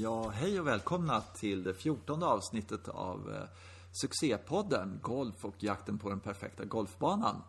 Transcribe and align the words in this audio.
Ja, 0.00 0.28
hej 0.28 0.60
och 0.60 0.66
välkomna 0.66 1.20
till 1.20 1.62
det 1.64 1.74
fjortonde 1.74 2.26
avsnittet 2.26 2.88
av 2.88 3.34
eh, 3.34 3.48
succépodden 3.92 4.98
Golf 5.02 5.44
och 5.44 5.54
jakten 5.58 5.98
på 5.98 6.08
den 6.10 6.20
perfekta 6.20 6.64
golfbanan. 6.64 7.42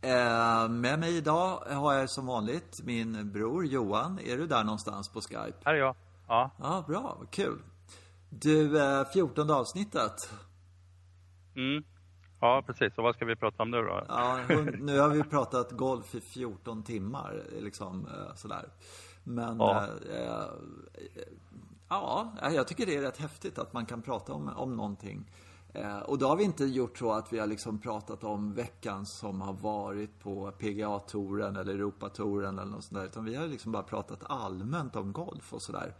Eh, 0.00 0.68
med 0.68 0.98
mig 0.98 1.16
idag 1.16 1.56
har 1.56 1.94
jag 1.94 2.10
som 2.10 2.26
vanligt 2.26 2.82
min 2.84 3.32
bror 3.32 3.66
Johan. 3.66 4.18
Är 4.18 4.36
du 4.36 4.46
där 4.46 4.64
någonstans 4.64 5.12
på 5.12 5.20
Skype? 5.20 5.58
Här 5.64 5.74
är 5.74 5.78
jag. 5.78 5.96
Ja. 6.28 6.50
Ja, 6.58 6.84
bra. 6.86 7.16
Vad 7.18 7.30
kul. 7.30 7.62
Du, 8.30 8.82
eh, 8.82 9.04
fjortonde 9.04 9.54
avsnittet. 9.54 10.30
Mm. 11.56 11.84
Ja, 12.40 12.62
precis. 12.66 12.98
Och 12.98 13.04
vad 13.04 13.14
ska 13.14 13.24
vi 13.24 13.36
prata 13.36 13.62
om 13.62 13.70
nu 13.70 13.76
då? 13.76 14.04
Ja, 14.08 14.40
nu 14.78 14.98
har 14.98 15.08
vi 15.08 15.22
pratat 15.22 15.70
golf 15.72 16.14
i 16.14 16.20
14 16.20 16.82
timmar, 16.82 17.42
liksom 17.60 18.08
sådär. 18.34 18.68
Men, 19.24 19.56
Ja. 19.58 19.86
eh, 20.10 20.40
eh, 20.40 21.22
ja, 21.88 22.32
jag 22.52 22.68
tycker 22.68 22.86
det 22.86 22.96
är 22.96 23.02
rätt 23.02 23.16
häftigt 23.18 23.58
att 23.58 23.72
man 23.72 23.86
kan 23.86 24.02
prata 24.02 24.32
om, 24.32 24.48
om 24.56 24.76
någonting. 24.76 25.30
Eh, 25.74 25.98
och 25.98 26.18
då 26.18 26.28
har 26.28 26.36
vi 26.36 26.44
inte 26.44 26.64
gjort 26.64 26.98
så 26.98 27.12
att 27.12 27.32
vi 27.32 27.38
har 27.38 27.46
liksom 27.46 27.78
pratat 27.78 28.24
om 28.24 28.54
veckan 28.54 29.06
som 29.06 29.40
har 29.40 29.52
varit 29.52 30.18
på 30.20 30.50
PGA-touren 30.58 31.56
eller 31.56 31.74
Europatouren 31.74 32.58
eller 32.58 32.70
något 32.70 32.84
sånt 32.84 32.98
där. 33.00 33.06
Utan 33.06 33.24
vi 33.24 33.34
har 33.34 33.46
liksom 33.46 33.72
bara 33.72 33.82
pratat 33.82 34.18
allmänt 34.26 34.96
om 34.96 35.12
golf 35.12 35.52
och 35.52 35.62
sådär. 35.62 35.94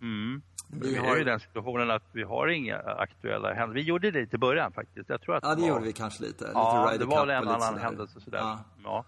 Mm. 0.00 0.42
Vi 0.68 0.90
Vi 0.90 0.96
har- 0.96 1.06
är 1.06 1.14
ju 1.16 1.20
i 1.20 1.24
den 1.24 1.40
situationen 1.40 1.90
att 1.90 2.02
vi 2.12 2.22
har 2.22 2.48
inga 2.48 2.78
aktuella 2.78 3.48
händelser. 3.54 3.74
Vi 3.74 3.82
gjorde 3.82 4.10
det 4.10 4.20
lite 4.20 4.36
i 4.36 4.38
början 4.38 4.72
faktiskt. 4.72 5.08
Jag 5.08 5.20
tror 5.20 5.36
att 5.36 5.42
Ja, 5.44 5.54
det 5.54 5.60
var- 5.60 5.68
gjorde 5.68 5.84
vi 5.84 5.92
kanske 5.92 6.22
lite. 6.22 6.44
lite 6.44 6.50
Ja, 6.54 6.92
det 6.98 7.04
var 7.04 7.26
en 7.28 7.48
annan 7.48 7.78
händelse 7.78 8.20
sådär. 8.20 8.38
Ja. 8.38 8.58
Ja. 8.84 9.04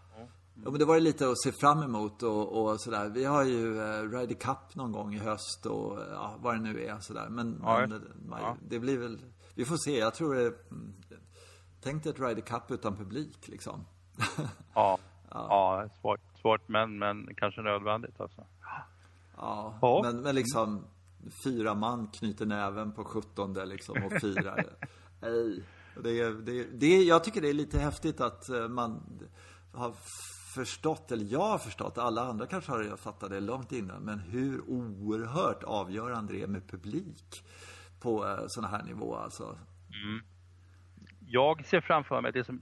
Ja, 0.64 0.70
men 0.70 0.78
det 0.78 0.84
var 0.84 0.94
det 0.94 1.00
lite 1.00 1.28
att 1.30 1.40
se 1.42 1.52
fram 1.52 1.82
emot 1.82 2.22
och, 2.22 2.62
och 2.62 2.80
sådär. 2.80 3.08
Vi 3.08 3.24
har 3.24 3.44
ju 3.44 3.78
eh, 3.80 4.02
Ryder 4.02 4.34
Cup 4.34 4.74
någon 4.74 4.92
gång 4.92 5.14
i 5.14 5.18
höst 5.18 5.66
och 5.66 5.98
ja, 6.12 6.36
vad 6.40 6.54
det 6.54 6.60
nu 6.60 6.84
är 6.84 6.98
sådär. 7.00 7.28
Men, 7.30 7.60
Ja, 7.62 7.80
men 7.80 7.90
det. 7.90 8.00
man, 8.28 8.40
Ja. 8.42 8.56
det 8.68 8.78
blir 8.78 8.98
väl, 8.98 9.18
vi 9.54 9.64
får 9.64 9.76
se. 9.76 9.98
Jag 9.98 10.14
tror 10.14 10.34
det, 10.34 10.46
mm, 10.70 10.94
tänk 11.82 12.02
dig 12.04 12.12
ett 12.12 12.20
Ryder 12.20 12.40
Cup 12.42 12.70
utan 12.70 12.96
publik 12.96 13.48
liksom. 13.48 13.84
Ja. 14.74 14.98
ja. 15.30 15.88
svårt, 16.00 16.20
svårt 16.40 16.68
men, 16.68 16.98
men 16.98 17.34
kanske 17.36 17.62
nödvändigt 17.62 18.20
alltså. 18.20 18.46
Ja, 19.36 19.74
Ja. 19.80 20.00
Men, 20.04 20.20
men 20.20 20.34
liksom 20.34 20.84
fyra 21.44 21.74
man 21.74 22.06
knyter 22.08 22.46
näven 22.46 22.92
på 22.92 23.04
17 23.04 23.54
liksom 23.54 24.04
och 24.04 24.12
firar. 24.20 24.64
Nej. 25.20 25.62
Det, 26.02 26.30
det, 26.40 26.64
det, 26.64 27.02
jag 27.02 27.24
tycker 27.24 27.40
det 27.40 27.48
är 27.48 27.52
lite 27.54 27.78
häftigt 27.78 28.20
att 28.20 28.48
eh, 28.48 28.68
man 28.68 29.02
har 29.72 29.94
förstått, 30.58 31.12
eller 31.12 31.24
jag 31.24 31.48
har 31.48 31.58
förstått, 31.58 31.98
alla 31.98 32.22
andra 32.22 32.46
kanske 32.46 32.72
har 32.72 32.96
fattat 32.96 33.30
det 33.30 33.40
långt 33.40 33.72
innan, 33.72 34.02
men 34.02 34.18
hur 34.18 34.70
oerhört 34.70 35.62
avgörande 35.62 36.32
det 36.32 36.42
är 36.42 36.46
med 36.46 36.68
publik 36.68 37.44
på 38.00 38.26
eh, 38.26 38.46
sådana 38.48 38.76
här 38.76 38.82
nivåer. 38.82 39.18
alltså. 39.18 39.44
Mm. 39.44 40.22
Jag 41.30 41.66
ser 41.66 41.80
framför 41.80 42.20
mig 42.20 42.32
det 42.32 42.44
som 42.44 42.60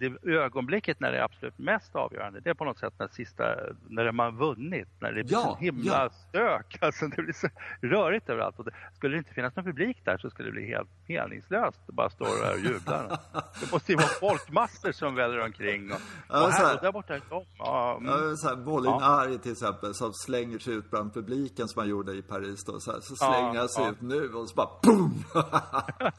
det 0.00 0.30
ögonblicket 0.32 1.00
när 1.00 1.12
det 1.12 1.18
är 1.18 1.22
absolut 1.22 1.58
mest 1.58 1.96
avgörande. 1.96 2.40
Det 2.40 2.50
är 2.50 2.54
på 2.54 2.64
något 2.64 2.78
sätt 2.78 2.94
när 2.98 3.08
sista, 3.08 3.44
när 3.88 4.12
man 4.12 4.36
vunnit, 4.36 4.88
när 5.00 5.12
det 5.12 5.24
blir 5.24 5.32
Ja, 5.32 5.42
så 5.42 5.56
himla 5.64 5.92
ja. 6.02 6.10
stök. 6.10 6.78
Alltså 6.80 7.06
det 7.06 7.22
blir 7.22 7.32
så 7.32 7.48
rörigt 7.82 8.28
överallt. 8.28 8.58
Och 8.58 8.64
det, 8.64 8.70
skulle 8.94 9.14
det 9.14 9.18
inte 9.18 9.34
finnas 9.34 9.56
någon 9.56 9.64
publik 9.64 10.04
där 10.04 10.18
så 10.18 10.30
skulle 10.30 10.48
det 10.48 10.52
bli 10.52 10.66
helt 10.66 10.88
meningslöst 11.08 11.80
att 11.88 11.94
bara 11.94 12.10
stå 12.10 12.24
där 12.24 12.52
och 12.52 12.58
jubla. 12.60 13.06
Det 13.60 13.72
måste 13.72 13.92
ju 13.92 13.96
vara 13.96 14.06
folkmassor 14.08 14.92
som 14.92 15.14
väller 15.14 15.40
omkring. 15.44 15.92
Och, 15.92 15.98
Ja, 16.28 16.46
och 16.46 16.52
här. 16.52 16.74
och 16.74 16.80
där 16.82 16.92
borta 16.92 17.14
är 17.14 17.20
de. 17.30 17.44
Ja, 17.58 17.96
mm. 18.00 18.12
Ja, 18.28 18.36
så 18.36 18.48
här, 18.48 18.56
Molinari 18.56 19.38
till 19.38 19.52
exempel 19.52 19.94
som 19.94 20.12
slänger 20.12 20.58
sig 20.58 20.74
ut 20.74 20.90
bland 20.90 21.14
publiken 21.14 21.68
som 21.68 21.80
han 21.80 21.88
gjorde 21.88 22.12
i 22.12 22.22
Paris 22.22 22.64
då. 22.64 22.80
Så, 22.80 22.92
här, 22.92 23.00
så 23.00 23.14
Ja, 23.20 23.32
slänger 23.32 23.58
han 23.58 23.68
sig 23.68 23.84
ja. 23.84 23.90
ut 23.90 24.00
nu 24.00 24.28
och 24.32 24.48
så 24.48 24.54
bara 24.54 24.68
BOOM! 24.82 25.24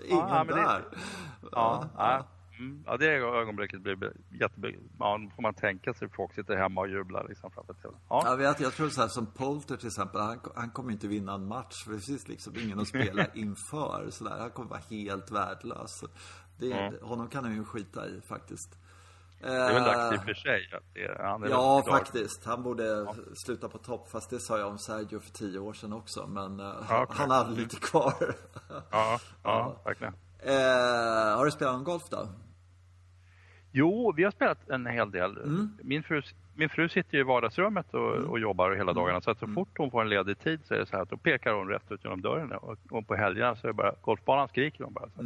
Ingen 0.04 0.18
Ja, 0.28 0.44
men 0.44 0.56
det- 0.56 0.62
där. 0.62 0.84
Ja, 1.52 1.88
ja. 1.96 2.26
Mm. 2.58 2.82
ja, 2.86 2.96
det 2.96 3.06
ögonblicket 3.06 3.82
blir 3.82 4.12
jättebra. 4.30 4.70
Ja, 4.98 5.16
nu 5.16 5.30
får 5.30 5.42
man 5.42 5.54
tänka 5.54 5.94
sig 5.94 6.08
folk 6.08 6.34
sitter 6.34 6.56
hemma 6.56 6.80
och 6.80 6.88
jublar 6.88 7.28
liksom 7.28 7.50
framför 7.50 7.74
tvn. 7.74 7.94
Ja. 8.08 8.22
Jag 8.26 8.36
vet, 8.36 8.60
jag 8.60 8.72
tror 8.72 8.88
så 8.88 9.00
här 9.00 9.08
som 9.08 9.26
Polter 9.26 9.76
till 9.76 9.86
exempel, 9.86 10.20
han, 10.20 10.40
han 10.56 10.70
kommer 10.70 10.92
inte 10.92 11.08
vinna 11.08 11.34
en 11.34 11.46
match 11.48 11.84
för 11.84 11.92
det 11.92 12.00
finns 12.00 12.28
liksom 12.28 12.52
ingen 12.56 12.80
att 12.80 12.88
spela 12.88 13.26
inför. 13.34 14.06
Så 14.10 14.24
där. 14.24 14.38
Han 14.38 14.50
kommer 14.50 14.68
vara 14.68 14.80
helt 14.90 15.30
värdelös. 15.30 16.04
Det, 16.58 16.72
Mm. 16.72 16.94
Honom 17.02 17.28
kan 17.28 17.44
han 17.44 17.54
ju 17.54 17.64
skita 17.64 18.06
i 18.08 18.20
faktiskt. 18.20 18.78
Det 19.44 19.56
är 19.56 19.74
väl 19.74 19.82
dags 19.84 20.14
i 20.14 20.18
och 20.18 20.22
för 20.24 20.34
sig. 20.34 20.70
Det, 20.94 21.16
han 21.22 21.42
är 21.42 21.48
Ja, 21.48 21.82
faktiskt. 21.88 22.44
Han 22.46 22.62
borde 22.62 23.06
sluta 23.46 23.68
på 23.68 23.78
topp. 23.78 24.08
Fast 24.10 24.30
det 24.30 24.40
sa 24.40 24.58
jag 24.58 24.68
om 24.68 24.78
Sergio 24.78 25.20
för 25.20 25.30
tio 25.30 25.58
år 25.58 25.72
sedan 25.72 25.92
också. 25.92 26.26
Men 26.26 26.60
eh, 26.60 26.66
Ja, 26.88 27.06
han 27.10 27.30
hade 27.30 27.50
lite 27.50 27.76
kvar. 27.76 28.14
Ja, 28.90 29.18
ja, 29.42 29.76
verkligen. 29.84 30.14
eh, 30.38 31.36
har 31.36 31.44
du 31.44 31.50
spelat 31.50 31.74
någon 31.74 31.84
golf 31.84 32.02
då? 32.10 32.28
Jo, 33.72 34.12
vi 34.16 34.24
har 34.24 34.30
spelat 34.30 34.68
en 34.70 34.86
hel 34.86 35.10
del. 35.10 35.36
Mm. 35.38 35.78
Min, 35.82 36.02
fru, 36.02 36.22
min 36.54 36.68
fru 36.68 36.88
sitter 36.88 37.18
i 37.18 37.22
vardagsrummet 37.22 37.94
och, 37.94 38.12
och 38.14 38.38
jobbar 38.38 38.70
hela 38.70 38.82
Mm. 38.90 38.94
dagarna. 38.94 39.20
Så 39.20 39.30
att 39.30 39.38
så 39.38 39.46
fort 39.46 39.78
hon 39.78 39.90
får 39.90 40.02
en 40.02 40.08
ledig 40.08 40.38
tid 40.38 40.60
så 40.64 40.74
är 40.74 40.78
det 40.78 40.86
så 40.86 40.96
här 40.96 41.02
att 41.02 41.10
då 41.10 41.16
pekar 41.16 41.52
hon 41.52 41.68
rätt 41.68 41.92
ut 41.92 42.04
genom 42.04 42.20
dörren. 42.22 42.52
Och, 42.52 42.76
och 42.90 43.06
på 43.06 43.14
helgerna 43.14 43.56
så 43.56 43.66
är 43.66 43.68
det 43.68 43.74
bara 43.74 43.94
golfbanan 44.02 44.48
skriker 44.48 44.84
hon 44.84 44.92
bara. 44.92 45.08
Så, 45.16 45.22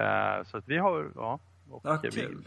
Eh, 0.00 0.44
så 0.44 0.56
att 0.56 0.68
vi 0.68 0.78
har, 0.78 1.10
ja. 1.16 1.38
Och 1.70 1.84
Mm. 1.84 1.98
Ja, 2.02 2.10
vi, 2.14 2.20
kul. 2.20 2.44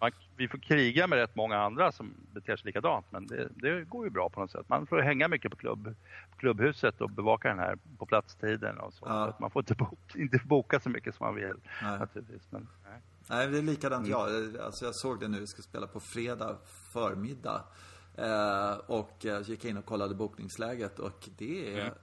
Man, 0.00 0.10
vi 0.36 0.48
får 0.48 0.58
kriga 0.58 1.06
med 1.06 1.18
rätt 1.18 1.36
många 1.36 1.58
andra 1.58 1.92
som 1.92 2.14
beter 2.34 2.56
sig 2.56 2.66
likadant. 2.66 3.06
Men 3.10 3.26
det, 3.26 3.48
det 3.54 3.84
går 3.84 4.04
ju 4.04 4.10
bra 4.10 4.28
på 4.28 4.40
något 4.40 4.50
sätt. 4.50 4.68
Man 4.68 4.86
får 4.86 4.98
hänga 4.98 5.28
mycket 5.28 5.50
på, 5.50 5.56
klubb, 5.56 5.94
klubbhuset 6.36 7.00
och 7.00 7.10
bevaka 7.10 7.48
den 7.48 7.58
här 7.58 7.78
på 7.98 8.06
platstiden 8.06 8.78
och 8.78 8.92
så. 8.94 9.04
Ja. 9.08 9.24
så 9.24 9.30
att 9.30 9.40
man 9.40 9.50
får 9.50 9.62
inte 9.62 9.74
boka, 9.74 10.18
inte 10.18 10.40
boka 10.44 10.80
så 10.80 10.88
mycket 10.88 11.14
som 11.14 11.26
man 11.26 11.34
vill. 11.34 11.54
Nej. 11.82 11.98
Naturligtvis. 11.98 12.42
Men, 12.50 12.68
nej. 12.84 13.00
Nej, 13.30 13.48
det 13.48 13.58
är 13.58 13.62
likadant 13.62 14.06
jag. 14.08 14.56
Alltså 14.60 14.84
jag 14.84 14.94
såg 14.94 15.20
det 15.20 15.28
nu, 15.28 15.40
vi 15.40 15.46
ska 15.46 15.62
spela 15.62 15.86
på 15.86 16.00
fredag 16.00 16.56
förmiddag. 16.92 17.64
Eh, 18.16 18.72
och 18.86 19.26
gick 19.44 19.64
in 19.64 19.76
och 19.76 19.84
kollade 19.84 20.14
bokningsläget 20.14 20.98
och 20.98 21.28
det 21.38 21.74
är 21.78 21.80
Mm. 21.80 21.94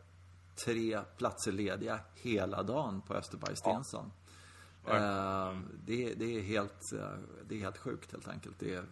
tre 0.66 1.00
platser 1.17 1.51
lediga 1.51 2.00
hela 2.16 2.63
dagen 2.63 3.01
på 3.01 3.13
Österberg 3.13 3.55
Stensson. 3.55 4.11
Eh, 4.88 5.53
det, 5.85 6.13
det, 6.13 6.38
är 6.38 6.41
helt, 6.41 6.94
eh, 6.94 7.00
det 7.47 7.56
är 7.56 7.59
helt 7.59 7.78
sjukt 7.78 8.12
helt 8.12 8.28
enkelt. 8.28 8.59
Det 8.59 8.84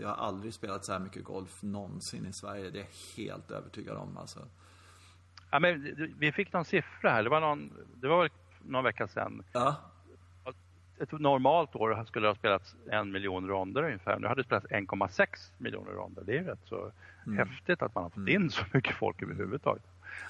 jag 0.00 0.08
har 0.08 0.16
aldrig 0.26 0.54
spelat 0.54 0.84
så 0.84 0.92
här 0.92 0.98
mycket 0.98 1.24
golf 1.24 1.62
någonsin 1.62 2.26
i 2.26 2.32
Sverige. 2.32 2.70
Det 2.70 2.78
är 2.78 2.86
jag 3.16 3.24
helt 3.24 3.50
övertygad 3.50 3.96
om 3.96 4.16
alltså. 4.16 4.40
Ja, 5.50 5.58
men 5.58 5.96
vi 6.18 6.32
fick 6.32 6.52
någon 6.52 6.64
siffra 6.64 7.10
här. 7.10 7.22
Det 7.22 7.30
var, 7.30 7.40
någon, 7.40 7.72
det 7.94 8.08
var 8.08 8.30
någon 8.66 8.84
vecka 8.84 9.08
sedan. 9.08 9.42
Ja, 9.52 9.76
Ett 10.98 11.12
normalt 11.12 11.76
år 11.76 12.04
skulle 12.04 12.26
det 12.26 12.30
ha 12.30 12.36
spelats 12.36 12.76
en 12.90 13.12
miljon 13.12 13.48
ronder 13.48 13.82
ungefär. 13.82 14.18
Nu 14.18 14.26
hade 14.26 14.42
det 14.42 14.46
spelats 14.46 14.66
1,6 14.66 15.26
miljoner 15.58 15.92
ronder. 15.92 16.22
Det 16.26 16.38
är 16.38 16.44
rätt 16.44 16.64
så 16.64 16.92
häftigt 17.36 17.82
att 17.82 17.94
man 17.94 18.04
har 18.04 18.10
fått 18.10 18.28
in 18.28 18.50
så 18.50 18.64
mycket 18.72 18.96
folk 18.96 19.22
överhuvudtaget. 19.22 19.82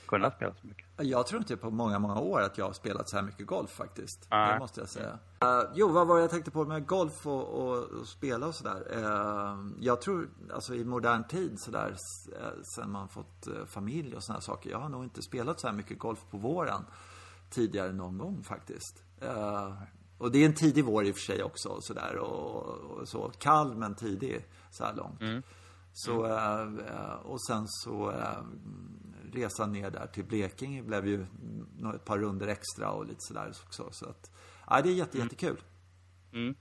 Kunnat 0.07 0.37
spela 0.37 0.55
så 0.55 0.67
mycket. 0.67 0.87
Jag 0.97 1.27
tror 1.27 1.41
inte 1.41 1.57
på 1.57 1.71
många, 1.71 1.99
många 1.99 2.21
år 2.21 2.41
att 2.41 2.59
jag 2.59 2.65
har 2.65 2.73
spelat 2.73 3.09
så 3.09 3.17
här 3.17 3.23
mycket 3.23 3.47
golf 3.47 3.71
faktiskt. 3.71 4.27
Nej. 4.31 4.53
Det 4.53 4.59
måste 4.59 4.81
jag 4.81 4.89
säga. 4.89 5.19
Eh, 5.41 5.63
jo, 5.75 5.89
vad 5.89 6.07
var 6.07 6.17
det 6.17 6.21
jag 6.21 6.31
tänkte 6.31 6.51
på 6.51 6.65
med 6.65 6.87
golf 6.87 7.27
och, 7.27 7.49
och, 7.49 7.85
och 7.85 8.07
spela 8.07 8.47
och 8.47 8.55
sådär? 8.55 8.97
Uh, 8.97 9.71
jag 9.81 10.01
tror, 10.01 10.29
alltså 10.55 10.75
i 10.75 10.85
modern 10.85 11.25
tid 11.25 11.61
sådär, 11.61 11.97
eh, 12.41 12.63
sen 12.63 12.91
man 12.91 13.09
fått 13.09 13.49
familj 13.67 14.17
och 14.17 14.23
sådana 14.23 14.41
saker. 14.41 14.71
Jag 14.71 14.79
har 14.79 14.89
nog 14.89 15.05
inte 15.05 15.23
spelat 15.23 15.61
så 15.61 15.67
här 15.67 15.75
mycket 15.75 15.99
golf 15.99 16.19
på 16.31 16.37
våren 16.39 16.85
tidigare 17.51 17.93
någon 17.93 18.19
gång 18.19 18.45
faktiskt. 18.45 19.05
Och 20.19 20.31
det 20.33 20.39
är 20.39 20.47
en 20.47 20.55
tidig 20.55 20.85
vår 20.85 21.07
i 21.07 21.11
och 21.11 21.15
för 21.15 21.23
sig 21.23 21.43
också 21.43 21.69
och 21.69 21.85
sådär 21.85 22.17
och, 22.17 22.63
och 22.63 23.09
så. 23.09 23.33
Kall 23.39 23.75
men 23.75 23.95
tidig 23.95 24.47
så 24.71 24.85
här 24.85 24.95
långt. 24.95 25.45
Så, 25.93 26.27
eh, 26.27 26.61
eh, 26.61 27.13
och 27.25 27.43
sen 27.43 27.69
så 27.69 28.13
resan 29.33 29.73
ner 29.73 29.91
där 29.91 30.07
till 30.07 30.25
Blekinge 30.25 30.83
blev 30.83 31.07
ju 31.07 31.23
ett 31.95 32.05
par 32.05 32.19
runder 32.19 32.49
extra 32.49 32.91
och 32.91 33.07
lite 33.07 33.21
sådär 33.21 33.53
också. 33.67 33.89
Så 33.93 34.09
att, 34.09 34.31
ja, 34.71 34.81
det 34.83 34.89
är 34.89 34.93
jätte, 34.95 35.19
jättekul. 35.19 35.61
Mm. 36.33 36.55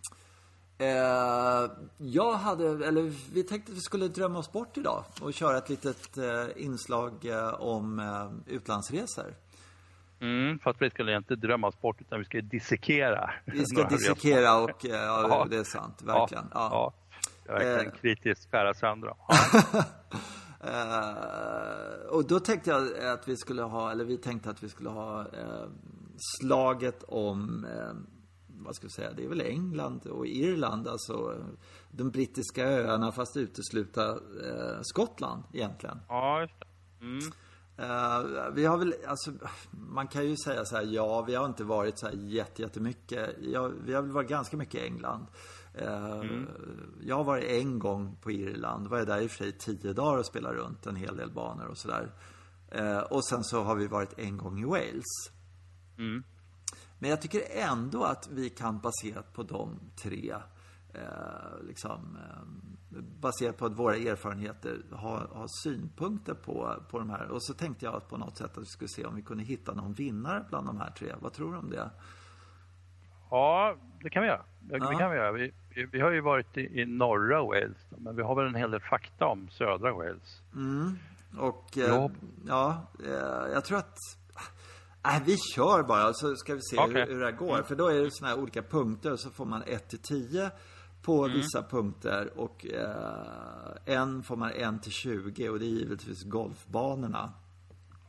Eh, 0.79 1.71
jag 1.97 2.33
hade, 2.33 2.87
eller 2.87 3.13
vi 3.33 3.43
tänkte 3.43 3.71
att 3.71 3.77
vi 3.77 3.81
skulle 3.81 4.07
drömma 4.07 4.39
oss 4.39 4.51
bort 4.51 4.77
idag 4.77 5.03
och 5.21 5.33
köra 5.33 5.57
ett 5.57 5.69
litet 5.69 6.17
eh, 6.17 6.45
inslag 6.55 7.25
eh, 7.25 7.53
om 7.53 7.99
eh, 7.99 8.53
utlandsresor. 8.55 9.35
Mm, 10.21 10.59
fast 10.59 10.81
vi 10.81 10.89
skulle 10.89 11.17
inte 11.17 11.35
drömma 11.35 11.67
oss 11.67 11.81
bort 11.81 12.01
utan 12.01 12.19
vi 12.19 12.25
ska 12.25 12.41
dissekera. 12.41 13.31
Vi 13.45 13.65
ska 13.65 13.77
några 13.77 13.95
resor. 13.95 14.13
dissekera 14.15 14.57
och, 14.57 14.85
eh, 14.85 14.91
ja, 14.91 15.27
Ja. 15.29 15.47
det 15.49 15.57
är 15.57 15.63
sant, 15.63 16.01
verkligen. 16.01 16.45
Ja, 16.53 16.69
Ja. 16.71 16.93
ja. 17.47 17.53
verkligen 17.53 17.85
Eh. 17.93 17.99
kritiskt 18.01 18.51
skära 18.51 18.73
sönder 18.73 19.07
dem. 19.07 19.17
Eh, 20.67 22.09
och 22.09 22.27
då 22.27 22.39
tänkte 22.39 22.69
jag 22.69 23.05
att 23.13 23.27
vi 23.27 23.37
skulle 23.37 23.61
ha, 23.61 23.91
eller 23.91 24.05
vi 24.05 24.17
tänkte 24.17 24.49
att 24.49 24.63
vi 24.63 24.69
skulle 24.69 24.89
ha 24.89 25.21
eh, 25.21 25.65
slaget 26.41 27.03
om, 27.07 27.65
eh, 27.65 27.93
vad 28.47 28.75
ska 28.75 28.87
vi 28.87 28.91
säga, 28.91 29.11
det 29.13 29.23
är 29.23 29.29
väl 29.29 29.41
England 29.41 30.07
och 30.07 30.27
Irland, 30.27 30.87
alltså 30.87 31.35
de 31.91 32.09
brittiska 32.09 32.67
öarna 32.67 33.11
fast 33.11 33.37
utesluta 33.37 34.19
Skottland 34.81 35.43
egentligen. 35.53 35.99
ja, 36.09 36.41
just 36.41 36.59
det. 36.59 36.67
Mm. 37.05 37.31
Uh, 37.79 38.49
vi 38.53 38.65
har 38.65 38.77
väl, 38.77 38.93
alltså, 39.07 39.31
man 39.71 40.07
kan 40.07 40.27
ju 40.27 40.37
säga 40.37 40.65
så 40.65 40.75
här, 40.75 40.83
ja, 40.83 41.21
vi 41.21 41.35
har 41.35 41.45
inte 41.45 41.63
varit 41.63 41.99
så 41.99 42.05
här 42.07 42.15
jättemycket. 42.57 43.35
Ja, 43.41 43.71
vi 43.85 43.93
har 43.93 44.01
väl 44.01 44.11
varit 44.11 44.29
ganska 44.29 44.57
mycket 44.57 44.75
i 44.75 44.85
England. 44.85 45.25
Uh, 45.81 46.19
mm. 46.19 46.47
Jag 47.01 47.23
varit 47.23 47.45
en 47.45 47.79
gång 47.79 48.17
på 48.21 48.31
Irland. 48.31 48.87
Var 48.87 48.97
jag 48.97 49.07
där 49.07 49.21
i 49.21 49.27
och 49.27 49.31
för 49.31 49.37
sig 49.37 49.51
tio 49.51 49.93
dagar 49.93 50.17
och 50.17 50.25
spelade 50.25 50.57
runt 50.57 50.85
en 50.85 50.95
hel 50.95 51.17
del 51.17 51.31
banor 51.31 51.67
och 51.67 51.77
sådär. 51.77 52.11
Uh, 52.79 52.99
och 52.99 53.25
sen 53.25 53.43
så 53.43 53.63
har 53.63 53.75
vi 53.75 53.87
varit 53.87 54.19
en 54.19 54.37
gång 54.37 54.59
i 54.59 54.65
Wales. 54.65 55.31
Mm. 55.97 56.23
Men 56.99 57.09
jag 57.09 57.21
tycker 57.21 57.41
ändå 57.51 58.03
att 58.03 58.29
vi 58.31 58.49
kan 58.49 58.79
baserat 58.79 59.33
på 59.33 59.43
de 59.43 59.79
tre 60.03 60.35
eh, 60.93 61.65
liksom, 61.67 62.17
eh, 62.17 63.01
baserat 63.21 63.57
på 63.57 63.65
att 63.65 63.79
våra 63.79 63.95
erfarenheter 63.95 64.81
ha, 64.91 65.27
ha 65.27 65.45
synpunkter 65.63 66.33
på, 66.33 66.83
på 66.89 66.99
de 66.99 67.09
här. 67.09 67.27
Och 67.31 67.43
så 67.43 67.53
tänkte 67.53 67.85
jag 67.85 68.09
på 68.09 68.17
något 68.17 68.37
sätt 68.37 68.57
att 68.57 68.63
vi 68.63 68.65
skulle 68.65 68.89
se 68.89 69.05
om 69.05 69.15
vi 69.15 69.21
kunde 69.21 69.43
hitta 69.43 69.73
någon 69.73 69.93
vinnare 69.93 70.45
bland 70.49 70.67
de 70.67 70.77
här 70.77 70.91
tre. 70.91 71.13
Vad 71.19 71.33
tror 71.33 71.51
du 71.51 71.57
om 71.57 71.69
det? 71.69 71.91
Ja, 73.29 73.75
det 74.03 74.09
kan 74.09 74.21
vi 74.21 74.27
göra. 74.27 74.45
Det 74.59 74.77
ja. 74.77 74.99
kan 74.99 75.11
vi, 75.11 75.17
göra. 75.17 75.31
Vi, 75.31 75.53
vi, 75.85 75.99
har 75.99 76.11
ju 76.11 76.21
varit 76.21 76.57
i, 76.57 76.81
i 76.81 76.85
norra 76.85 77.43
Wales, 77.43 77.77
men 77.97 78.15
vi 78.15 78.21
har 78.21 78.35
väl 78.35 78.45
en 78.45 78.55
hel 78.55 78.71
del 78.71 78.81
fakta 78.81 79.25
om 79.25 79.49
södra 79.49 79.93
Wales. 79.93 80.41
Mm. 80.55 80.97
Och 81.37 81.77
eh, 81.77 82.09
ja, 82.47 82.91
eh, 83.05 83.51
jag 83.53 83.65
tror 83.65 83.77
att 83.77 83.97
Nej, 85.03 85.21
vi 85.25 85.37
kör 85.55 85.83
bara 85.83 86.13
så 86.13 86.35
ska 86.35 86.55
vi 86.55 86.61
se 86.61 86.77
okay. 86.77 87.05
hur, 87.05 87.13
hur 87.13 87.19
det 87.19 87.31
går. 87.31 87.53
Mm. 87.53 87.65
För 87.65 87.75
då 87.75 87.87
är 87.87 88.03
det 88.03 88.11
såna 88.11 88.29
här 88.29 88.39
olika 88.39 88.61
punkter 88.61 89.15
så 89.15 89.29
får 89.29 89.45
man 89.45 89.63
1 89.65 89.89
till 89.89 89.99
10 89.99 90.51
på 91.01 91.25
mm. 91.25 91.37
vissa 91.37 91.63
punkter 91.63 92.39
och 92.39 92.65
eh, 92.65 93.95
en 93.95 94.23
får 94.23 94.35
man 94.35 94.51
1 94.51 94.83
till 94.83 94.91
20 94.91 95.49
och 95.49 95.59
det 95.59 95.65
är 95.65 95.69
givetvis 95.69 96.23
golfbanorna. 96.23 97.33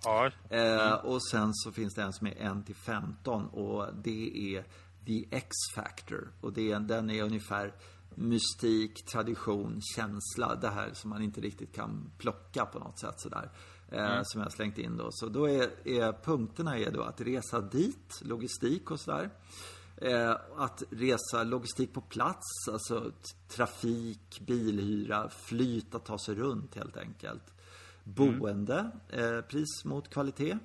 Ja. 0.04 0.30
Mm. 0.50 0.78
Eh, 0.78 0.92
och 0.92 1.22
sen 1.22 1.50
så 1.52 1.72
finns 1.72 1.94
det 1.94 2.02
en 2.02 2.12
som 2.12 2.26
är 2.26 2.58
1 2.58 2.66
till 2.66 2.74
15 2.74 3.46
och 3.46 3.86
det 4.02 4.56
är 4.56 4.64
The 5.08 5.24
X-Factor. 5.30 6.32
Och 6.40 6.52
det, 6.52 6.78
den 6.78 7.10
är 7.10 7.22
ungefär 7.22 7.74
mystik, 8.14 9.04
tradition, 9.04 9.80
känsla. 9.96 10.54
Det 10.54 10.68
här 10.68 10.90
som 10.92 11.10
man 11.10 11.22
inte 11.22 11.40
riktigt 11.40 11.74
kan 11.74 12.10
plocka 12.18 12.66
på 12.66 12.78
något 12.78 13.00
sätt 13.00 13.14
sådär. 13.20 13.50
Eh, 13.88 14.12
mm. 14.12 14.24
Som 14.24 14.40
jag 14.40 14.52
slängt 14.52 14.78
in 14.78 14.96
då. 14.96 15.08
Så 15.10 15.28
då 15.28 15.48
är, 15.48 15.88
är 15.88 16.12
punkterna 16.12 16.78
är 16.78 16.90
då 16.90 17.02
att 17.02 17.20
resa 17.20 17.60
dit, 17.60 18.20
logistik 18.22 18.90
och 18.90 19.00
sådär. 19.00 19.30
Eh, 19.96 20.36
att 20.56 20.82
resa 20.90 21.42
logistik 21.44 21.92
på 21.92 22.00
plats, 22.00 22.68
alltså 22.72 23.12
trafik, 23.48 24.40
bilhyra, 24.40 25.28
flyt, 25.28 25.94
att 25.94 26.04
ta 26.04 26.18
sig 26.18 26.34
runt 26.34 26.74
helt 26.74 26.96
enkelt. 26.96 27.54
Boende, 28.04 28.90
eh, 29.08 29.40
pris 29.40 29.84
mot 29.84 30.10
kvalitet. 30.10 30.58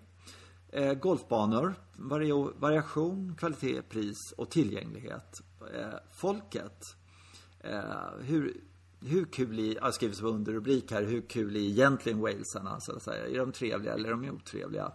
Eh, 0.76 0.94
golfbanor, 0.94 1.76
vari 1.96 2.32
variation, 2.56 3.36
kvalitet, 3.36 3.82
pris 3.82 4.18
och 4.38 4.50
tillgänglighet. 4.50 5.42
Eh, 5.74 6.00
folket. 6.12 6.80
Eh, 7.60 7.82
hur, 8.20 8.62
hur 9.00 9.26
kul 9.26 9.60
är, 9.60 9.76
jag 9.76 9.82
har 9.82 9.92
skrivit 9.92 10.18
som 10.18 10.28
underrubrik 10.28 10.92
här, 10.92 11.04
hur 11.04 11.22
kul 11.22 11.56
är 11.56 11.60
egentligen 11.60 12.20
walesarna 12.20 12.78
så 12.80 12.96
att 12.96 13.04
säga? 13.04 13.28
Är 13.28 13.38
de 13.38 13.52
trevliga 13.52 13.94
eller 13.94 14.10
är 14.10 14.12
de 14.12 14.30
otrevliga? 14.30 14.92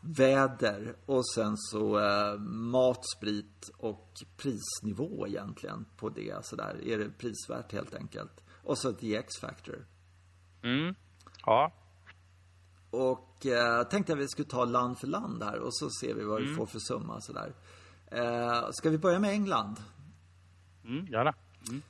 Väder 0.00 0.96
och 1.06 1.28
sen 1.34 1.56
så 1.56 1.98
eh, 1.98 2.38
mat, 2.48 3.04
sprit 3.16 3.70
och 3.76 4.12
prisnivå 4.36 5.26
egentligen 5.26 5.84
på 5.96 6.08
det 6.08 6.46
sådär. 6.46 6.80
Är 6.84 6.98
det 6.98 7.10
prisvärt 7.10 7.72
helt 7.72 7.94
enkelt? 7.94 8.44
Och 8.64 8.78
så 8.78 8.92
The 8.92 9.16
X-Factor. 9.16 9.86
Mm, 10.62 10.94
ja. 11.46 11.72
Och 12.90 13.29
eh, 13.46 13.82
tänkte 13.82 14.12
att 14.12 14.18
vi 14.18 14.28
skulle 14.28 14.48
ta 14.48 14.64
land 14.64 14.98
för 14.98 15.06
land 15.06 15.42
här 15.42 15.58
och 15.58 15.74
så 15.74 15.90
ser 15.90 16.14
vi 16.14 16.24
vad 16.24 16.38
mm. 16.38 16.50
vi 16.50 16.56
får 16.56 16.66
för 16.66 16.78
summa 16.78 17.20
sådär. 17.20 17.52
Eh, 18.06 18.70
ska 18.70 18.90
vi 18.90 18.98
börja 18.98 19.18
med 19.18 19.30
England? 19.30 19.76
Mm, 20.84 21.06
gärna. 21.06 21.34
Mm. 21.68 21.82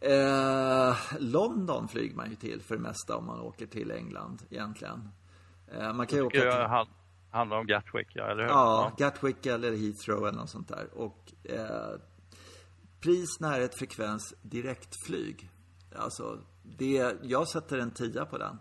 Eh, 0.00 0.96
London 1.18 1.88
flyger 1.88 2.16
man 2.16 2.30
ju 2.30 2.36
till 2.36 2.62
för 2.62 2.76
det 2.76 2.82
mesta 2.82 3.16
om 3.16 3.26
man 3.26 3.40
åker 3.40 3.66
till 3.66 3.90
England 3.90 4.42
egentligen. 4.50 5.08
Eh, 5.72 5.92
man 5.92 6.06
kan 6.06 6.18
ju 6.18 6.24
åka 6.24 6.38
till... 6.38 6.48
Jag 6.48 6.86
handlar 7.30 7.58
om 7.58 7.66
Gatwick, 7.66 8.08
ja, 8.14 8.24
eller 8.24 8.42
hur? 8.42 8.50
Ja, 8.50 8.92
Gatwick 8.98 9.46
eller 9.46 9.76
Heathrow 9.76 10.28
eller 10.28 10.38
något 10.38 10.50
sånt 10.50 10.68
där. 10.68 10.88
Och 10.94 11.32
eh, 11.44 12.00
pris, 13.00 13.40
närhet, 13.40 13.78
frekvens, 13.78 14.34
direktflyg. 14.42 15.50
Alltså, 15.96 16.38
det, 16.62 17.16
jag 17.22 17.48
sätter 17.48 17.78
en 17.78 17.90
tia 17.90 18.24
på 18.24 18.38
den. 18.38 18.58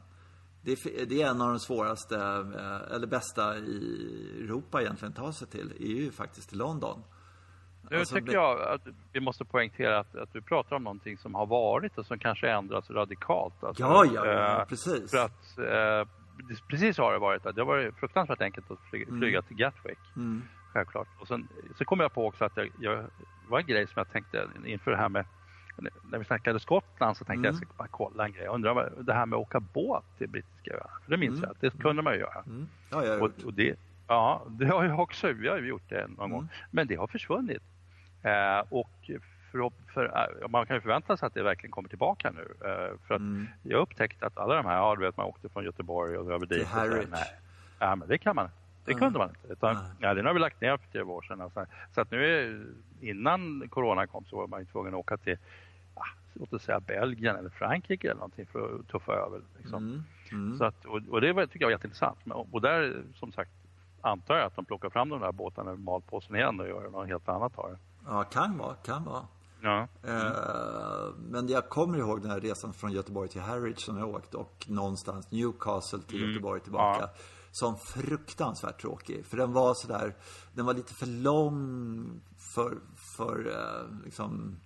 Det, 0.65 1.05
det 1.09 1.21
är 1.21 1.29
en 1.29 1.41
av 1.41 1.49
de 1.49 1.59
svåraste, 1.59 2.15
eh, 2.15 2.95
eller 2.95 3.07
bästa 3.07 3.57
i 3.57 4.41
Europa 4.43 4.81
egentligen 4.81 5.11
att 5.11 5.17
ta 5.17 5.33
sig 5.33 5.47
till, 5.47 5.73
är 5.79 6.03
ju 6.03 6.11
faktiskt 6.11 6.55
London. 6.55 7.03
Nu 7.89 7.99
alltså, 7.99 8.15
tycker 8.15 8.33
jag 8.33 8.61
att 8.61 8.81
vi 9.13 9.19
måste 9.19 9.45
poängtera 9.45 9.99
att, 9.99 10.15
att 10.15 10.33
du 10.33 10.41
pratar 10.41 10.75
om 10.75 10.83
någonting 10.83 11.17
som 11.17 11.35
har 11.35 11.45
varit 11.45 11.97
och 11.97 12.05
som 12.05 12.19
kanske 12.19 12.49
ändras 12.49 12.89
radikalt. 12.89 13.63
Alltså, 13.63 13.83
ja, 13.83 14.05
ja, 14.05 14.25
ja, 14.25 14.61
eh, 14.61 14.67
precis. 14.67 15.11
För 15.11 15.17
att 15.17 15.57
eh, 15.57 16.07
precis 16.69 16.95
så 16.95 17.03
har 17.03 17.13
det 17.13 17.19
varit. 17.19 17.43
Det 17.43 17.61
har 17.61 17.65
varit 17.65 17.95
fruktansvärt 17.95 18.41
enkelt 18.41 18.71
att 18.71 18.79
flyga, 18.89 19.07
mm. 19.07 19.19
flyga 19.19 19.41
till 19.41 19.57
Gatwick. 19.57 19.99
Mm. 20.15 20.41
Självklart. 20.73 21.07
Och 21.19 21.27
sen 21.27 21.47
så 21.77 21.85
kom 21.85 21.99
jag 21.99 22.13
på 22.13 22.27
också 22.27 22.45
att 22.45 22.57
jag, 22.57 22.71
jag 22.79 23.05
var 23.47 23.59
en 23.59 23.65
grej 23.65 23.87
som 23.87 23.93
jag 23.95 24.11
tänkte 24.11 24.47
inför 24.65 24.91
det 24.91 24.97
här 24.97 25.09
med 25.09 25.25
när 26.11 26.19
vi 26.19 26.25
snackade 26.25 26.59
Skottland 26.59 27.17
så 27.17 27.25
tänkte 27.25 27.39
mm. 27.39 27.45
jag 27.45 27.55
ska 27.55 27.77
bara 27.77 27.87
kolla 27.87 28.25
en 28.25 28.31
grej. 28.31 28.43
Jag 28.43 28.55
undrar 28.55 28.91
det 29.01 29.13
här 29.13 29.25
med 29.25 29.37
att 29.37 29.41
åka 29.41 29.59
båt 29.59 30.03
till 30.17 30.29
brittiska 30.29 30.73
öarna. 30.73 30.99
Det 31.05 31.17
minns 31.17 31.37
mm. 31.37 31.43
jag 31.43 31.51
att 31.51 31.61
det 31.61 31.81
kunde 31.81 32.01
man 32.01 32.13
ju 32.13 32.19
göra. 32.19 32.43
Mm. 32.45 32.67
Ja, 32.89 33.05
jag 33.05 33.21
och, 33.21 33.31
och 33.45 33.53
det, 33.53 33.75
ja, 34.07 34.45
det 34.49 34.65
har 34.65 34.83
jag 34.83 34.99
också. 34.99 35.31
Vi 35.31 35.47
har 35.47 35.57
ju 35.57 35.67
gjort 35.67 35.89
det 35.89 36.07
någon 36.07 36.29
gång. 36.29 36.39
Mm. 36.39 36.49
Men 36.71 36.87
det 36.87 36.95
har 36.95 37.07
försvunnit. 37.07 37.63
Eh, 38.23 38.63
och 38.69 39.09
för, 39.51 39.71
för, 39.93 40.05
eh, 40.05 40.47
man 40.49 40.65
kan 40.65 40.75
ju 40.75 40.81
förvänta 40.81 41.17
sig 41.17 41.27
att 41.27 41.33
det 41.33 41.43
verkligen 41.43 41.71
kommer 41.71 41.89
tillbaka 41.89 42.31
nu. 42.31 42.55
Eh, 42.69 43.07
för 43.07 43.13
att 43.15 43.19
mm. 43.19 43.47
jag 43.63 43.81
upptäckte 43.81 44.25
att 44.25 44.37
alla 44.37 44.55
de 44.55 44.65
här, 44.65 44.75
ja 44.75 44.95
du 44.95 45.01
vet 45.01 45.17
man 45.17 45.25
åkte 45.25 45.49
från 45.49 45.63
Göteborg 45.63 46.17
och 46.17 46.31
över 46.31 46.45
dit. 46.45 46.57
Till 46.57 46.67
Harwich. 46.67 47.07
Nej, 47.11 47.39
ja, 47.79 47.95
men 47.95 48.07
det 48.07 48.17
kan 48.17 48.35
man 48.35 48.49
Det 48.85 48.93
kunde 48.93 49.19
man 49.19 49.29
inte. 49.29 49.53
Utan, 49.53 49.77
ja, 49.99 50.13
den 50.13 50.25
har 50.25 50.33
vi 50.33 50.39
lagt 50.39 50.61
ner 50.61 50.77
för 50.77 50.87
tio 50.91 51.01
år 51.01 51.21
sedan. 51.21 51.41
Alltså. 51.41 51.65
Så 51.91 52.01
att 52.01 52.11
nu 52.11 52.25
är, 52.25 52.65
innan 53.01 53.69
corona 53.69 54.07
kom 54.07 54.25
så 54.25 54.35
var 54.37 54.47
man 54.47 54.59
ju 54.59 54.65
tvungen 54.65 54.93
att 54.93 54.99
åka 54.99 55.17
till 55.17 55.37
låt 56.35 56.53
oss 56.53 56.63
säga 56.63 56.79
Belgien 56.79 57.35
eller 57.35 57.49
Frankrike 57.49 58.07
eller 58.07 58.19
någonting 58.19 58.45
för 58.45 58.79
att 58.79 58.87
tuffa 58.87 59.13
över. 59.13 59.41
Liksom. 59.57 59.83
Mm. 59.83 60.03
Mm. 60.31 60.57
Så 60.57 60.65
att, 60.65 60.85
och, 60.85 61.01
och, 61.09 61.21
det 61.21 61.33
var, 61.33 61.45
tycker 61.45 61.59
jag 61.59 61.67
var 61.67 61.71
jätteintressant. 61.71 62.19
Och 62.51 62.61
där 62.61 63.03
som 63.13 63.31
sagt 63.31 63.51
antar 64.01 64.35
jag 64.35 64.45
att 64.45 64.55
de 64.55 64.65
plockar 64.65 64.89
fram 64.89 65.09
de 65.09 65.21
där 65.21 65.31
båtarna 65.31 65.71
med 65.71 65.79
malpåsen 65.79 66.35
igen 66.35 66.59
och 66.59 66.67
gör 66.67 66.89
något 66.89 67.07
helt 67.07 67.29
annat 67.29 67.59
av 67.59 67.71
det. 67.71 67.77
Ja, 68.05 68.23
kan 68.23 68.57
vara, 68.57 68.75
kan 68.75 69.03
vara. 69.03 69.27
Ja. 69.61 69.87
Mm. 70.03 71.13
men 71.17 71.47
jag 71.47 71.69
kommer 71.69 71.97
ihåg 71.97 72.21
den 72.21 72.31
här 72.31 72.39
resan 72.39 72.73
från 72.73 72.91
Göteborg 72.91 73.29
till 73.29 73.41
Harwich 73.41 73.85
som 73.85 73.97
jag 73.97 74.09
åkt 74.09 74.35
och 74.35 74.65
någonstans 74.69 75.31
Newcastle 75.31 75.99
till 75.99 76.17
mm. 76.17 76.29
Göteborg 76.29 76.61
tillbaka. 76.61 77.01
Ja. 77.01 77.09
Som 77.51 77.77
fruktansvärt 77.77 78.81
tråkig. 78.81 79.25
För 79.25 79.37
den 79.37 79.53
var 79.53 79.73
sådär, 79.73 80.15
den 80.53 80.65
var 80.65 80.73
lite 80.73 80.93
för 80.93 81.05
lång 81.05 82.21
för, 82.37 82.77
för 83.17 83.47
uh, 83.47 84.03
liksom, 84.03 84.57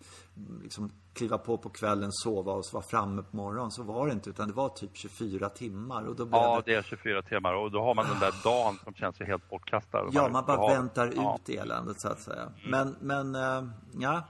liksom 0.63 0.91
kliva 1.13 1.37
på 1.37 1.57
på 1.57 1.69
kvällen, 1.69 2.11
sova 2.11 2.51
och 2.53 2.63
vara 2.73 2.83
framme 2.83 3.23
på 3.23 3.37
morgonen. 3.37 3.71
Så 3.71 3.83
var 3.83 4.07
det 4.07 4.13
inte, 4.13 4.29
utan 4.29 4.47
det 4.47 4.53
var 4.53 4.69
typ 4.69 4.91
24 4.93 5.49
timmar. 5.49 6.07
Och 6.07 6.15
då 6.15 6.25
blev 6.25 6.41
ja, 6.41 6.61
det... 6.65 6.71
det 6.71 6.77
är 6.77 6.81
24 6.81 7.21
timmar 7.21 7.53
och 7.53 7.71
då 7.71 7.81
har 7.81 7.95
man 7.95 8.05
den 8.07 8.19
där 8.19 8.33
dagen 8.43 8.79
som 8.83 8.93
känns 8.93 9.19
helt 9.19 9.49
bortkastad. 9.49 10.09
Ja, 10.11 10.29
man 10.29 10.45
bara 10.45 10.57
har... 10.57 10.75
väntar 10.75 11.13
ja. 11.15 11.39
ut 11.41 11.49
eländet 11.49 12.01
så 12.01 12.07
att 12.07 12.21
säga. 12.21 12.41
Mm. 12.41 12.71
Men, 12.71 12.95
men 13.31 13.35
uh, 13.63 13.69
ja. 13.99 14.23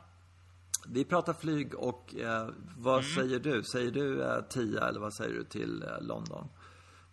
Vi 0.88 1.06
pratar 1.06 1.34
flyg 1.34 1.76
och 1.76 2.16
uh, 2.18 2.50
vad 2.78 3.00
mm. 3.00 3.06
säger 3.16 3.40
du? 3.40 3.64
Säger 3.64 3.92
du 3.92 4.22
uh, 4.22 4.42
10 4.50 4.82
eller 4.82 5.00
vad 5.00 5.14
säger 5.14 5.34
du 5.34 5.44
till 5.44 5.86
London? 6.02 6.50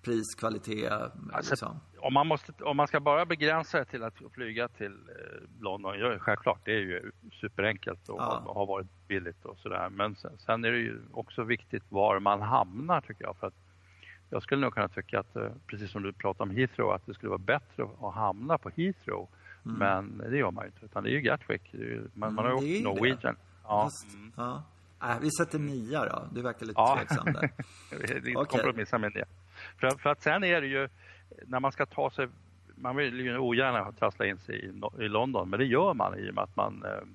pris, 0.06 0.34
kvalitet? 0.34 0.88
Alltså, 1.32 1.52
liksom. 1.52 1.80
Om, 2.06 2.14
man 2.14 2.26
måste, 2.26 2.52
om 2.64 2.76
man 2.76 2.86
ska 2.88 3.00
bara 3.00 3.26
begränsa 3.26 3.78
det 3.78 3.84
till 3.84 4.02
att 4.02 4.14
flyga 4.34 4.68
till 4.68 4.92
eh, 4.92 5.62
London, 5.62 5.98
ja, 5.98 6.18
självklart 6.18 6.60
det 6.64 6.72
är 6.72 6.80
ju 6.80 7.10
superenkelt 7.40 8.08
och 8.08 8.20
ja. 8.20 8.42
har 8.46 8.66
varit 8.66 8.86
billigt 9.08 9.44
och 9.44 9.58
sådär. 9.58 9.88
Men 9.88 10.16
sen, 10.16 10.38
sen, 10.38 10.64
är 10.64 10.72
det 10.72 10.78
ju 10.78 11.00
också 11.12 11.42
viktigt 11.42 11.82
var 11.88 12.20
man 12.20 12.42
hamnar 12.42 13.00
tycker 13.00 13.24
jag. 13.24 13.36
För 13.36 13.46
att 13.46 13.54
jag 14.30 14.42
skulle 14.42 14.60
nog 14.60 14.74
kunna 14.74 14.88
tycka 14.88 15.20
att, 15.20 15.36
eh, 15.36 15.48
precis 15.66 15.90
som 15.90 16.02
du 16.02 16.12
pratade 16.12 16.50
om 16.50 16.56
Heathrow, 16.56 16.90
att 16.92 17.06
det 17.06 17.14
skulle 17.14 17.30
vara 17.30 17.38
bättre 17.38 17.88
att 18.00 18.14
hamna 18.14 18.58
på 18.58 18.70
Heathrow. 18.76 19.28
Mm. 19.64 19.78
Men 19.78 20.30
det 20.30 20.36
gör 20.36 20.50
man 20.50 20.64
ju 20.64 20.68
inte, 20.68 20.84
utan 20.84 21.04
det 21.04 21.10
är 21.10 21.12
ju 21.12 21.20
Gatwick. 21.20 21.74
Är 21.74 21.78
ju, 21.78 22.08
man, 22.14 22.34
man 22.34 22.44
har 22.44 22.62
ju 22.62 22.76
mm, 22.76 22.90
åkt 22.90 23.00
Norwegian. 23.00 23.36
Ja. 23.64 23.90
Mm. 24.14 24.32
ja. 24.36 24.62
Äh, 25.02 25.18
vi 25.20 25.30
sätter 25.30 25.58
nia 25.58 26.04
då. 26.04 26.28
Du 26.34 26.42
verkar 26.42 26.66
lite 26.66 26.80
ja. 26.80 26.96
tveksam 26.96 27.32
där. 27.32 27.50
vi 28.20 28.36
okay. 28.36 28.60
kompromissar 28.60 28.98
med 28.98 29.12
det. 29.12 29.24
För, 29.80 29.90
för 29.90 30.10
att 30.10 30.22
sen 30.22 30.44
är 30.44 30.60
det 30.60 30.66
ju, 30.66 30.88
när 31.46 31.60
man 31.60 31.72
ska 31.72 31.86
ta 31.86 32.10
sig, 32.10 32.28
man 32.74 32.96
vill 32.96 33.20
ju 33.20 33.38
ogärna 33.38 33.92
trassla 33.92 34.26
in 34.26 34.38
sig 34.38 34.54
i, 34.54 35.02
i 35.04 35.08
London, 35.08 35.50
men 35.50 35.58
det 35.58 35.66
gör 35.66 35.94
man 35.94 36.18
i 36.18 36.30
och 36.30 36.34
med 36.34 36.44
att 36.44 36.56
man 36.56 36.82
eh, 36.84 37.06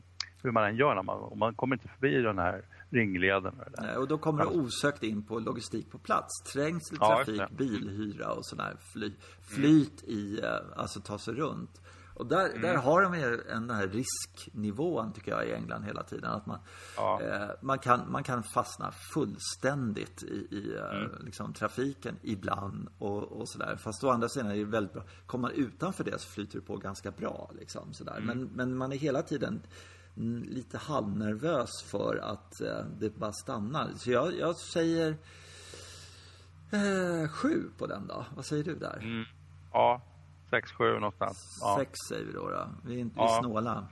hur 0.43 0.51
man 0.51 0.63
än 0.63 0.75
gör. 0.75 0.95
När 0.95 1.03
man, 1.03 1.37
man 1.37 1.55
kommer 1.55 1.75
inte 1.75 1.87
förbi 1.87 2.21
den 2.21 2.37
här 2.39 2.61
ringleden. 2.89 3.55
Nej, 3.77 3.97
och 3.97 4.07
då 4.07 4.17
kommer 4.17 4.43
du 4.43 4.49
osökt 4.49 5.03
in 5.03 5.23
på 5.23 5.39
logistik 5.39 5.91
på 5.91 5.97
plats. 5.99 6.43
Trängsel, 6.53 6.97
Ja, 7.01 7.15
trafik, 7.15 7.41
det. 7.49 7.55
bilhyra 7.55 8.31
och 8.31 8.45
sådär. 8.45 8.75
Fly, 8.93 9.11
flyt 9.55 10.03
i, 10.03 10.39
eh, 10.43 10.49
alltså 10.75 10.99
ta 11.01 11.17
sig 11.17 11.33
runt. 11.33 11.81
Och 12.13 12.25
där, 12.27 12.49
mm. 12.49 12.61
där 12.61 12.75
har 12.75 13.01
de 13.01 13.13
en 13.13 13.67
den 13.67 13.75
här 13.75 13.87
risknivån 13.87 15.13
tycker 15.13 15.31
jag 15.31 15.47
i 15.47 15.53
England 15.53 15.83
hela 15.83 16.03
tiden. 16.03 16.31
Att 16.31 16.45
man, 16.45 16.59
ja. 16.97 17.21
eh, 17.21 17.49
man, 17.61 17.79
kan, 17.79 18.11
man 18.11 18.23
kan 18.23 18.43
fastna 18.43 18.91
fullständigt 18.91 20.23
i, 20.23 20.47
i 20.51 20.75
eh, 20.75 20.99
mm. 20.99 21.25
liksom, 21.25 21.53
trafiken 21.53 22.15
ibland 22.21 22.89
och, 22.97 23.23
och 23.23 23.49
sådär. 23.49 23.75
Fast 23.75 24.03
å 24.03 24.09
andra 24.09 24.29
sidan 24.29 24.51
är 24.51 24.55
det 24.55 24.65
väldigt 24.65 24.93
bra. 24.93 25.03
Kommer 25.25 25.41
man 25.41 25.51
utanför 25.51 26.03
det 26.03 26.19
så 26.19 26.29
flyter 26.29 26.59
det 26.59 26.65
på 26.65 26.77
ganska 26.77 27.11
bra. 27.11 27.51
Liksom, 27.59 27.93
sådär. 27.93 28.17
Mm. 28.17 28.25
Men, 28.25 28.49
men 28.53 28.77
man 28.77 28.91
är 28.91 28.97
hela 28.97 29.21
tiden 29.21 29.61
lite 30.49 30.77
halvnervös 30.77 31.83
för 31.83 32.17
att 32.17 32.61
eh, 32.61 32.85
det 32.99 33.09
bara 33.09 33.33
stannar. 33.33 33.89
Så 33.97 34.11
jag, 34.11 34.37
jag 34.37 34.55
säger 34.55 35.17
eh, 36.71 37.27
sju 37.29 37.69
på 37.77 37.87
den 37.87 38.07
då. 38.07 38.25
Vad 38.35 38.45
säger 38.45 38.63
du 38.63 38.75
där? 38.75 38.97
Mm. 38.97 39.25
Ja, 39.73 40.01
6, 40.51 40.71
7 40.71 40.93
någonstans. 40.93 41.59
Ja. 41.61 41.85
säger 42.09 42.25
vi 42.25 42.31
då. 42.31 42.49
då. 42.49 42.67
Vi 42.85 42.95
är 42.95 42.99
inte 42.99 43.19
ja, 43.19 43.39
snåla. 43.43 43.87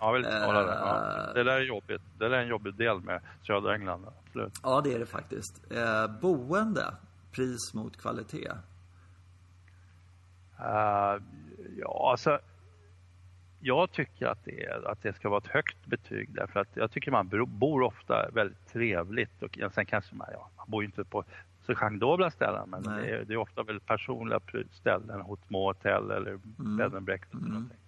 Ja, 0.00 0.12
vi 0.12 0.18
är 0.18 0.42
snåla 0.42 0.62
där. 0.62 0.74
Ja. 0.74 1.28
Eh. 1.28 1.34
Det 1.34 1.44
där 1.44 1.52
är 1.52 1.60
jobbigt. 1.60 2.02
Det 2.18 2.28
där 2.28 2.36
är 2.36 2.42
en 2.42 2.48
jobbig 2.48 2.74
del 2.74 3.00
med 3.00 3.20
södra 3.46 3.74
England. 3.74 4.06
Absolut. 4.26 4.52
Ja, 4.62 4.80
det 4.80 4.94
är 4.94 4.98
det 4.98 5.06
faktiskt. 5.06 5.72
Eh, 5.72 6.06
boende, 6.20 6.94
pris 7.32 7.74
mot 7.74 7.96
kvalitet? 7.96 8.50
Uh, 10.60 11.22
ja, 11.76 12.10
alltså 12.10 12.40
jag 13.60 13.92
tycker 13.92 14.26
att 14.26 14.44
det, 14.44 14.86
att 14.86 15.02
det 15.02 15.12
ska 15.12 15.28
vara 15.28 15.38
ett 15.38 15.46
högt 15.46 15.86
betyg 15.86 16.34
därför 16.34 16.60
att 16.60 16.68
jag 16.74 16.90
tycker 16.90 17.10
man 17.10 17.28
bor 17.46 17.82
ofta 17.82 18.30
väldigt 18.32 18.66
trevligt 18.72 19.42
och 19.42 19.58
sen 19.74 19.86
kanske 19.86 20.14
man, 20.14 20.28
ja, 20.32 20.50
man 20.56 20.70
bor 20.70 20.84
inte 20.84 21.04
på 21.04 21.24
så 21.68 21.74
genredobla 21.74 22.30
ställen 22.30 22.70
men 22.70 22.82
det 22.82 23.10
är, 23.10 23.24
det 23.24 23.32
är 23.32 23.36
ofta 23.36 23.62
väldigt 23.62 23.86
personliga 23.86 24.40
ställen 24.72 25.24
små 25.46 25.66
hotell 25.68 26.10
eller 26.10 26.30
Mm. 26.58 26.76
bed 26.76 26.94
and 26.94 27.04
breakfast 27.06 27.34
eller 27.34 27.48
någonting. 27.48 27.78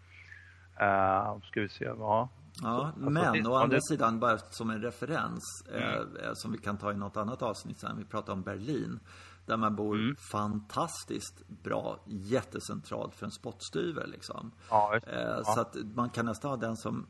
Uh, 0.82 1.40
ska 1.50 1.60
vi 1.60 1.68
se, 1.68 1.84
ja. 1.84 2.28
Ja, 2.62 2.86
Alltså, 2.86 3.00
men 3.10 3.32
det- 3.42 3.48
å 3.48 3.54
andra 3.54 3.76
det- 3.76 3.82
sidan, 3.82 4.20
bara 4.20 4.38
som 4.38 4.70
en 4.70 4.82
referens, 4.82 5.42
eh, 5.72 5.94
eh, 5.94 6.32
som 6.34 6.52
vi 6.52 6.58
kan 6.58 6.76
ta 6.78 6.92
i 6.92 6.96
något 6.96 7.16
annat 7.16 7.42
avsnitt 7.42 7.78
sen, 7.78 7.96
vi 7.98 8.04
pratar 8.04 8.32
om 8.32 8.42
Berlin. 8.42 9.00
Där 9.46 9.56
man 9.56 9.76
bor 9.76 9.94
Mm. 9.96 10.16
fantastiskt 10.32 11.48
bra, 11.48 11.98
jättecentralt 12.06 13.14
för 13.14 13.26
en 13.26 13.32
spottstyver 13.32 14.06
liksom. 14.06 14.50
Ja, 14.70 14.96
Eh, 15.06 15.20
ja. 15.20 15.44
Så 15.44 15.60
att 15.60 15.76
man 15.94 16.10
kan 16.10 16.26
nästan 16.26 16.50
ha 16.50 16.56
den 16.56 16.76
som 16.76 17.06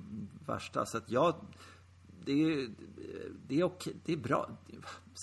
värsta. 0.47 0.87
Så 0.87 0.99
att 0.99 1.11
jag, 1.11 1.35
det 2.25 2.33
är, 2.33 2.69
det 3.49 3.61
är 3.61 3.65
okej, 3.65 3.97
det 4.05 4.13
är 4.13 4.17
bra. 4.17 4.49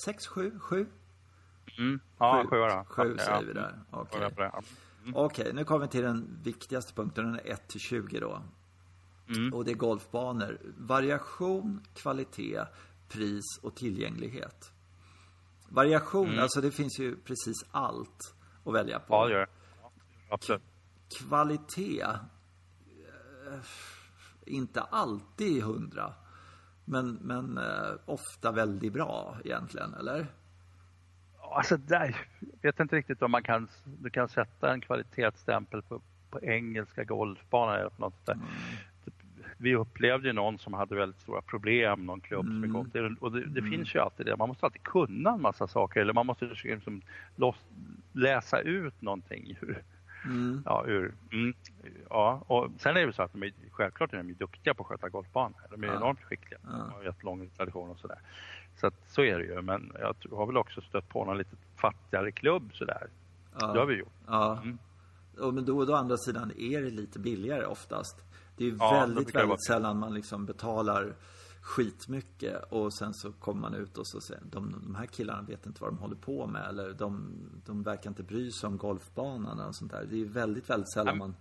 Sex, 0.06 0.28
sju, 0.28 0.60
sju? 0.60 0.86
Mm. 1.78 2.00
Ja, 2.18 2.44
Sju. 2.44 2.50
sju 2.50 2.58
då. 2.58 2.86
Sju 2.90 3.18
säger 3.18 3.44
vi 3.44 3.52
mm. 3.52 3.64
där. 3.64 3.80
Okej. 3.92 4.32
Det, 4.36 4.44
ja. 4.44 4.62
Okej, 5.14 5.54
nu 5.54 5.64
kommer 5.64 5.86
vi 5.86 5.92
till 5.92 6.04
den 6.04 6.40
viktigaste 6.44 6.94
punkten, 6.94 7.26
den 7.26 7.36
är 7.36 7.52
1 7.52 7.68
till 7.68 7.80
20 7.80 8.20
då. 8.20 8.42
Mm. 9.30 9.54
Och 9.54 9.66
det 9.66 9.72
är 9.72 9.76
golfbanor. 9.76 10.58
Variation, 10.78 11.84
kvalitet, 11.94 12.62
pris 13.10 13.60
och 13.62 13.76
tillgänglighet. 13.76 14.72
Variation, 15.70 16.40
alltså 16.40 16.62
det 16.62 16.72
finns 16.72 17.00
ju 17.00 17.16
precis 17.16 17.66
allt 17.72 18.36
att 18.66 18.74
välja 18.74 19.00
på. 19.00 19.16
Mm. 19.16 19.22
Ja, 19.22 19.28
det 19.28 19.34
gör 19.34 19.46
det. 19.46 19.52
Absolut. 20.30 20.62
Kvalitet, 21.20 22.02
eh, 22.02 23.60
inte 24.46 24.82
alltid 24.82 25.64
hundra. 25.64 26.14
Men, 26.86 27.14
men 27.14 27.58
eh, 27.58 27.92
ofta 28.06 28.52
väldigt 28.52 28.94
bra 28.94 29.38
egentligen, 29.44 29.94
eller? 29.94 30.28
Alltså 31.52 31.78
jag 31.90 32.14
vet 32.62 32.80
inte 32.80 32.96
riktigt 32.96 33.22
om 33.22 33.32
man 33.32 33.44
kan, 33.44 33.68
du 34.02 34.10
kan 34.10 34.30
sätta 34.30 34.74
en 34.74 34.82
kvalitetsstämpel 34.82 35.82
på, 35.82 36.02
på 36.30 36.42
engelska 36.42 37.04
golfbanor 37.04 37.76
eller 37.76 37.90
på 37.90 38.02
något 38.02 38.14
sånt 38.14 38.26
där. 38.26 38.38
Vi 39.60 39.76
upplevde 39.76 40.28
ju 40.28 40.34
någon 40.34 40.60
som 40.60 40.74
hade 40.74 40.96
väldigt 40.96 41.22
stora 41.22 41.42
problem, 41.42 42.06
någon 42.06 42.22
klubb 42.22 42.46
som 42.46 42.62
vi 42.62 42.70
kom 42.70 42.90
till. 42.90 43.16
Och 43.20 43.32
det, 43.32 43.46
det 43.46 43.62
finns 43.62 43.96
ju 43.96 44.00
alltid 44.00 44.26
det, 44.26 44.36
man 44.38 44.48
måste 44.48 44.66
alltid 44.66 44.84
kunna 44.84 45.32
en 45.34 45.42
massa 45.42 45.68
saker 45.68 46.00
eller 46.02 46.14
man 46.14 46.26
måste 46.26 46.46
liksom 46.46 47.02
loss, 47.36 47.56
läsa 48.14 48.60
ut 48.60 49.02
någonting 49.02 49.58
ur, 49.62 49.84
Mm. 50.26 50.62
ja, 50.66 50.84
ur, 50.88 51.14
mm, 51.32 51.54
ja. 52.10 52.44
Och 52.48 52.70
sen 52.78 52.90
är 52.92 53.00
det 53.00 53.06
ju 53.06 53.14
så 53.14 53.22
att 53.24 53.34
de 53.34 53.44
är, 53.44 53.52
självklart 53.72 54.14
är 54.14 54.18
de 54.18 54.34
duktiga 54.34 54.74
på 54.74 54.84
att 54.84 54.88
sköta 54.90 55.10
golfbanor. 55.10 55.56
De 55.72 55.84
är 55.84 55.88
Ja. 55.88 55.96
enormt 55.96 56.24
skickliga. 56.24 56.60
Ja. 56.64 56.70
De 56.70 56.92
har 56.92 57.04
jättelång 57.04 57.50
tradition 57.58 57.90
och 57.90 58.00
sådär. 58.00 58.18
Så 58.80 58.88
att, 58.88 58.94
så 59.08 59.22
är 59.22 59.40
det 59.40 59.46
ju. 59.46 59.62
Men 59.62 59.92
jag 60.00 60.16
har 60.32 60.46
väl 60.46 60.58
också 60.58 60.82
stött 60.82 61.10
på 61.10 61.26
någon 61.26 61.38
lite 61.38 61.56
fattigare 61.76 62.32
klubb 62.32 62.70
sådär. 62.74 63.08
Ja. 63.60 63.74
Det 63.74 63.80
har 63.80 63.86
vi 63.86 63.96
gjort. 63.96 64.14
Ja. 64.28 64.60
Mm. 64.64 64.78
Och 65.40 65.54
men 65.54 65.66
då, 65.66 65.86
då 65.86 65.94
å 65.94 65.96
andra 65.96 66.18
sidan 66.18 66.52
är 66.58 66.82
det 66.82 66.90
lite 66.90 67.20
billigare 67.20 67.66
oftast. 67.66 68.24
Det 68.58 68.64
är 68.64 68.70
ju 68.70 68.78
Ja, 68.80 68.92
väldigt, 68.92 69.36
väldigt 69.36 69.66
sällan 69.66 70.00
man 70.00 70.14
liksom 70.14 70.46
betalar 70.46 71.14
skitmycket 71.62 72.64
och 72.70 72.94
sen 72.94 73.14
så 73.14 73.32
kommer 73.32 73.62
man 73.62 73.74
ut 73.74 73.98
och 73.98 74.08
så 74.08 74.22
säger 74.22 74.42
de, 74.52 74.76
de 74.84 74.96
här 74.96 75.06
killarna 75.06 75.42
vet 75.42 75.66
inte 75.66 75.82
vad 75.82 75.92
de 75.92 75.98
håller 75.98 76.16
på 76.16 76.48
med 76.48 76.70
eller 76.70 76.94
de, 76.94 77.34
de 77.66 77.84
verkar 77.84 78.10
inte 78.10 78.24
bry 78.24 78.52
sig 78.52 78.68
om 78.68 78.78
golfbanan 78.78 79.60
och 79.60 79.76
sånt 79.76 79.92
där. 79.92 80.06
Det 80.10 80.22
är 80.22 80.26
väldigt, 80.26 80.70
väldigt 80.70 80.94
sällan 80.94 81.18
man, 81.18 81.36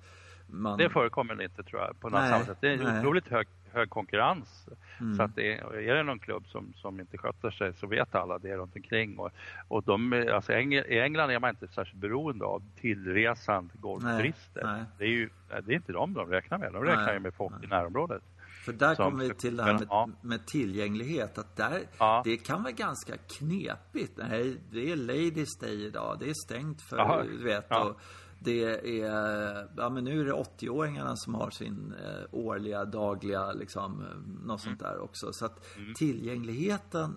man 0.46 0.78
Det 0.78 0.90
förekommer 0.90 1.42
inte 1.42 1.62
tror 1.62 1.82
jag 1.82 2.00
på 2.00 2.08
något 2.08 2.20
Nej, 2.20 2.44
sätt. 2.44 2.58
Det 2.60 2.68
är 2.68 2.78
en 2.78 2.98
otroligt 2.98 3.28
hög, 3.28 3.48
hög 3.76 3.90
konkurrens. 3.90 4.68
Så 5.16 5.22
att 5.22 5.34
det 5.34 5.58
är, 5.58 5.94
det 5.94 6.02
någon 6.02 6.18
klubb 6.18 6.46
som, 6.46 6.72
som 6.76 7.00
inte 7.00 7.18
sköter 7.18 7.50
sig 7.50 7.72
så 7.74 7.86
vet 7.86 8.14
alla 8.14 8.38
det 8.38 8.56
runt 8.56 8.76
omkring. 8.76 9.18
Och, 9.18 9.30
och 9.68 9.82
de, 9.82 10.26
alltså 10.32 10.52
I 10.52 11.00
England 11.00 11.30
är 11.30 11.38
man 11.38 11.50
inte 11.50 11.68
särskilt 11.68 12.00
beroende 12.00 12.44
av 12.44 12.62
tillresande 12.80 13.74
golfturister. 13.74 14.62
Nej, 14.64 14.72
nej. 14.72 14.84
Det 14.98 15.04
är 15.04 15.08
ju 15.08 15.28
det 15.48 15.72
är 15.72 15.76
inte 15.76 15.92
de 15.92 16.14
de 16.14 16.30
räknar 16.30 16.58
med. 16.58 16.72
De 16.72 16.84
räknar 16.84 17.06
Nej, 17.06 17.20
med 17.20 17.34
folk 17.34 17.64
i 17.64 17.66
närområdet. 17.66 18.22
För 18.64 18.72
där 18.72 18.94
kommer 18.94 19.24
vi 19.24 19.34
till 19.34 19.56
det 19.56 19.62
här 19.62 19.72
med, 19.72 19.86
ja. 19.90 20.08
med 20.20 20.46
tillgänglighet. 20.46 21.38
Att 21.38 21.56
där, 21.56 21.80
Ja. 21.98 22.22
Det 22.24 22.36
kan 22.36 22.62
vara 22.62 22.72
ganska 22.72 23.12
knepigt. 23.38 24.12
Nej, 24.16 24.56
det 24.70 24.92
är 24.92 24.96
Ladies 24.96 25.58
Day 25.58 25.86
idag. 25.86 26.16
Det 26.20 26.30
är 26.30 26.34
stängt 26.34 26.82
för, 26.82 26.96
Jaha. 26.96 27.22
du 27.22 27.44
vet. 27.44 27.66
Ja. 27.68 27.84
Och 27.84 28.00
det 28.46 29.00
är, 29.00 29.68
ja 29.76 29.90
men 29.90 30.04
nu 30.04 30.20
är 30.20 30.24
det 30.24 30.32
80-åringarna 30.32 31.16
som 31.16 31.34
har 31.34 31.50
sin 31.50 31.94
eh, 32.04 32.24
årliga, 32.32 32.84
dagliga, 32.84 33.52
liksom, 33.52 34.00
eh, 34.02 34.46
något 34.46 34.60
sånt 34.60 34.80
Mm. 34.80 34.92
där 34.92 35.00
också. 35.00 35.32
Så 35.32 35.44
att 35.46 35.66
tillgängligheten 35.96 37.16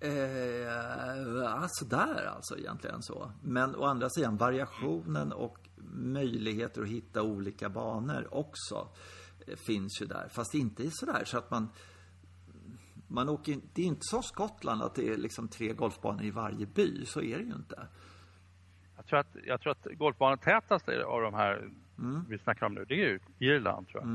Eh, 0.00 1.52
alltså 1.62 1.84
där 1.84 2.26
alltså 2.36 2.58
egentligen 2.58 3.02
så. 3.02 3.32
Men 3.42 3.76
å 3.76 3.84
andra 3.84 4.10
sidan 4.10 4.36
variationen 4.36 5.32
och 5.32 5.58
möjligheter 5.94 6.82
att 6.82 6.88
hitta 6.88 7.22
olika 7.22 7.68
banor 7.68 8.28
också 8.30 8.88
eh, 9.46 9.56
finns 9.56 10.02
ju 10.02 10.06
där. 10.06 10.28
Fast 10.28 10.54
inte 10.54 10.90
sådär 10.90 11.22
så 11.24 11.38
att 11.38 11.50
man 11.50 11.68
man 13.08 13.28
åker, 13.28 13.60
det 13.74 13.82
är 13.82 13.86
inte 13.86 14.04
som 14.04 14.22
Skottland 14.22 14.82
att 14.82 14.94
det 14.94 15.08
är 15.08 15.16
liksom 15.16 15.48
tre 15.48 15.72
golfbanor 15.72 16.24
i 16.24 16.30
varje 16.30 16.66
by. 16.66 17.06
Så 17.06 17.20
är 17.20 17.38
det 17.38 17.44
ju 17.44 17.54
inte. 17.54 17.86
Tror 19.12 19.20
att, 19.20 19.36
jag 19.46 19.60
tror 19.60 19.72
att 19.72 19.86
golfbanetätaste 19.98 21.04
av 21.04 21.22
de 21.22 21.34
här 21.34 21.70
vi 22.28 22.38
snackar 22.38 22.66
om 22.66 22.74
nu, 22.74 22.84
det 22.84 22.94
är 22.94 22.98
ju 22.98 23.20
Irland 23.38 23.88
tror 23.88 24.02
jag. 24.02 24.10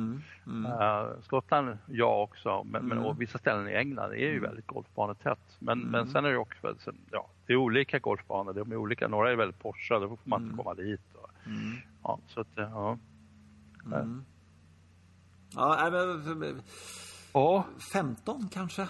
Eh, 0.65 1.21
Skottland, 1.21 1.77
ja 1.85 2.21
också, 2.21 2.63
men, 2.63 2.85
men 2.85 2.97
och 2.97 3.21
vissa 3.21 3.37
ställen 3.37 3.69
i 3.69 3.73
England 3.73 4.11
är 4.11 4.15
ju 4.15 4.39
väldigt 4.39 4.67
golfbanetätt. 4.67 5.57
Men, 5.59 5.79
men 5.79 6.07
sen 6.07 6.25
är 6.25 6.29
det 6.29 6.37
också, 6.37 6.75
ja, 7.11 7.29
det 7.45 7.53
är 7.53 7.57
olika 7.57 7.99
golfbanor, 7.99 8.53
de 8.53 8.71
är 8.71 8.75
olika, 8.75 9.07
några 9.07 9.31
är 9.31 9.35
väldigt 9.35 9.59
Porsche, 9.59 9.99
då 9.99 10.07
får 10.07 10.19
man 10.23 10.43
inte 10.43 10.57
komma 10.57 10.73
dit. 10.73 11.01
Och, 11.13 11.29
ja, 12.03 12.19
så 12.27 12.41
att, 12.41 12.47
ja. 12.55 12.97
Ja, 15.55 15.89
nej, 15.91 16.35
men, 16.35 16.61
Ja, 17.33 17.65
15 17.93 18.49
kanske? 18.51 18.87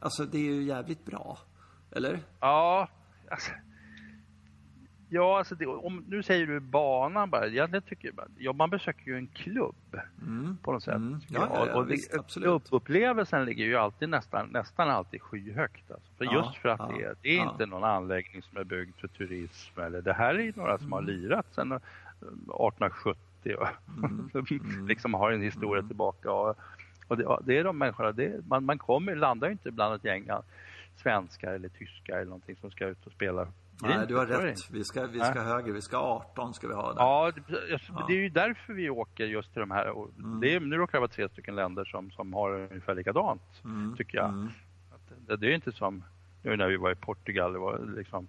Alltså 0.00 0.24
det 0.24 0.38
är 0.38 0.54
ju 0.54 0.62
jävligt 0.62 1.04
bra. 1.04 1.38
Eller? 1.90 2.20
ja, 2.40 2.88
alltså, 3.30 3.50
ja, 5.14 5.38
alltså 5.38 5.54
det, 5.54 5.66
om, 5.66 6.04
nu 6.08 6.22
säger 6.22 6.46
du 6.46 6.60
banan 6.60 7.30
bara. 7.30 7.46
Egentligen 7.46 7.82
tycker 7.82 8.12
jag, 8.16 8.28
ja, 8.38 8.52
man 8.52 8.70
besöker 8.70 9.06
ju 9.06 9.16
en 9.16 9.26
klubb 9.26 9.74
på 10.62 10.72
något 10.72 10.82
sätt. 10.82 10.94
Mm. 10.94 11.20
Ja, 11.28 11.48
ja, 11.54 11.66
ja, 11.66 11.74
och 11.76 11.90
visst, 11.90 12.12
det, 12.12 12.18
absolut. 12.18 12.44
Klubbupplevelsen 12.68 13.44
ligger 13.44 13.64
ju 13.64 13.76
alltid 13.76 14.08
nästan, 14.08 14.48
nästan 14.48 14.90
alltid 14.90 15.22
skyhögt. 15.22 15.90
Alltså. 15.90 16.08
För 16.18 16.24
just 16.24 16.56
för 16.56 16.68
att 16.68 16.88
det, 16.88 17.02
är, 17.02 17.14
det 17.22 17.38
är 17.38 17.42
inte 17.50 17.66
någon 17.66 17.84
anläggning 17.84 18.42
som 18.42 18.58
är 18.58 18.64
byggd 18.64 18.96
för 18.96 19.08
turism. 19.08 19.80
Eller, 19.80 20.02
det 20.02 20.12
här 20.12 20.34
är 20.34 20.38
ju 20.42 20.52
några 20.56 20.78
som 20.78 20.92
har 20.92 21.02
Mm. 21.02 21.14
lirat 21.14 21.46
sedan 21.54 21.72
eh, 21.72 21.78
1870 22.68 23.56
och 23.58 23.68
Mm. 24.50 24.86
liksom 24.88 25.14
har 25.14 25.32
en 25.32 25.42
historia 25.42 25.82
tillbaka. 25.82 26.32
Och, 26.32 26.56
och 27.08 27.16
det, 27.16 27.38
det 27.44 27.58
är 27.58 27.64
de 27.64 27.78
människorna, 27.78 28.12
det, 28.12 28.46
man, 28.48 28.64
man 28.64 28.78
kommer, 28.78 29.14
landar 29.16 29.48
ju 29.48 29.52
inte 29.52 29.70
bland 29.70 29.94
ett 29.94 30.04
gäng 30.04 30.28
svenskar 30.96 31.52
eller 31.52 31.68
tyskar 31.68 32.14
eller 32.16 32.24
någonting 32.24 32.56
som 32.56 32.70
ska 32.70 32.86
ut 32.86 33.06
och 33.06 33.12
spela 33.12 33.48
Nej, 33.82 34.06
du 34.06 34.16
har 34.16 34.26
rätt. 34.26 34.70
Vi 34.70 34.84
ska, 34.84 35.06
vi 35.06 35.20
ska 35.20 35.42
högre. 35.42 35.72
Vi 35.72 35.82
ska 35.82 35.98
18 35.98 36.54
ska 36.54 36.68
vi 36.68 36.74
ha 36.74 36.92
där. 36.92 37.00
Ja, 37.00 37.32
det, 38.08 38.12
är 38.12 38.22
ju 38.22 38.28
därför 38.28 38.72
vi 38.72 38.90
åker 38.90 39.24
just 39.24 39.52
till 39.52 39.60
de 39.60 39.70
här. 39.70 39.86
Mm. 39.86 40.40
Det 40.40 40.54
är, 40.54 40.60
nu 40.60 40.76
råkar 40.76 40.98
det 40.98 41.00
vara 41.00 41.10
tre 41.10 41.28
stycken 41.28 41.56
länder 41.56 41.84
som, 41.84 42.10
som 42.10 42.32
har 42.32 42.50
ungefär 42.50 42.94
likadant, 42.94 43.42
mm. 43.64 43.96
tycker 43.96 44.18
jag. 44.18 44.28
Mm. 44.28 44.48
Det, 45.26 45.36
det 45.36 45.46
är 45.46 45.54
inte 45.54 45.72
som 45.72 46.04
nu 46.42 46.56
när 46.56 46.68
vi 46.68 46.76
var 46.76 46.92
i 46.92 46.94
Portugal. 46.94 47.52
Det, 47.52 47.58
var 47.58 47.94
liksom, 47.96 48.28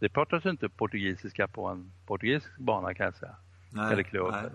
det 0.00 0.08
pratas 0.08 0.46
inte 0.46 0.68
portugisiska 0.68 1.48
på 1.48 1.66
en 1.66 1.92
portugisisk 2.06 2.58
bana 2.58 2.94
kan 2.94 3.04
jag 3.04 3.14
säga. 3.14 3.36
Nej, 3.72 3.92
eller 3.92 4.02
klubb. 4.02 4.30
Nej. 4.32 4.50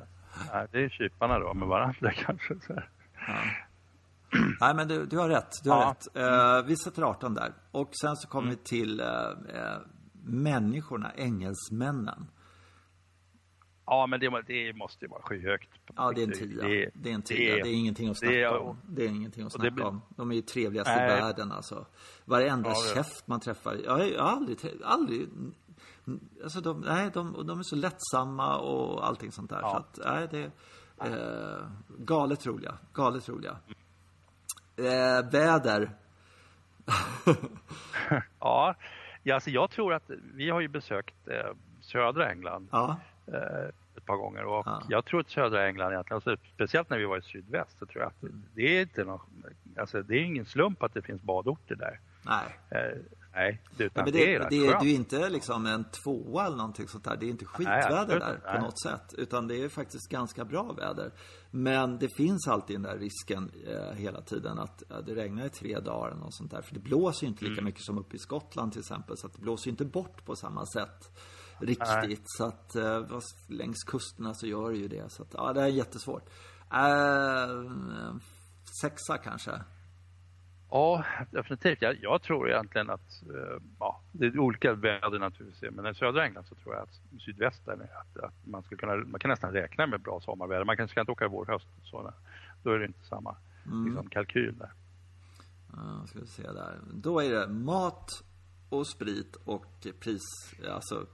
Nej, 0.54 0.68
det 0.72 0.84
är 0.84 0.90
kyparna 0.90 1.40
då 1.40 1.54
med 1.54 1.68
varandra 1.68 2.12
kanske. 2.26 2.60
Så 2.60 2.74
ja. 2.74 3.34
Nej, 4.62 4.76
men 4.76 4.88
du, 4.88 5.06
du 5.06 5.18
har 5.18 5.30
rätt. 5.30 5.64
Du 5.64 5.70
har 5.70 5.82
ja. 5.82 5.96
rätt. 5.96 6.62
Uh, 6.62 6.68
vi 6.68 6.78
sätter 6.78 7.04
18 7.04 7.34
där. 7.34 7.54
Och 7.72 7.90
sen 8.02 8.16
så 8.16 8.28
kommer 8.28 8.48
mm. 8.48 8.58
vi 8.60 8.64
till 8.64 9.02
uh, 9.02 9.08
uh, 9.08 9.78
människorna, 10.24 11.12
engelsmännen. 11.16 12.28
Ja, 13.86 14.08
men 14.08 14.20
det, 14.20 14.42
det 14.48 14.74
måste 14.74 15.06
ju 15.06 15.10
vara 15.10 15.22
skyhögt. 15.22 15.70
Ja, 15.96 16.12
det 16.16 16.22
är 16.22 16.28
en 16.28 16.34
tia. 16.34 16.64
Det, 16.64 16.90
det 16.94 17.10
är 17.10 17.14
en 17.14 17.22
tia. 17.22 17.56
Det, 17.56 17.62
det, 17.62 17.70
är 17.70 17.74
ingenting 17.74 18.10
att 18.10 18.18
snacka 18.18 18.34
det 18.34 18.48
om. 18.48 18.78
Det 18.88 19.06
är 19.06 19.10
ingenting 19.10 19.46
att 19.46 19.54
snacka 19.54 19.70
det, 19.70 19.84
om. 19.84 20.02
De 20.10 20.32
är 20.32 20.36
ju 20.36 20.42
trevligast 20.42 20.90
i 20.90 20.94
världen 20.94 21.52
alltså. 21.52 21.86
Varenda 22.26 22.70
ja, 22.70 22.76
käft 22.96 23.28
man 23.28 23.40
träffar. 23.40 23.78
Jag 23.86 23.92
har 23.92 24.18
aldrig, 24.18 24.58
aldrig 24.84 25.30
Alltså 26.44 26.62
de, 26.62 26.82
nej, 26.82 27.10
de, 27.14 27.48
de 27.48 27.60
är 27.60 27.64
så 27.64 27.76
lättsamma 27.76 28.58
och 28.58 29.08
allting 29.08 29.32
sånt 29.32 29.50
där. 29.50 29.60
Ja. 29.62 29.70
Så 29.72 29.78
att, 29.78 30.14
nej, 30.14 30.28
det 30.32 30.52
är 30.98 31.60
eh, 31.60 31.68
galet 31.98 32.46
roliga. 32.46 32.78
Galet 32.94 33.30
roliga. 33.30 33.58
Eh, 34.76 35.32
väder. 35.32 35.92
ja, 38.40 38.76
ja 39.24 39.36
alltså 39.36 39.50
jag 39.50 39.70
tror 39.70 39.94
att 39.94 40.10
vi 40.34 40.50
har 40.50 40.62
ju 40.62 40.68
besökt 40.68 41.28
eh, 41.28 41.52
södra 41.82 42.32
England. 42.32 42.68
Ja. 42.72 43.00
Eh, 43.28 43.70
ett 43.98 44.06
par 44.06 44.18
gånger 44.18 44.46
och 44.46 44.68
ja. 44.68 44.84
jag 44.90 45.06
tror 45.06 45.20
att 45.20 45.30
södra 45.30 45.68
England 45.68 45.92
egentligen, 45.92 46.16
alltså, 46.16 46.38
speciellt 46.54 46.90
när 46.90 46.98
vi 46.98 47.06
var 47.06 47.18
i 47.18 47.22
sydväst, 47.22 47.80
så 47.80 47.86
tror 47.86 48.02
jag 48.02 48.08
att 48.08 48.32
det 48.56 48.78
är 48.78 48.82
inte 48.82 49.04
någon, 49.04 49.20
alltså, 49.78 50.02
det 50.02 50.16
är 50.16 50.24
ingen 50.24 50.46
slump 50.46 50.84
att 50.84 50.94
det 50.94 51.02
finns 51.02 51.22
badorter 51.22 51.76
där. 51.76 52.00
Nej. 52.26 52.60
Eh, 52.70 53.02
nej, 53.36 53.62
utan 53.78 54.04
men 54.04 54.14
det, 54.14 54.20
det 54.20 54.36
är 54.36 54.50
det, 54.50 54.68
är, 54.68 54.80
det 54.80 54.92
är 54.92 54.96
inte 54.96 55.30
liksom 55.30 55.66
en 55.66 55.84
tvåa 55.84 56.46
eller 56.46 56.58
någonting 56.58 56.88
sånt 56.88 57.04
där. 57.04 57.18
Det 57.18 57.26
är 57.26 57.30
inte 57.30 57.46
skitväder 57.46 58.08
nej, 58.08 58.20
där 58.20 58.42
nej. 58.46 58.56
på 58.56 58.62
något 58.62 58.82
sätt. 58.82 59.14
Utan 59.18 59.48
det 59.48 59.64
är 59.64 59.70
faktiskt 59.70 60.10
ganska 60.10 60.46
bra 60.46 60.74
väder. 60.74 61.12
Men 61.52 62.00
det 62.00 62.10
finns 62.18 62.48
alltid 62.48 62.76
den 62.76 62.84
där 62.84 62.98
risken 62.98 63.52
eh, 63.68 63.96
hela 63.96 64.22
tiden 64.22 64.60
att 64.60 64.84
ja, 64.90 65.02
det 65.02 65.16
regnar 65.16 65.46
i 65.46 65.50
tre 65.50 65.80
dagar 65.80 66.08
eller 66.08 66.22
något 66.22 66.36
sånt 66.36 66.52
där. 66.52 66.62
För 66.62 66.74
det 66.74 66.80
blåser 66.80 67.24
ju 67.24 67.28
inte 67.28 67.44
lika 67.44 67.54
mm. 67.54 67.66
mycket 67.66 67.84
som 67.84 67.98
uppe 67.98 68.16
i 68.16 68.20
Skottland 68.20 68.72
till 68.72 68.82
exempel. 68.82 69.18
Så 69.18 69.28
att 69.28 69.34
det 69.34 69.42
blåser 69.42 69.68
ju 69.68 69.72
inte 69.72 69.86
bort 69.86 70.26
på 70.26 70.36
samma 70.36 70.66
sätt 70.66 71.12
riktigt. 71.60 71.88
Nej. 71.88 72.22
Så 72.26 72.46
att 72.46 72.76
eh, 72.76 73.20
längs 73.48 73.84
kusterna 73.84 74.34
så 74.34 74.48
gör 74.48 74.72
det 74.72 74.78
ju 74.78 74.88
det. 74.88 75.12
Så 75.12 75.24
att, 75.24 75.34
ja, 75.34 75.54
det 75.54 75.62
är 75.62 75.68
jättesvårt. 75.68 76.30
Eh, 76.72 78.16
sexa 78.82 79.18
kanske. 79.18 79.52
Ja, 80.76 81.06
definitivt. 81.32 81.82
Jag, 81.82 81.98
jag, 82.02 82.22
tror 82.22 82.50
egentligen 82.50 82.90
att, 82.90 83.24
eh, 83.24 83.62
ja, 83.80 84.02
det 84.12 84.26
är 84.26 84.40
olika 84.40 84.74
väder 84.74 85.20
naturligtvis, 85.20 85.72
men 85.72 85.88
i 85.88 85.96
södra 85.96 86.26
England 86.26 86.46
så 86.46 86.56
tror 86.56 86.76
jag 86.76 86.84
att 86.84 87.22
sydvästen 87.22 87.82
är 87.82 87.98
att, 87.98 88.24
att 88.24 88.46
man, 88.46 88.64
ska 88.64 88.76
kunna, 88.76 88.96
man 88.96 89.20
kan 89.20 89.30
nästan 89.30 89.52
räkna 89.52 89.88
med 89.88 90.02
bra 90.02 90.20
sommarväder. 90.22 90.66
Man 90.66 90.78
kanske 90.78 91.00
inte 91.00 91.12
åka 91.12 91.28
vår, 91.28 91.46
höst, 91.46 91.68
så 91.84 92.14
då 92.64 92.72
är 92.72 92.80
det 92.80 92.86
inte 92.86 93.06
samma 93.06 93.36
mm. 93.66 93.86
liksom, 93.86 94.10
kalkyl 94.10 94.58
där. 94.58 94.72
Ja, 95.74 96.08
ska 96.08 96.20
vi 96.20 96.28
se 96.28 96.44
där. 96.44 96.80
Då 96.94 97.20
är 97.20 97.32
det 97.32 97.48
mat 97.48 98.10
och 98.70 98.88
sprit 98.88 99.36
och 99.46 99.66
pris, 100.00 100.22
alltså 100.70 101.06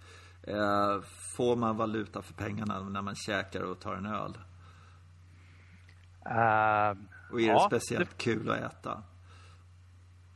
Eh, 0.44 1.02
får 1.38 1.56
man 1.56 1.78
valuta 1.78 2.22
för 2.22 2.34
pengarna 2.34 2.80
när 2.82 3.02
man 3.02 3.16
käkar 3.16 3.64
och 3.64 3.80
tar 3.80 3.94
en 3.94 4.06
öl? 4.06 4.38
Uh, 6.26 6.98
och 7.32 7.42
är 7.42 7.48
ja, 7.48 7.54
det 7.54 7.80
speciellt 7.80 8.10
det, 8.10 8.24
kul 8.24 8.50
att 8.50 8.58
äta? 8.58 9.04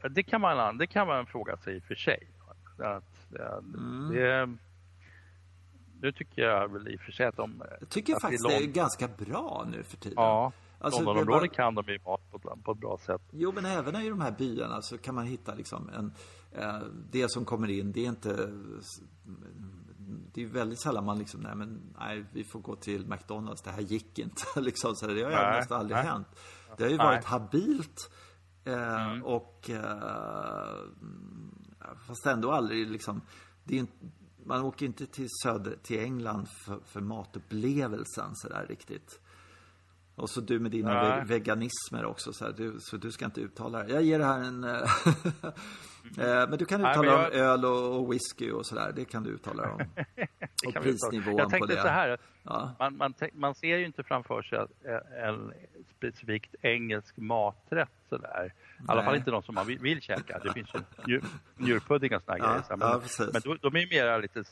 Det 0.10 0.24
kan 0.24 0.42
man, 0.42 0.78
det 0.78 0.88
kan 0.88 1.08
man 1.08 1.26
fråga 1.26 1.58
sig 1.58 1.76
i 1.76 1.80
och 1.80 1.84
för 1.84 1.96
sig. 1.96 2.28
Att, 2.78 3.40
mm. 3.76 4.10
det, 4.14 4.58
nu 6.02 6.12
tycker 6.12 6.42
jag 6.42 6.74
väl 6.74 6.88
i 6.88 6.96
och 6.96 7.02
för 7.02 7.12
sig 7.12 7.26
att 7.26 7.36
de... 7.36 7.64
Jag 7.80 7.90
tycker 7.90 8.20
faktiskt 8.20 8.48
det 8.50 8.56
är, 8.56 8.68
ganska 8.68 9.08
bra 9.08 9.66
nu 9.72 9.84
för 9.84 9.98
tiden. 9.98 10.16
Ja, 10.18 10.52
alltså, 10.80 11.00
Londonområdet 11.04 11.52
bara... 11.52 11.56
kan 11.56 11.76
de 11.76 11.88
ju 11.88 12.00
mat 12.06 12.32
på, 12.32 12.40
på 12.40 12.72
ett 12.72 12.78
bra 12.78 12.98
sätt. 12.98 13.22
Jo, 13.32 13.52
men 13.52 13.66
även 13.66 13.96
i 13.96 14.10
de 14.10 14.22
här 14.22 14.32
byarna 14.32 14.82
så 14.82 14.98
kan 14.98 15.16
man 15.16 15.26
hitta 15.26 15.54
liksom 15.54 15.90
en... 15.90 16.14
Eh, 16.52 16.80
det 17.12 17.32
som 17.32 17.46
kommer 17.46 17.70
in, 17.70 17.92
det 17.92 18.06
är 18.06 18.10
inte 18.10 18.50
det 20.34 20.44
är 20.44 20.46
väldigt 20.46 20.80
sällan 20.80 21.06
man 21.06 21.20
liksom, 21.20 21.40
nej 21.40 21.56
men, 21.56 21.82
nej, 22.00 22.26
vi 22.32 22.44
får 22.44 22.60
gå 22.60 22.76
till 22.76 23.08
McDonalds, 23.08 23.62
det 23.62 23.72
här 23.72 23.82
gick 23.82 24.20
inte. 24.20 24.44
liksom, 24.62 24.96
så 24.96 25.08
det 25.08 25.24
har 25.24 25.32
ju 25.32 25.58
nästan 25.58 25.80
aldrig 25.80 25.98
nej. 25.98 26.06
hänt. 26.06 26.28
Det 26.78 26.84
har 26.84 26.92
ju 26.92 26.98
varit 26.98 27.26
habilt. 27.26 28.12
Eh, 28.66 29.06
mm. 29.06 29.24
Och, 29.24 29.70
eh, 29.70 30.76
fast 32.08 32.26
ändå 32.26 32.52
aldrig 32.52 32.92
liksom, 32.92 33.22
inte, 33.70 33.94
man 34.46 34.62
åker 34.62 34.86
inte 34.86 35.06
till 35.06 35.28
söder, 35.44 35.76
till 35.84 36.00
England 36.00 36.48
för, 36.66 36.80
för 36.86 37.02
matupplevelsen 37.02 38.36
sådär 38.36 38.66
riktigt. 38.70 39.20
Och 40.16 40.30
så 40.30 40.42
du 40.42 40.60
med 40.60 40.72
dina 40.72 41.20
ve 41.20 41.24
veganismer 41.26 42.06
också, 42.06 42.34
så, 42.34 42.46
här, 42.46 42.54
du, 42.58 42.76
så 42.80 42.98
du 42.98 43.12
ska 43.12 43.26
inte 43.26 43.42
uttala 43.42 43.84
det. 43.84 43.94
Jag 43.94 44.04
ger 44.04 44.20
det 44.20 44.26
här 44.26 44.40
en... 44.40 44.64
Eh, 44.64 44.90
men 46.50 46.58
du 46.58 46.66
kan 46.66 46.82
uttala 46.82 47.02
Nej, 47.02 47.12
jag... 47.12 47.26
om 47.26 47.40
öl 47.40 47.66
och, 47.66 48.00
och 48.00 48.14
whisky 48.14 48.52
och 48.52 48.66
sådär. 48.66 48.92
Det 48.96 49.06
kan 49.06 49.24
du 49.24 49.30
uttala 49.30 49.72
om. 49.72 49.80
och 50.68 50.74
prisnivån 50.74 51.38
jag 51.38 51.50
tänkte 51.50 51.68
på 51.68 51.74
det. 51.76 51.82
så 51.82 51.88
här. 51.88 52.18
Ja. 52.44 52.76
Man, 52.80 52.98
man, 52.98 53.14
man, 53.34 53.56
ser 53.56 53.78
ju 53.78 53.86
inte 53.86 54.04
framför 54.04 54.42
sig 54.42 54.60
en 55.24 55.54
specifikt 55.98 56.56
engelsk 56.62 57.18
maträtt 57.18 57.90
sådär. 58.18 58.54
I 58.80 58.84
alla 58.88 59.04
fall 59.04 59.16
inte 59.16 59.32
de 59.32 59.44
som 59.44 59.56
man 59.56 59.68
vill, 59.68 59.80
vill 59.80 60.02
käka. 60.02 60.40
Det 60.44 60.54
finns 60.54 60.70
ju 61.08 61.22
njurpudding 61.58 62.16
och 62.16 62.22
sådana 62.22 62.46
ja, 62.46 62.52
grejer. 62.52 62.78
Men, 62.78 62.88
ja, 62.88 63.30
men 63.34 63.42
de, 63.42 63.58
de 63.62 63.82
är 63.82 63.90
mer 63.90 64.22
lite, 64.22 64.44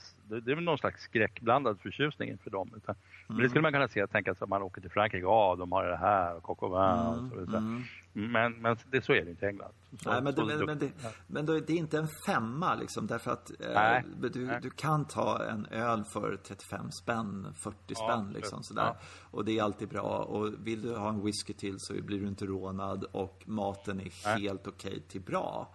det 0.45 0.51
är 0.51 0.55
någon 0.55 0.77
slags 0.77 1.01
skräckblandad 1.03 1.79
förtjusning 1.79 2.29
inför 2.29 2.49
dem. 2.49 2.73
Utan, 2.77 2.95
mm. 2.95 3.35
Men 3.35 3.37
det 3.37 3.49
skulle 3.49 3.61
man 3.61 3.71
kunna 3.71 3.87
se, 3.87 4.07
tänka 4.07 4.35
sig 4.35 4.43
att 4.43 4.49
man 4.49 4.61
åker 4.61 4.81
till 4.81 4.91
Frankrike, 4.91 5.23
ja 5.23 5.55
de 5.59 5.71
har 5.71 5.85
det 5.85 5.97
här 5.97 6.35
och 6.35 6.43
coq 6.43 6.61
mm, 6.61 7.31
och 7.31 7.49
så. 7.49 7.57
Mm. 7.57 7.83
Men, 8.13 8.53
men 8.53 8.77
det, 8.91 9.01
så 9.01 9.13
är 9.13 9.25
det 9.25 9.31
inte 9.31 9.45
i 9.45 9.49
England. 9.49 9.73
Så, 9.99 10.11
Nej, 10.11 10.21
men, 10.21 10.35
det, 10.35 10.45
men, 10.45 10.65
men, 10.65 10.79
det, 10.79 10.91
men 11.27 11.45
det 11.45 11.53
är 11.53 11.71
inte 11.71 11.97
en 11.97 12.07
femma 12.27 12.75
liksom 12.75 13.07
därför 13.07 13.31
att 13.31 13.51
eh, 13.61 14.29
du, 14.33 14.59
du 14.61 14.69
kan 14.69 15.05
ta 15.05 15.43
en 15.43 15.65
öl 15.65 16.03
för 16.03 16.37
35 16.47 16.91
spänn, 16.91 17.53
40 17.63 17.77
ja, 17.87 17.95
spänn 17.95 18.33
liksom 18.33 18.63
sådär. 18.63 18.83
Ja. 18.83 18.97
Och 19.31 19.45
det 19.45 19.57
är 19.57 19.63
alltid 19.63 19.89
bra. 19.89 20.01
Och 20.01 20.53
vill 20.67 20.81
du 20.81 20.95
ha 20.95 21.09
en 21.09 21.25
whisky 21.25 21.53
till 21.53 21.75
så 21.77 21.93
blir 21.93 22.19
du 22.19 22.27
inte 22.27 22.45
rånad 22.45 23.03
och 23.03 23.43
maten 23.51 23.99
är 23.99 24.11
Nej. 24.25 24.41
helt 24.41 24.67
okej 24.67 24.91
okay 24.91 24.99
till 24.99 25.21
bra. 25.21 25.73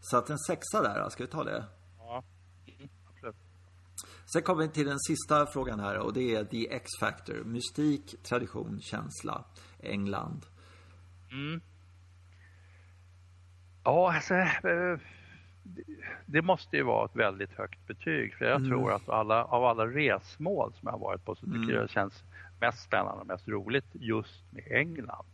Så 0.00 0.16
att 0.16 0.30
en 0.30 0.38
sexa 0.38 0.82
där, 0.82 1.08
ska 1.08 1.24
vi 1.24 1.30
ta 1.30 1.44
det? 1.44 1.64
Ja, 1.98 2.24
mm, 2.66 2.88
absolut. 3.10 3.36
Sen 4.32 4.42
kommer 4.42 4.62
vi 4.62 4.68
till 4.68 4.86
den 4.86 4.98
sista 4.98 5.46
frågan 5.46 5.80
här 5.80 5.98
och 5.98 6.12
det 6.12 6.34
är 6.34 6.44
The 6.44 6.72
X-Factor. 6.74 7.44
Mystik, 7.44 8.22
tradition, 8.22 8.80
känsla. 8.80 9.44
England. 9.80 10.46
Mm. 11.30 11.60
Ja, 13.84 14.14
alltså, 14.14 14.34
eh, 14.34 14.98
det 16.26 16.42
måste 16.42 16.76
ju 16.76 16.82
vara 16.82 17.04
ett 17.04 17.16
väldigt 17.16 17.52
högt 17.52 17.86
betyg. 17.86 18.34
För 18.34 18.44
jag 18.44 18.56
mm. 18.56 18.70
tror 18.70 18.92
att 18.92 19.08
alla, 19.08 19.44
av 19.44 19.64
alla 19.64 19.86
resmål 19.86 20.72
som 20.72 20.80
jag 20.86 20.92
har 20.92 20.98
varit 20.98 21.24
på 21.24 21.34
så 21.34 21.46
tycker 21.46 21.58
mm. 21.58 21.74
jag 21.74 21.84
det 21.84 21.92
känns 21.92 22.24
mest 22.60 22.82
spännande 22.82 23.20
och 23.20 23.26
mest 23.26 23.48
roligt 23.48 23.86
just 23.92 24.52
med 24.52 24.64
England. 24.70 25.33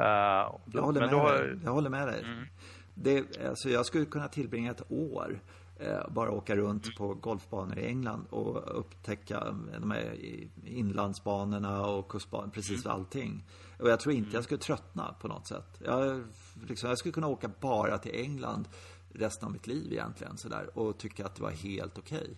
Uh, 0.00 0.58
då, 0.64 0.78
jag, 0.78 0.82
håller 0.82 1.00
med 1.00 1.10
då, 1.10 1.28
dig. 1.28 1.58
jag 1.64 1.72
håller 1.72 1.90
med 1.90 2.08
dig. 2.08 2.24
Mm. 2.24 2.46
Det, 2.94 3.46
alltså 3.48 3.70
jag 3.70 3.86
skulle 3.86 4.04
kunna 4.04 4.28
tillbringa 4.28 4.70
ett 4.70 4.92
år 4.92 5.40
eh, 5.76 6.08
bara 6.08 6.30
åka 6.30 6.56
runt 6.56 6.84
mm. 6.84 6.94
på 6.98 7.14
golfbanor 7.14 7.78
i 7.78 7.86
England 7.86 8.26
och 8.30 8.78
upptäcka 8.78 9.44
de 9.80 9.90
här 9.90 10.16
inlandsbanorna 10.64 11.86
och 11.86 12.08
kustbanor, 12.08 12.48
precis 12.48 12.84
mm. 12.84 12.96
allting. 12.96 13.44
Och 13.78 13.90
jag 13.90 14.00
tror 14.00 14.14
inte 14.14 14.28
jag 14.28 14.34
mm. 14.34 14.42
skulle 14.42 14.60
tröttna 14.60 15.14
på 15.20 15.28
något 15.28 15.46
sätt. 15.46 15.80
Jag, 15.84 16.24
liksom, 16.68 16.88
jag 16.88 16.98
skulle 16.98 17.12
kunna 17.12 17.28
åka 17.28 17.50
bara 17.60 17.98
till 17.98 18.14
England 18.14 18.68
resten 19.12 19.46
av 19.46 19.52
mitt 19.52 19.66
liv 19.66 19.92
egentligen 19.92 20.36
sådär 20.36 20.78
och 20.78 20.98
tycka 20.98 21.26
att 21.26 21.34
det 21.34 21.42
var 21.42 21.50
helt 21.50 21.98
okej. 21.98 22.18
Okay. 22.18 22.34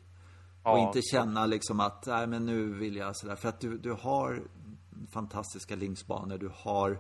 Ja, 0.65 0.73
och 0.73 0.79
inte 0.79 1.03
känna 1.03 1.47
liksom 1.47 1.81
att, 1.81 2.07
nej 2.07 2.27
men 2.27 2.47
nu 2.47 2.73
vill 2.73 2.97
jag 2.97 3.17
sådär. 3.17 3.37
För 3.37 3.49
att 3.49 3.61
du, 3.61 3.79
du 3.79 3.93
har 3.93 4.43
fantastiska 5.13 5.77
linksbanor, 5.77 6.39
du 6.39 6.51
har 6.55 6.99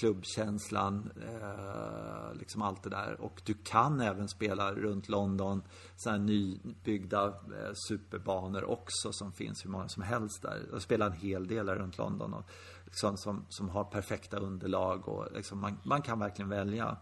klubbkänslan, 0.00 1.10
eh, 1.16 2.34
liksom 2.38 2.62
allt 2.62 2.82
det 2.82 2.90
där. 2.90 3.20
Och 3.20 3.42
du 3.44 3.54
kan 3.54 4.00
även 4.00 4.28
spela 4.28 4.72
runt 4.72 5.08
London, 5.08 5.62
sådana 5.96 6.24
nybyggda 6.24 7.26
eh, 7.26 7.72
superbanor 7.88 8.64
också 8.64 9.12
som 9.12 9.32
finns 9.32 9.64
hur 9.64 9.70
många 9.70 9.88
som 9.88 10.02
helst 10.02 10.42
där. 10.42 10.66
Jag 10.72 10.82
spelar 10.82 11.06
en 11.06 11.12
hel 11.12 11.46
del 11.46 11.68
runt 11.68 11.98
London 11.98 12.34
och 12.34 12.44
liksom, 12.84 13.16
som, 13.16 13.46
som 13.48 13.68
har 13.68 13.84
perfekta 13.84 14.38
underlag 14.38 15.08
och 15.08 15.28
liksom, 15.32 15.60
man, 15.60 15.78
man 15.82 16.02
kan 16.02 16.18
verkligen 16.18 16.48
välja. 16.48 16.96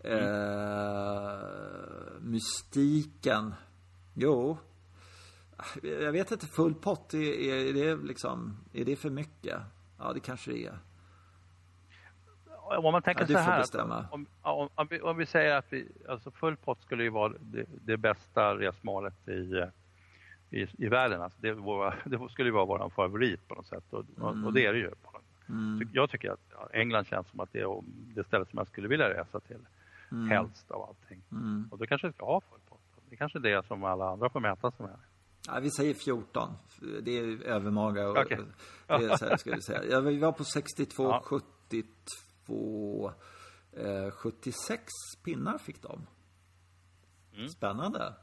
Mm. 0.00 0.18
Eh, 0.18 1.38
mystiken 2.20 3.54
Jo. 4.14 4.58
Jag 5.82 6.12
vet 6.12 6.30
inte, 6.30 6.46
full 6.46 6.74
pott, 6.74 7.14
är, 7.14 7.18
är, 7.18 7.72
det 7.72 7.96
liksom, 7.96 8.56
är 8.72 8.84
det 8.84 8.96
för 8.96 9.10
mycket? 9.10 9.60
Ja, 9.98 10.12
det 10.12 10.20
kanske 10.20 10.50
det 10.50 10.66
är. 10.66 10.78
Om 12.64 12.92
man 12.92 13.02
tänker 13.02 13.26
du 13.26 13.32
så 13.32 13.38
här, 13.38 13.58
bestämma. 13.58 14.06
om, 14.10 14.26
om, 14.42 14.68
om, 14.74 14.86
vi, 14.90 15.00
om 15.00 15.16
vi 15.16 15.26
säger 15.26 15.54
att 15.54 15.72
vi, 15.72 15.88
alltså 16.08 16.30
full 16.30 16.56
pott 16.56 16.82
skulle 16.82 17.02
ju 17.02 17.10
vara 17.10 17.32
det, 17.40 17.66
det 17.84 17.96
bästa 17.96 18.54
resmålet 18.58 19.28
i, 19.28 19.64
i, 20.50 20.66
i 20.78 20.88
världen. 20.88 21.22
Alltså 21.22 21.38
det, 21.40 21.52
våra, 21.52 21.94
det 22.04 22.28
skulle 22.30 22.48
ju 22.48 22.54
vara 22.54 22.64
vår 22.64 22.90
favorit 22.90 23.48
på 23.48 23.54
något 23.54 23.66
sätt 23.66 23.84
och, 23.90 24.04
och, 24.18 24.44
och 24.44 24.52
det 24.52 24.66
är 24.66 24.72
det 24.72 24.78
ju. 24.78 24.90
Mm. 25.48 25.88
Jag 25.92 26.10
tycker 26.10 26.30
att 26.30 26.72
England 26.72 27.04
känns 27.04 27.28
som 27.30 27.40
att 27.40 27.52
det 27.52 27.60
är 27.60 27.82
det 28.14 28.24
stället 28.24 28.50
som 28.50 28.58
jag 28.58 28.66
skulle 28.66 28.88
vilja 28.88 29.10
resa 29.10 29.40
till 29.40 29.66
helst 30.30 30.70
av 30.70 30.82
allting. 30.82 31.22
Mm. 31.32 31.68
Och 31.70 31.78
då 31.78 31.86
kanske 31.86 32.06
vi 32.06 32.12
ska 32.12 32.26
ha 32.26 32.40
full 32.40 32.60
pott. 32.68 32.80
Det 33.08 33.14
är 33.14 33.16
kanske 33.16 33.38
är 33.38 33.42
det 33.42 33.66
som 33.66 33.84
alla 33.84 34.10
andra 34.10 34.30
får 34.30 34.40
mäta 34.40 34.70
sig 34.70 34.86
med. 34.86 34.96
Ja, 35.46 35.60
vi 35.60 35.70
säger 35.70 35.94
14. 35.94 36.48
Det 37.02 37.18
är 37.18 37.42
övermaga. 37.42 38.08
Och, 38.08 38.16
Okej. 38.16 38.38
det 38.86 38.94
är 38.94 39.16
så 39.16 39.24
här, 39.24 39.36
ska 39.36 39.54
vi 39.54 39.62
säga. 39.62 39.84
Ja, 39.90 40.00
vi 40.00 40.18
var 40.18 40.32
på 40.32 40.44
62, 40.44 41.02
Ja. 41.02 41.22
72, 41.24 41.88
eh, 43.72 44.10
76 44.10 44.84
pinnar 45.24 45.58
fick 45.58 45.82
de. 45.82 46.06
Mm. 47.36 47.48
Spännande. 47.48 48.14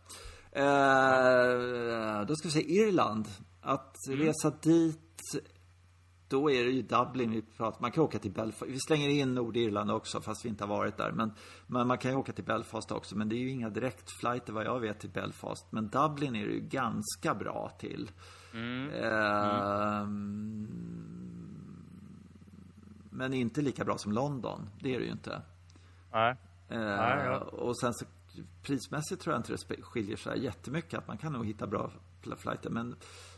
Eh, 0.51 2.25
då 2.27 2.35
ska 2.35 2.47
vi 2.47 2.51
se 2.51 2.71
Irland. 2.71 3.27
Att 3.61 4.07
Mm. 4.07 4.19
resa 4.19 4.49
dit 4.61 5.21
då 6.27 6.51
är 6.51 6.63
det 6.65 6.71
ju 6.71 6.81
Dublin 6.81 7.31
vi 7.31 7.41
pratar 7.41 7.81
Man 7.81 7.91
kan 7.91 8.03
åka 8.03 8.19
till 8.19 8.31
Belfast. 8.31 8.71
Vi 8.71 8.79
slänger 8.79 9.09
in 9.09 9.35
Nordirland 9.35 9.91
också 9.91 10.21
fast 10.21 10.45
vi 10.45 10.49
inte 10.49 10.63
har 10.63 10.69
varit 10.77 10.97
där. 10.97 11.11
Men, 11.11 11.33
men 11.67 11.87
man 11.87 11.97
kan 11.97 12.11
ju 12.11 12.17
åka 12.17 12.33
till 12.33 12.43
Belfast 12.43 12.91
också. 12.91 13.17
Men 13.17 13.29
det 13.29 13.35
är 13.35 13.39
ju 13.39 13.49
inga 13.49 13.69
direktflighter 13.69 14.53
vad 14.53 14.65
jag 14.65 14.79
vet 14.79 14.99
till 14.99 15.09
Belfast. 15.09 15.71
Men 15.71 15.89
Dublin 15.89 16.35
är 16.35 16.47
det 16.47 16.53
ju 16.53 16.59
ganska 16.59 17.35
bra 17.35 17.71
till. 17.79 18.11
Ehm, 18.53 20.67
Men 23.13 23.33
inte 23.33 23.61
lika 23.61 23.85
bra 23.85 23.97
som 23.97 24.11
London. 24.11 24.69
Det 24.79 24.95
är 24.95 24.99
det 24.99 25.05
ju 25.05 25.11
inte. 25.11 25.41
Nej. 26.11 26.35
Eh, 26.69 26.79
Nej, 26.79 27.25
ja. 27.25 27.37
Och 27.39 27.79
sen 27.79 27.93
så 27.93 28.05
prismässigt 28.63 29.21
tror 29.21 29.33
jag 29.35 29.39
inte 29.39 29.55
det 29.67 29.81
skiljer 29.81 30.17
sig 30.17 30.43
jättemycket. 30.43 30.99
Att 30.99 31.07
man 31.07 31.17
kan 31.17 31.33
nog 31.33 31.45
hitta 31.45 31.67
bra 31.67 31.91
fl- 32.23 32.35
flighter. 32.35 32.69
Men 32.69 32.95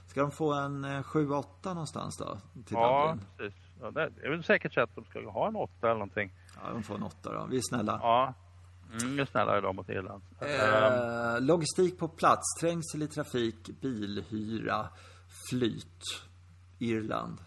ska 0.08 0.22
de 0.22 0.32
få 0.32 0.54
en 0.54 0.86
eh, 0.86 1.02
7-8 1.04 1.46
någonstans 1.64 2.18
då? 2.18 2.38
Till 2.54 2.64
Ja, 2.78 3.08
Dublin? 3.12 3.28
precis. 3.38 3.60
Ja, 3.82 3.92
det 3.92 4.02
är 4.02 4.30
väl 4.30 4.44
säkert 4.44 4.74
så 4.74 4.82
att 4.82 4.96
de 4.96 5.06
ska 5.06 5.30
ha 5.32 5.48
en 5.48 5.56
åtta 5.56 5.74
eller 5.88 5.94
någonting. 5.94 6.34
Ja, 6.64 6.72
de 6.74 6.84
får 6.84 6.96
en 6.96 7.04
8 7.04 7.34
då. 7.34 7.46
Vi 7.50 7.58
är 7.58 7.62
snälla. 7.70 8.00
Ja. 8.02 8.34
Mm, 9.02 9.18
ju 9.18 9.26
snällare 9.26 9.62
de 9.62 9.76
mot 9.76 9.90
Irland. 9.90 10.24
Ehm, 10.40 10.50
Eh, 11.36 11.42
logistik 11.42 12.00
på 12.00 12.08
plats, 12.08 12.60
trängsel 12.62 13.04
i 13.04 13.08
trafik, 13.08 13.70
bilhyra, 13.82 14.88
flyt, 15.50 16.04
Irland. 16.80 17.38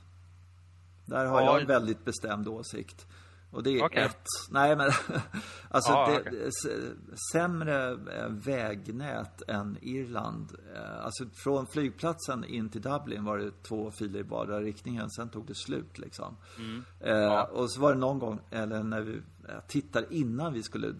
Där 1.06 1.24
har 1.26 1.40
Ja, 1.40 1.46
jag 1.46 1.60
en 1.60 1.66
väldigt 1.66 2.04
bestämd 2.04 2.48
åsikt. 2.48 3.06
Och 3.50 3.62
det 3.62 3.70
är 3.70 3.84
Okej. 3.84 4.02
ett. 4.02 4.24
Nej 4.50 4.76
men 4.76 4.90
alltså 5.70 5.92
Ja, 5.92 6.20
det, 6.30 6.46
s- 6.46 6.96
sämre 7.32 7.90
eh, 7.92 8.28
vägnät 8.28 9.42
än 9.48 9.78
Irland. 9.82 10.52
Eh, 10.74 11.04
Alltså 11.04 11.24
från 11.34 11.66
flygplatsen 11.66 12.44
in 12.44 12.68
till 12.68 12.80
Dublin 12.82 13.24
var 13.24 13.38
det 13.38 13.62
två 13.62 13.90
filer 13.90 14.20
i 14.20 14.24
bara 14.24 14.60
riktningen. 14.60 15.10
Sen 15.10 15.28
tog 15.28 15.46
det 15.46 15.54
slut 15.54 15.98
liksom. 15.98 16.36
Mm. 16.58 16.82
Eh, 17.00 17.40
och 17.40 17.70
så 17.70 17.80
var 17.80 17.92
det 17.94 17.98
någon 18.00 18.18
gång, 18.18 18.40
eller 18.50 18.82
när 18.82 19.00
vi 19.00 19.22
tittade 19.68 20.06
innan 20.10 20.52
vi 20.52 20.62
skulle, 20.62 20.88
eh, 20.88 20.94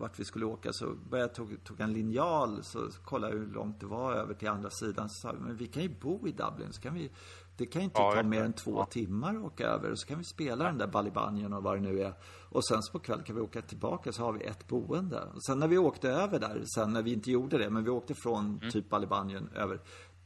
vart 0.00 0.20
vi 0.20 0.24
skulle 0.24 0.44
åka 0.44 0.68
så 0.72 0.94
började 1.10 1.28
jag 1.28 1.34
tog, 1.34 1.64
tog 1.64 1.80
en 1.80 1.92
linjal 1.92 2.58
så 2.62 2.88
kollade 3.04 3.32
jag 3.32 3.40
hur 3.40 3.52
långt 3.52 3.80
det 3.80 3.86
var 3.86 4.12
över 4.14 4.34
till 4.34 4.48
andra 4.48 4.70
sidan. 4.70 5.08
Så 5.08 5.14
sa 5.20 5.28
jag, 5.28 5.40
men 5.42 5.56
vi 5.56 5.66
kan 5.66 5.82
ju 5.82 5.88
bo 6.00 6.28
i 6.28 6.32
Dublin 6.32 6.72
så 6.72 6.80
kan 6.80 6.94
vi 6.94 7.10
det 7.56 7.66
kan 7.66 7.80
ju 7.82 7.84
inte 7.84 8.00
Ja, 8.00 8.12
ta 8.14 8.22
mer 8.22 8.44
än 8.44 8.52
två 8.52 8.84
timmar 8.84 9.36
att 9.36 9.42
åka 9.42 9.66
över. 9.66 9.90
Och 9.90 9.98
så 9.98 10.06
kan 10.06 10.18
vi 10.18 10.24
spela 10.24 10.64
den 10.64 10.78
där 10.78 10.86
Balibanjen 10.86 11.52
och 11.52 11.62
vad 11.62 11.76
det 11.76 11.80
nu 11.80 12.02
är. 12.02 12.12
Och 12.48 12.66
sen 12.66 12.82
så 12.82 12.92
på 12.92 12.98
kväll 12.98 13.22
kan 13.22 13.36
vi 13.36 13.42
åka 13.42 13.62
tillbaka 13.62 14.12
så 14.12 14.22
har 14.24 14.32
vi 14.32 14.44
ett 14.44 14.68
boende. 14.68 15.20
Och 15.34 15.44
sen 15.44 15.58
när 15.58 15.68
vi 15.68 15.78
åkte 15.78 16.10
över 16.10 16.38
där, 16.38 16.62
sen 16.74 16.92
när 16.92 17.02
vi 17.02 17.12
inte 17.12 17.30
gjorde 17.30 17.58
det, 17.58 17.70
men 17.70 17.84
vi 17.84 17.90
åkte 17.90 18.14
från 18.14 18.58
Mm. 18.58 18.70
typ 18.70 18.88
Balibanjen 18.90 19.48
över. 19.54 19.78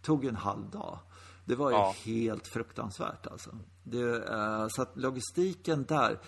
Tog 0.03 0.25
en 0.25 0.37
halv 0.37 0.71
dag. 0.71 0.99
Det 1.45 1.55
var 1.55 1.71
ju 1.71 1.77
Ja. 1.77 1.95
helt 2.05 2.47
fruktansvärt 2.47 3.27
alltså. 3.27 3.51
Det, 3.85 4.29
eh, 4.29 4.67
så 4.69 4.83
att 4.83 4.97
logistiken 4.97 5.85
där. 5.85 6.19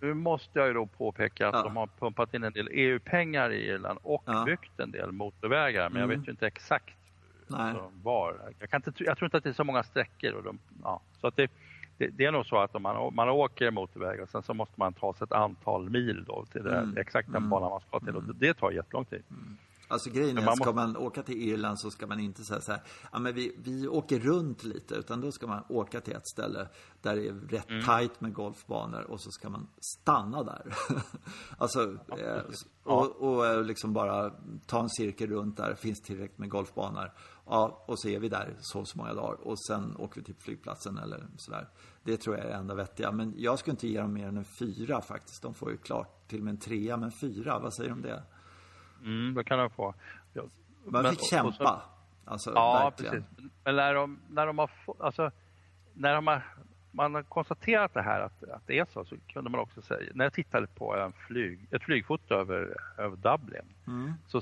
Nu 0.00 0.14
måste 0.14 0.58
jag 0.58 0.68
ju 0.68 0.74
då 0.74 0.86
påpeka 0.86 1.48
att 1.48 1.54
Ja. 1.54 1.62
de 1.62 1.76
har 1.76 1.86
pumpat 1.86 2.34
in 2.34 2.44
en 2.44 2.52
del 2.52 2.68
EU-pengar 2.72 3.50
i 3.52 3.66
Irland 3.68 3.98
och 4.02 4.22
Ja. 4.26 4.44
byggt 4.44 4.80
en 4.80 4.90
del 4.90 5.12
motorvägar. 5.12 5.90
Men 5.90 6.00
jag 6.00 6.04
Mm. 6.10 6.18
vet 6.20 6.28
ju 6.28 6.32
inte 6.32 6.46
exakt 6.46 6.94
Nej. 7.52 7.70
alltså, 7.70 7.90
var. 8.02 8.54
Jag, 8.58 8.70
kan 8.70 8.82
inte, 8.86 9.04
jag 9.04 9.16
tror 9.18 9.26
inte 9.26 9.36
att 9.36 9.44
det 9.44 9.50
är 9.50 9.54
så 9.54 9.64
många 9.64 9.82
sträckor. 9.82 10.32
Och 10.32 10.42
de, 10.42 10.58
ja. 10.82 11.00
Så 11.20 11.26
att 11.26 11.36
det, 11.36 11.50
det, 11.98 12.08
det 12.08 12.24
är 12.24 12.32
nog 12.32 12.46
så 12.46 12.56
att 12.58 12.74
om 12.74 12.82
man, 12.82 13.14
man 13.14 13.28
åker 13.28 13.70
motorväg 13.70 14.20
och 14.20 14.28
sen 14.28 14.42
så 14.42 14.54
måste 14.54 14.74
man 14.76 14.92
ta 14.92 15.14
sig 15.14 15.24
ett 15.24 15.32
antal 15.32 15.90
mil 15.90 16.24
då 16.24 16.44
till 16.52 16.66
Mm. 16.66 16.96
exakt 16.96 17.32
den 17.32 17.48
banan 17.48 17.70
man 17.70 17.80
ska 17.80 18.00
till. 18.00 18.16
Och 18.16 18.34
det 18.34 18.54
tar 18.54 18.70
jättelång 18.70 19.04
tid. 19.04 19.22
Alltså 19.92 20.10
grejen 20.10 20.38
är 20.38 20.44
man 20.44 20.56
ska 20.56 20.72
man 20.72 20.96
åka 20.96 21.22
till 21.22 21.42
Irland 21.42 21.80
så 21.80 21.90
ska 21.90 22.06
man 22.06 22.20
inte 22.20 22.44
säga 22.44 22.60
så 22.60 22.72
här, 22.72 22.82
ja 23.12 23.18
men 23.18 23.34
vi, 23.34 23.56
vi 23.64 23.88
åker 23.88 24.18
runt 24.18 24.64
lite, 24.64 24.94
utan 24.94 25.20
då 25.20 25.32
ska 25.32 25.46
man 25.46 25.64
åka 25.68 26.00
till 26.00 26.14
ett 26.14 26.28
ställe 26.28 26.68
där 27.02 27.16
det 27.16 27.28
är 27.28 27.32
rätt 27.32 27.70
Mm. 27.70 27.84
tajt 27.84 28.20
med 28.20 28.32
golfbanor 28.32 29.02
och 29.02 29.20
så 29.20 29.30
ska 29.30 29.50
man 29.50 29.68
stanna 29.80 30.42
där. 30.42 30.74
alltså, 31.58 31.96
eh, 32.18 32.42
och, 32.82 33.16
och 33.16 33.46
eh, 33.46 33.64
liksom 33.64 33.92
bara 33.92 34.30
ta 34.66 34.80
en 34.80 34.90
cirkel 34.90 35.30
runt 35.30 35.56
där, 35.56 35.74
finns 35.74 36.00
tillräckligt 36.00 36.38
med 36.38 36.48
golfbanor. 36.50 37.12
Ja, 37.46 37.84
och 37.86 37.98
så 37.98 38.08
är 38.08 38.18
vi 38.18 38.28
där 38.28 38.56
så 38.60 38.80
och 38.80 38.88
så 38.88 38.98
många 38.98 39.14
dagar 39.14 39.46
och 39.46 39.64
sen 39.66 39.96
åker 39.96 40.20
vi 40.20 40.24
till 40.24 40.34
flygplatsen 40.34 40.98
eller 40.98 41.26
sådär. 41.36 41.68
Det 42.02 42.16
tror 42.16 42.36
jag 42.36 42.44
är 42.44 42.50
det 42.50 42.56
enda 42.56 42.74
vettiga. 42.74 43.12
Men 43.12 43.34
jag 43.36 43.58
skulle 43.58 43.72
inte 43.72 43.88
ge 43.88 44.00
dem 44.00 44.12
mer 44.12 44.28
än 44.28 44.36
en 44.36 44.44
fyra 44.44 45.00
faktiskt. 45.00 45.42
De 45.42 45.54
får 45.54 45.70
ju 45.70 45.76
klart 45.76 46.28
till 46.28 46.38
och 46.38 46.44
med 46.44 46.52
en 46.52 46.60
trea, 46.60 46.96
men 46.96 47.12
fyra, 47.12 47.58
vad 47.58 47.74
säger 47.74 47.90
du 47.90 47.94
om 47.94 48.02
det? 48.02 48.22
Mm, 49.04 49.34
det 49.34 49.44
kan 49.44 49.58
de 49.58 49.70
få. 49.70 49.94
Ja. 50.32 50.42
Man 50.84 51.02
Men- 51.02 51.12
fick 51.12 51.30
kämpa. 51.30 51.48
och 51.48 51.54
så- 51.54 51.80
alltså, 52.24 52.52
Ja, 52.54 52.90
verkligen. 52.98 53.24
precis. 53.24 53.50
Men 53.64 53.76
när 53.76 53.94
de, 53.94 54.18
när 54.30 54.46
de 54.46 54.58
har 54.58 54.70
alltså, 55.00 55.30
när 55.94 56.14
de 56.14 56.26
har, 56.26 56.42
man 56.90 57.14
har 57.14 57.22
konstaterat 57.22 57.94
det 57.94 58.02
här 58.02 58.20
att, 58.20 58.42
att 58.50 58.62
det 58.66 58.78
är 58.78 58.84
så, 58.92 59.04
så 59.04 59.16
kunde 59.32 59.50
man 59.50 59.60
också 59.60 59.82
säga, 59.82 60.10
när 60.14 60.24
jag 60.24 60.32
tittade 60.32 60.66
på 60.66 60.96
en 60.96 61.12
flyg, 61.12 61.58
ett 61.70 61.82
flygfoto 61.82 62.34
över, 62.34 62.76
över 62.98 63.16
Dublin, 63.16 63.62
Mm. 63.86 64.12
så 64.26 64.40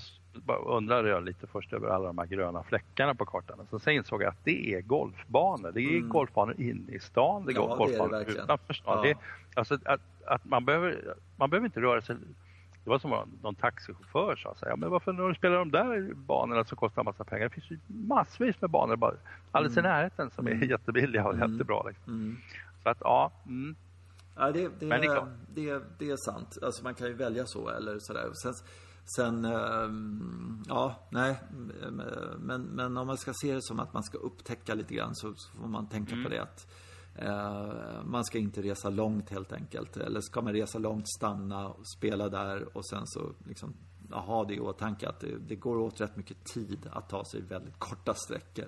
undrade 0.66 1.08
jag 1.08 1.24
lite 1.24 1.46
först 1.46 1.72
över 1.72 1.88
alla 1.88 2.06
de 2.06 2.18
här 2.18 2.26
gröna 2.26 2.62
fläckarna 2.62 3.14
på 3.14 3.26
kartan. 3.26 3.66
Så 3.70 3.78
sen 3.78 3.92
insåg 3.94 4.22
jag 4.22 4.28
att 4.28 4.44
det 4.44 4.74
är 4.74 4.80
golfbanor. 4.80 5.70
Det 5.72 5.80
är 5.80 6.00
golfbanor 6.00 6.60
inne 6.60 6.92
i 6.92 7.00
stan, 7.00 7.44
det 7.44 7.52
är 7.52 7.56
Mm. 7.56 7.68
Ja, 7.70 7.76
det 7.76 7.82
är 7.84 7.88
det 7.92 7.98
golfbanor 7.98 8.42
utanför 8.42 8.74
stan. 8.74 8.96
Ja. 8.96 9.02
Det, 9.02 9.16
alltså, 9.60 9.78
att, 9.84 10.00
att 10.26 10.44
man, 10.44 10.64
behöver, 10.64 11.14
man 11.36 11.50
behöver 11.50 11.66
inte 11.66 11.80
röra 11.80 12.00
sig 12.00 12.16
det 12.90 12.94
var 12.94 12.98
som 12.98 13.10
någon- 13.10 13.38
någon 13.42 13.54
taxichaufför 13.54 14.36
sa, 14.36 14.54
så 14.54 14.64
här, 14.64 14.72
ja, 14.72 14.76
men 14.76 14.90
varför 14.90 15.12
när 15.12 15.28
du 15.28 15.34
spelar 15.34 15.56
de 15.58 15.70
där 15.70 16.14
banorna 16.14 16.64
som 16.64 16.76
kostar 16.76 17.02
en 17.02 17.04
massa 17.04 17.24
pengar? 17.24 17.44
Det 17.48 17.54
finns 17.54 17.70
ju 17.70 17.78
massvis 17.86 18.60
med 18.60 18.70
banor 18.70 18.96
bara 18.96 19.14
alldeles 19.52 19.78
i 19.78 19.82
närheten 19.82 20.30
som 20.30 20.46
är 20.46 20.70
jättebilliga 20.70 21.26
och 21.26 21.34
jättebra. 21.38 21.82
Liksom. 21.88 22.12
Mm. 22.12 22.36
Så 22.82 22.88
att 22.88 22.98
ja, 23.00 23.32
mm, 23.46 23.76
Ja, 24.36 24.52
det, 24.52 24.68
det, 24.80 24.86
Men 24.86 25.00
det 25.00 25.06
är 25.06 25.26
det, 25.54 25.82
det 25.98 26.10
är 26.10 26.16
sant. 26.16 26.58
Alltså 26.62 26.82
man 26.84 26.94
kan 26.94 27.06
ju 27.06 27.14
välja 27.14 27.42
så 27.46 27.68
eller 27.68 27.96
sådär. 27.98 28.30
Sen, 28.42 28.52
sen 29.16 29.44
ehm, 29.44 30.62
ja, 30.68 30.94
nej. 31.10 31.36
Men, 32.38 32.62
men 32.62 32.96
om 32.96 33.06
man 33.06 33.16
ska 33.16 33.32
se 33.34 33.54
det 33.54 33.62
som 33.62 33.80
att 33.80 33.92
man 33.94 34.02
ska 34.02 34.18
upptäcka 34.18 34.74
lite 34.74 34.94
grann 34.94 35.14
så, 35.14 35.34
får 35.60 35.68
man 35.68 35.88
tänka 35.88 36.12
Mm. 36.12 36.24
på 36.24 36.30
det 36.30 36.42
att 36.42 36.66
Eh, 37.14 38.04
man 38.04 38.24
ska 38.24 38.38
inte 38.38 38.62
resa 38.62 38.90
långt 38.90 39.30
helt 39.30 39.52
enkelt. 39.52 39.96
Eller 39.96 40.20
ska 40.20 40.42
man 40.42 40.52
resa 40.52 40.78
långt, 40.78 41.08
stanna 41.08 41.68
och 41.68 41.88
spela 41.88 42.28
där 42.28 42.76
och 42.76 42.86
sen 42.86 43.06
så 43.06 43.32
liksom 43.46 43.74
ha 44.10 44.44
det 44.44 44.54
i 44.54 44.60
åtanke 44.60 45.08
att 45.08 45.20
det, 45.20 45.38
det 45.48 45.56
går 45.56 45.78
åt 45.78 46.00
rätt 46.00 46.16
mycket 46.16 46.44
tid 46.44 46.88
att 46.92 47.08
ta 47.08 47.24
sig 47.24 47.40
väldigt 47.42 47.78
korta 47.78 48.14
sträckor 48.14 48.66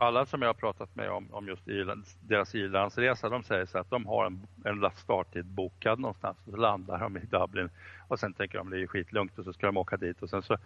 alla 0.00 0.26
som 0.26 0.42
jag 0.42 0.48
har 0.48 0.54
pratat 0.54 0.96
med 0.96 1.10
om, 1.10 1.34
om 1.34 1.48
just 1.48 1.68
Irland, 1.68 2.04
deras 2.20 2.54
Irlandsresa, 2.54 3.28
de 3.28 3.42
säger 3.42 3.66
så 3.66 3.78
att 3.78 3.90
de 3.90 4.06
har 4.06 4.26
en, 4.26 4.46
en 4.64 4.90
starttid 4.96 5.46
bokad 5.46 5.98
någonstans. 5.98 6.38
Och 6.44 6.50
så 6.50 6.56
landar 6.56 6.98
de 6.98 7.16
i 7.16 7.20
Dublin 7.20 7.70
och 8.08 8.20
sen 8.20 8.32
tänker 8.32 8.58
de 8.58 8.70
det 8.70 8.82
är 8.82 8.86
skitlugnt 8.86 9.38
och 9.38 9.44
så 9.44 9.52
ska 9.52 9.66
de 9.66 9.76
åka 9.76 9.96
dit 9.96 10.22
och 10.22 10.30
sen 10.30 10.42
så 10.42 10.56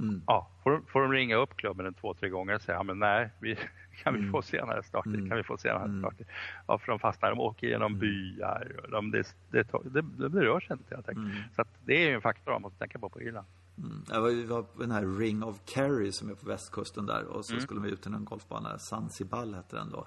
Mm. 0.00 0.22
ja, 0.26 0.48
får, 0.62 0.70
de, 0.70 0.86
får 0.86 1.02
de 1.02 1.12
ringa 1.12 1.36
upp 1.36 1.56
klubben 1.56 1.86
en 1.86 1.94
två, 1.94 2.14
tre 2.14 2.28
gånger 2.28 2.54
och 2.54 2.62
säga 2.62 2.78
ja, 2.78 2.82
men 2.82 2.98
nej, 2.98 3.30
vi, 3.40 3.58
kan 4.02 4.14
vi 4.14 4.30
få 4.30 4.42
senare 4.42 4.82
starttid? 4.82 5.14
Mm. 5.14 5.28
Kan 5.28 5.36
vi 5.36 5.42
få 5.42 5.56
senare 5.56 5.98
starttid? 5.98 6.26
Ja, 6.66 6.78
för 6.78 6.92
de 6.92 6.98
fastnar, 6.98 7.30
de 7.30 7.40
åker 7.40 7.66
genom 7.66 7.98
byar. 7.98 8.72
De, 8.90 9.10
det, 9.10 9.34
det, 9.50 9.70
det, 9.84 10.28
det 10.28 10.40
rör 10.40 10.60
sig 10.60 10.76
inte 10.76 10.94
helt 10.94 11.08
enkelt. 11.08 11.54
Så 11.54 11.62
att 11.62 11.68
det 11.84 11.94
är 11.94 12.08
ju 12.08 12.14
en 12.14 12.20
faktor 12.20 12.52
man 12.52 12.62
måste 12.62 12.78
tänka 12.78 12.98
på 12.98 13.08
på 13.08 13.22
Irland. 13.22 13.46
Mm. 13.78 14.04
Jag 14.08 14.46
var, 14.46 14.62
på 14.62 14.80
den 14.80 14.90
här 14.90 15.18
Ring 15.18 15.42
of 15.42 15.60
Kerry 15.64 16.12
som 16.12 16.30
är 16.30 16.34
på 16.34 16.46
västkusten 16.46 17.06
där 17.06 17.24
och 17.24 17.46
så 17.46 17.52
Mm. 17.52 17.62
skulle 17.62 17.80
vi 17.80 17.90
ut 17.90 18.02
till 18.02 18.10
någon 18.10 18.24
golfbana, 18.24 18.78
Zanzibar 18.78 19.54
hette 19.54 19.76
den 19.76 19.90
då. 19.90 20.06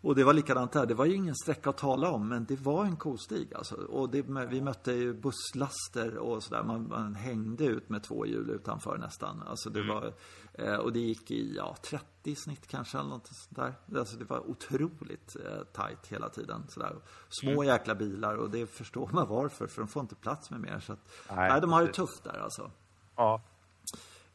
Och 0.00 0.14
det 0.14 0.24
var 0.24 0.32
likadant 0.32 0.72
där. 0.72 0.86
Det 0.86 0.94
var 0.94 1.04
ju 1.04 1.14
ingen 1.14 1.34
sträcka 1.34 1.70
att 1.70 1.78
tala 1.78 2.10
om, 2.10 2.28
men 2.28 2.44
det 2.44 2.60
var 2.60 2.84
en 2.84 2.96
kostig 2.96 3.54
alltså. 3.54 3.74
Och 3.74 4.10
det, 4.10 4.22
vi 4.50 4.60
mötte 4.60 4.92
ju 4.92 5.14
busslaster 5.14 6.16
och 6.16 6.42
sådär. 6.42 6.62
Man, 6.62 6.88
man, 6.88 7.14
hängde 7.14 7.64
ut 7.64 7.88
med 7.88 8.02
två 8.02 8.26
hjul 8.26 8.50
utanför 8.50 8.98
nästan. 8.98 9.42
Alltså 9.42 9.70
det 9.70 9.80
mm. 9.80 9.94
var, 9.94 10.12
och 10.58 10.92
det 10.92 10.98
gick 10.98 11.30
i, 11.30 11.54
ja, 11.56 11.76
30 11.82 12.34
snitt 12.34 12.66
kanske 12.66 12.98
eller 12.98 13.08
något 13.08 13.26
sånt 13.26 13.56
där. 13.56 13.98
Alltså 13.98 14.16
det 14.16 14.24
var 14.24 14.50
otroligt 14.50 15.36
eh, 15.44 15.62
tajt 15.72 16.06
hela 16.06 16.28
tiden. 16.28 16.64
Sådär. 16.68 16.96
Små 17.28 17.50
mm. 17.50 17.66
jäkla 17.66 17.94
bilar 17.94 18.36
och 18.36 18.50
det 18.50 18.66
förstår 18.66 19.10
man 19.12 19.28
varför, 19.28 19.66
för 19.66 19.82
de 19.82 19.88
får 19.88 20.00
inte 20.00 20.14
plats 20.14 20.50
med 20.50 20.60
mer. 20.60 20.80
Så 20.80 20.92
att, 20.92 21.08
nej, 21.30 21.50
nej 21.50 21.60
de 21.60 21.72
har 21.72 21.82
det 21.82 21.92
tufft 21.92 22.24
där 22.24 22.38
alltså. 22.38 22.70
Ja. 23.16 23.42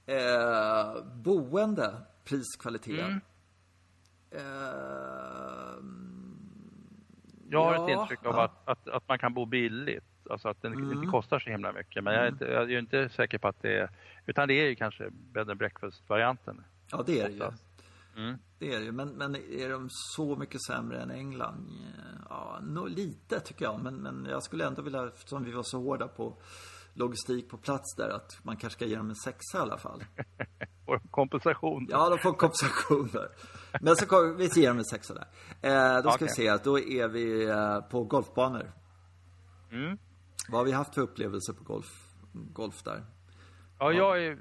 Eh, 0.05 1.03
boende, 1.03 1.95
priskvalitet. 2.23 2.99
Mm. 2.99 3.21
Eh, 4.31 4.41
jag 7.49 7.63
har 7.63 7.73
ja, 7.73 7.83
ett 7.83 7.99
intryck 7.99 8.25
av 8.25 8.35
ja. 8.35 8.43
att, 8.43 8.67
att, 8.67 8.87
att, 8.87 9.07
man 9.07 9.19
kan 9.19 9.33
bo 9.33 9.45
billigt. 9.45 10.03
Alltså 10.31 10.49
att 10.49 10.61
det 10.61 10.67
mm. 10.67 10.91
inte 10.91 11.07
kostar 11.07 11.39
så 11.39 11.49
himla 11.49 11.73
mycket. 11.73 12.03
Men 12.03 12.13
jag 12.13 12.23
är, 12.23 12.27
mm. 12.27 12.33
inte, 12.33 12.45
jag 12.45 12.71
är 12.71 12.79
inte 12.79 13.09
säker 13.09 13.37
på 13.37 13.47
att 13.47 13.61
det 13.61 13.77
är... 13.77 13.89
Utan 14.25 14.47
det 14.47 14.53
är 14.53 14.69
ju 14.69 14.75
kanske 14.75 15.09
bed 15.11 15.49
and 15.49 15.59
breakfast-varianten. 15.59 16.63
Ja, 16.91 17.03
det 17.05 17.19
är 17.19 17.29
det 17.29 17.35
ju. 17.35 17.51
Mm. 18.17 18.37
Det 18.59 18.73
är 18.73 18.79
det 18.79 18.85
ju. 18.85 18.91
Men, 18.91 19.09
men 19.09 19.35
är 19.35 19.69
de 19.69 19.87
så 19.89 20.35
mycket 20.35 20.63
sämre 20.63 21.01
än 21.01 21.11
England? 21.11 21.67
Ja, 22.29 22.59
no, 22.61 22.87
lite 22.87 23.39
tycker 23.39 23.65
jag. 23.65 23.83
Men, 23.83 23.95
men 23.95 24.27
jag 24.29 24.43
skulle 24.43 24.67
ändå 24.67 24.81
vilja, 24.81 25.07
eftersom 25.07 25.43
vi 25.43 25.51
var 25.51 25.63
så 25.63 25.77
hårda 25.77 26.07
på 26.07 26.37
logistik 26.93 27.49
på 27.49 27.57
plats 27.57 27.95
där, 27.95 28.09
att 28.09 28.39
man 28.43 28.57
kanske 28.57 28.77
ska 28.77 28.85
ge 28.85 28.95
dem 28.95 29.09
en 29.09 29.15
sexa 29.15 29.57
i 29.57 29.61
alla 29.61 29.77
fall. 29.77 30.03
Får 30.85 30.97
de 30.97 31.07
kompensation? 31.07 31.87
Ja, 31.89 32.09
de 32.09 32.17
får 32.17 32.33
kompensation 32.33 33.09
där. 33.13 33.29
Men 33.81 33.95
så 33.95 34.05
kommer 34.05 34.33
vi 34.33 34.61
ger 34.61 34.67
dem 34.67 34.77
en 34.77 34.85
sexa 34.85 35.13
där. 35.13 35.27
Eh, 35.61 36.03
då 36.03 36.11
ska 36.11 36.25
okay. 36.25 36.27
vi 36.27 36.33
se 36.33 36.57
då 36.63 36.79
är 36.79 37.07
vi 37.07 37.49
eh, 37.49 37.79
på 37.79 38.03
golfbanor. 38.03 38.71
Mm. 39.71 39.97
Vad 40.49 40.59
har 40.59 40.65
vi 40.65 40.71
haft 40.71 40.95
för 40.95 41.01
upplevelser 41.01 41.53
på 41.53 41.63
golf, 41.63 42.15
golf 42.33 42.83
där? 42.83 43.03
Ja, 43.79 43.91
jag 43.91 44.25
är, 44.25 44.37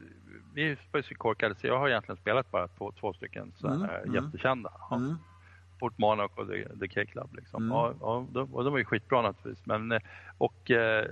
vi 0.54 0.70
är 0.70 1.02
så 1.02 1.14
korkade 1.14 1.54
så 1.54 1.66
jag 1.66 1.78
har 1.78 1.88
egentligen 1.88 2.16
spelat 2.16 2.50
bara 2.50 2.68
två, 2.68 2.92
två 2.92 3.12
stycken 3.12 3.52
så 3.56 3.68
mm. 3.68 3.90
mm. 3.90 4.14
jättekända. 4.14 4.72
Ja. 4.90 4.96
Mm. 4.96 5.16
Fort 5.80 5.98
Monarch 5.98 6.38
och 6.38 6.48
The, 6.48 6.68
The 6.80 6.88
K-Club. 6.88 7.34
Liksom. 7.34 7.62
Mm. 7.62 7.76
Ja, 7.76 7.94
ja, 8.00 8.26
de, 8.32 8.54
och 8.54 8.64
de 8.64 8.72
var 8.72 8.78
ju 8.78 8.84
skitbra 8.84 9.22
naturligtvis. 9.22 9.66
Men, 9.66 9.92
eh, 9.92 10.00
och, 10.38 10.70
eh, 10.70 11.06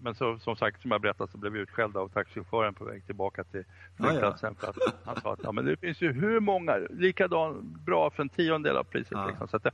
men 0.00 0.14
så, 0.14 0.38
som 0.38 0.56
sagt, 0.56 0.82
som 0.82 0.90
jag 0.90 1.00
berättat 1.00 1.30
så 1.30 1.38
blev 1.38 1.52
vi 1.52 1.58
utskällda 1.58 2.00
av 2.00 2.08
taxichauffören 2.08 2.74
på 2.74 2.84
väg 2.84 3.06
tillbaka 3.06 3.44
till 3.44 3.64
flygplatsen. 3.96 4.56
Ja, 4.62 4.72
ja. 4.76 4.92
han 5.04 5.20
sa 5.20 5.32
att 5.32 5.40
ja, 5.42 5.52
men 5.52 5.64
det 5.64 5.76
finns 5.76 6.00
ju 6.00 6.12
hur 6.12 6.40
många 6.40 6.76
likadan 6.90 7.78
bra 7.86 8.10
för 8.10 8.22
en 8.22 8.28
tiondel 8.28 8.76
av 8.76 8.84
priset. 8.84 9.18
Liksom. 9.28 9.48
Så 9.48 9.56
att, 9.56 9.66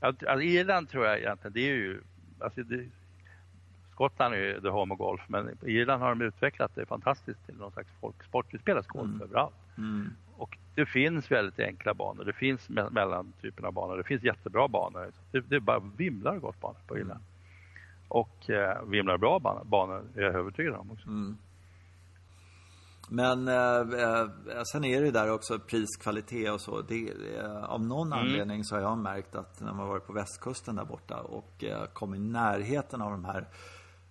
alltså, 0.00 0.40
Irland 0.40 0.88
tror 0.88 1.04
jag 1.04 1.18
egentligen, 1.18 1.52
det 1.52 1.60
är 1.60 1.74
ju... 1.74 2.02
Alltså, 2.40 2.62
det, 2.62 2.86
Skottland 3.94 4.34
är 4.34 4.38
ju 4.38 4.60
the 4.60 4.68
home 4.68 4.94
of 4.94 4.98
golf, 4.98 5.20
men 5.26 5.48
i 5.62 5.72
Irland 5.72 6.02
har 6.02 6.14
de 6.14 6.24
utvecklat 6.24 6.74
det 6.74 6.86
fantastiskt 6.86 7.46
till 7.46 7.54
någon 7.56 7.72
slags 7.72 7.88
folksport. 8.00 8.46
Det 8.50 8.58
spelas 8.58 8.86
golf 8.86 9.10
mm. 9.10 9.22
överallt. 9.22 9.54
Mm. 9.78 10.10
Och 10.36 10.58
det 10.74 10.86
finns 10.86 11.30
väldigt 11.30 11.60
enkla 11.60 11.94
banor, 11.94 12.24
det 12.24 12.32
finns 12.32 12.68
me 12.68 12.90
mellantypen 12.90 13.64
av 13.64 13.72
banor, 13.72 13.96
det 13.96 14.04
finns 14.04 14.22
jättebra 14.22 14.68
banor. 14.68 15.12
Det, 15.30 15.40
det 15.40 15.60
bara 15.60 15.82
vimlar 15.96 16.38
golfbanor 16.38 16.76
på 16.86 16.98
Irland. 16.98 17.20
Mm. 17.20 17.22
Och 18.08 18.50
eh, 18.50 18.82
vimlar 18.84 19.18
bra 19.18 19.38
banor, 19.38 19.64
banor 19.64 20.02
är 20.14 20.22
jag 20.22 20.34
övertygad 20.34 20.74
om 20.74 20.90
också. 20.90 21.08
Mm. 21.08 21.36
Men 23.08 23.48
eh, 23.48 23.80
eh, 24.02 24.62
sen 24.72 24.84
är 24.84 25.02
det 25.02 25.10
där 25.10 25.30
också 25.30 25.58
priskvalitet 25.58 26.52
och 26.52 26.60
så. 26.60 26.80
Det, 26.80 27.12
eh, 27.38 27.64
av 27.64 27.86
någon 27.86 28.12
mm. 28.12 28.18
anledning 28.18 28.64
så 28.64 28.74
har 28.74 28.82
jag 28.82 28.98
märkt 28.98 29.34
att 29.34 29.60
när 29.60 29.72
man 29.72 29.88
varit 29.88 30.06
på 30.06 30.12
västkusten 30.12 30.76
där 30.76 30.84
borta 30.84 31.20
och 31.20 31.64
eh, 31.64 31.84
kom 31.92 32.14
i 32.14 32.18
närheten 32.18 33.02
av 33.02 33.10
de 33.10 33.24
här 33.24 33.48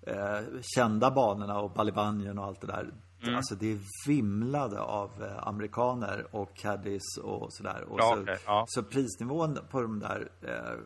eh, 0.08 0.62
kända 0.62 1.12
banorna 1.12 1.60
och 1.60 1.72
Balibanien 1.72 2.39
och 2.39 2.46
allt 2.46 2.62
det 2.62 2.68
där. 2.68 2.94
Mm. 3.24 3.36
Alltså 3.36 3.56
det 3.56 3.80
vimlade 4.08 4.80
av 4.80 5.24
eh, 5.24 5.48
amerikaner 5.48 6.28
och 6.32 6.56
caddies 6.56 7.18
och 7.24 7.54
sådär. 7.54 7.84
Och 7.89 8.00
ja, 8.00 8.13
så, 8.16 8.22
okay, 8.22 8.38
ja. 8.46 8.66
så 8.68 8.84
prisnivån 8.84 9.60
på 9.70 9.82
de 9.82 10.00
där, 10.00 10.30
eh, 10.42 10.80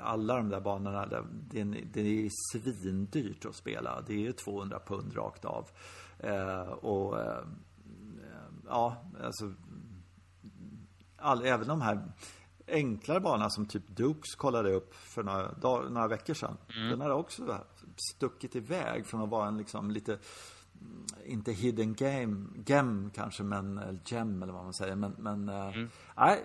alla 0.00 0.36
de 0.36 0.48
där 0.48 0.60
banorna, 0.60 1.06
det, 1.50 1.64
det 1.92 2.00
är 2.00 2.30
svindyrt 2.52 3.44
att 3.44 3.54
spela. 3.54 4.00
Det 4.06 4.14
är 4.14 4.18
ju 4.18 4.32
200 4.32 4.80
pund 4.86 5.16
rakt 5.16 5.44
av. 5.44 5.68
Eh, 6.18 6.60
och 6.62 7.20
eh, 7.20 7.44
ja, 8.68 8.96
alltså 9.24 9.52
all, 11.16 11.44
även 11.44 11.68
de 11.68 11.80
här 11.80 12.02
enklare 12.68 13.20
banorna 13.20 13.50
som 13.50 13.66
typ 13.66 13.88
Dukes 13.88 14.34
kollade 14.34 14.72
upp 14.72 14.94
för 14.94 15.22
några, 15.22 15.52
dag, 15.52 15.92
några 15.92 16.08
veckor 16.08 16.34
sedan. 16.34 16.56
Mm. 16.76 16.90
Den 16.90 17.00
har 17.00 17.10
också 17.10 17.58
stuckit 18.10 18.56
iväg 18.56 19.06
från 19.06 19.22
att 19.22 19.28
vara 19.28 19.48
en 19.48 19.58
liksom 19.58 19.90
lite 19.90 20.18
inte 21.24 21.52
hidden 21.52 21.94
game, 21.94 22.46
gem 22.66 23.10
kanske, 23.14 23.42
men 23.42 24.00
gem 24.04 24.42
eller 24.42 24.52
vad 24.52 24.64
man 24.64 24.72
säger. 24.72 24.96
Men, 24.96 25.14
men 25.18 25.48
eh, 25.48 25.76
mm. 25.76 25.88
nej. 26.16 26.44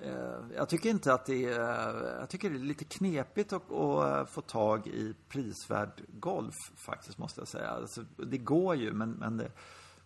Äh, 0.00 0.34
jag 0.56 0.68
tycker 0.68 0.90
inte 0.90 1.14
att 1.14 1.26
det 1.26 1.44
är, 1.44 2.18
jag 2.20 2.28
tycker 2.28 2.50
det 2.50 2.56
är 2.56 2.58
lite 2.58 2.84
knepigt 2.84 3.52
att, 3.52 3.72
att 3.72 4.30
få 4.30 4.40
tag 4.40 4.86
i 4.86 5.14
prisvärd 5.28 6.02
golf 6.08 6.54
faktiskt 6.76 7.18
måste 7.18 7.40
jag 7.40 7.48
säga. 7.48 7.68
Alltså, 7.68 8.04
det 8.16 8.38
går 8.38 8.74
ju 8.74 8.92
men, 8.92 9.10
men 9.10 9.36
det, 9.36 9.52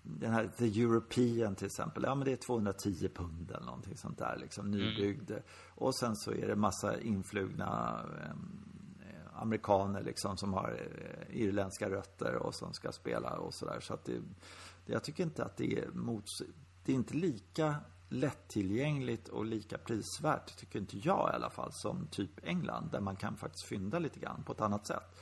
den 0.06 0.32
här 0.32 0.48
The 0.58 0.82
European 0.82 1.54
till 1.54 1.66
exempel, 1.66 2.02
ja 2.02 2.14
men 2.14 2.24
det 2.24 2.32
är 2.32 2.36
210 2.36 3.08
pund 3.14 3.50
eller 3.50 3.66
någonting 3.66 3.96
sånt 3.96 4.18
där 4.18 4.36
liksom, 4.40 4.70
nybyggd. 4.70 5.30
Mm. 5.30 5.42
Och 5.74 5.96
sen 5.96 6.16
så 6.16 6.32
är 6.32 6.46
det 6.46 6.56
massa 6.56 7.00
influgna 7.00 8.00
um, 8.30 8.66
amerikaner 9.36 10.02
liksom 10.02 10.36
som 10.36 10.52
har 10.52 10.70
eh, 10.70 11.36
irländska 11.36 11.90
rötter 11.90 12.36
och 12.36 12.54
som 12.54 12.72
ska 12.72 12.92
spela 12.92 13.36
och 13.36 13.54
sådär. 13.54 13.80
Så 13.80 13.94
att 13.94 14.04
det, 14.04 14.22
jag 14.86 15.04
tycker 15.04 15.24
inte 15.24 15.44
att 15.44 15.56
det 15.56 15.78
är 15.78 15.88
mots... 15.88 16.42
Det 16.84 16.92
är 16.92 16.96
inte 16.96 17.14
lika 17.14 17.76
lättillgängligt 18.08 19.28
och 19.28 19.44
lika 19.44 19.78
prisvärt, 19.78 20.56
tycker 20.56 20.78
inte 20.78 20.98
jag 20.98 21.30
i 21.32 21.34
alla 21.34 21.50
fall, 21.50 21.72
som 21.72 22.06
typ 22.06 22.30
England. 22.42 22.88
Där 22.92 23.00
man 23.00 23.16
kan 23.16 23.36
faktiskt 23.36 23.64
fynda 23.64 23.98
lite 23.98 24.20
grann 24.20 24.42
på 24.42 24.52
ett 24.52 24.60
annat 24.60 24.86
sätt. 24.86 25.16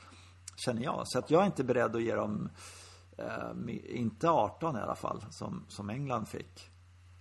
Känner 0.55 0.83
jag. 0.83 1.01
Så 1.05 1.19
att 1.19 1.31
jag 1.31 1.41
är 1.41 1.45
inte 1.45 1.63
beredd 1.63 1.95
att 1.95 2.03
ge 2.03 2.15
dem, 2.15 2.45
eh, 2.45 2.51
inte 3.87 4.29
18 4.29 4.75
i 4.75 4.79
alla 4.79 4.95
fall, 4.95 5.21
som, 5.29 5.65
som 5.67 5.89
England 5.89 6.27
fick. 6.27 6.71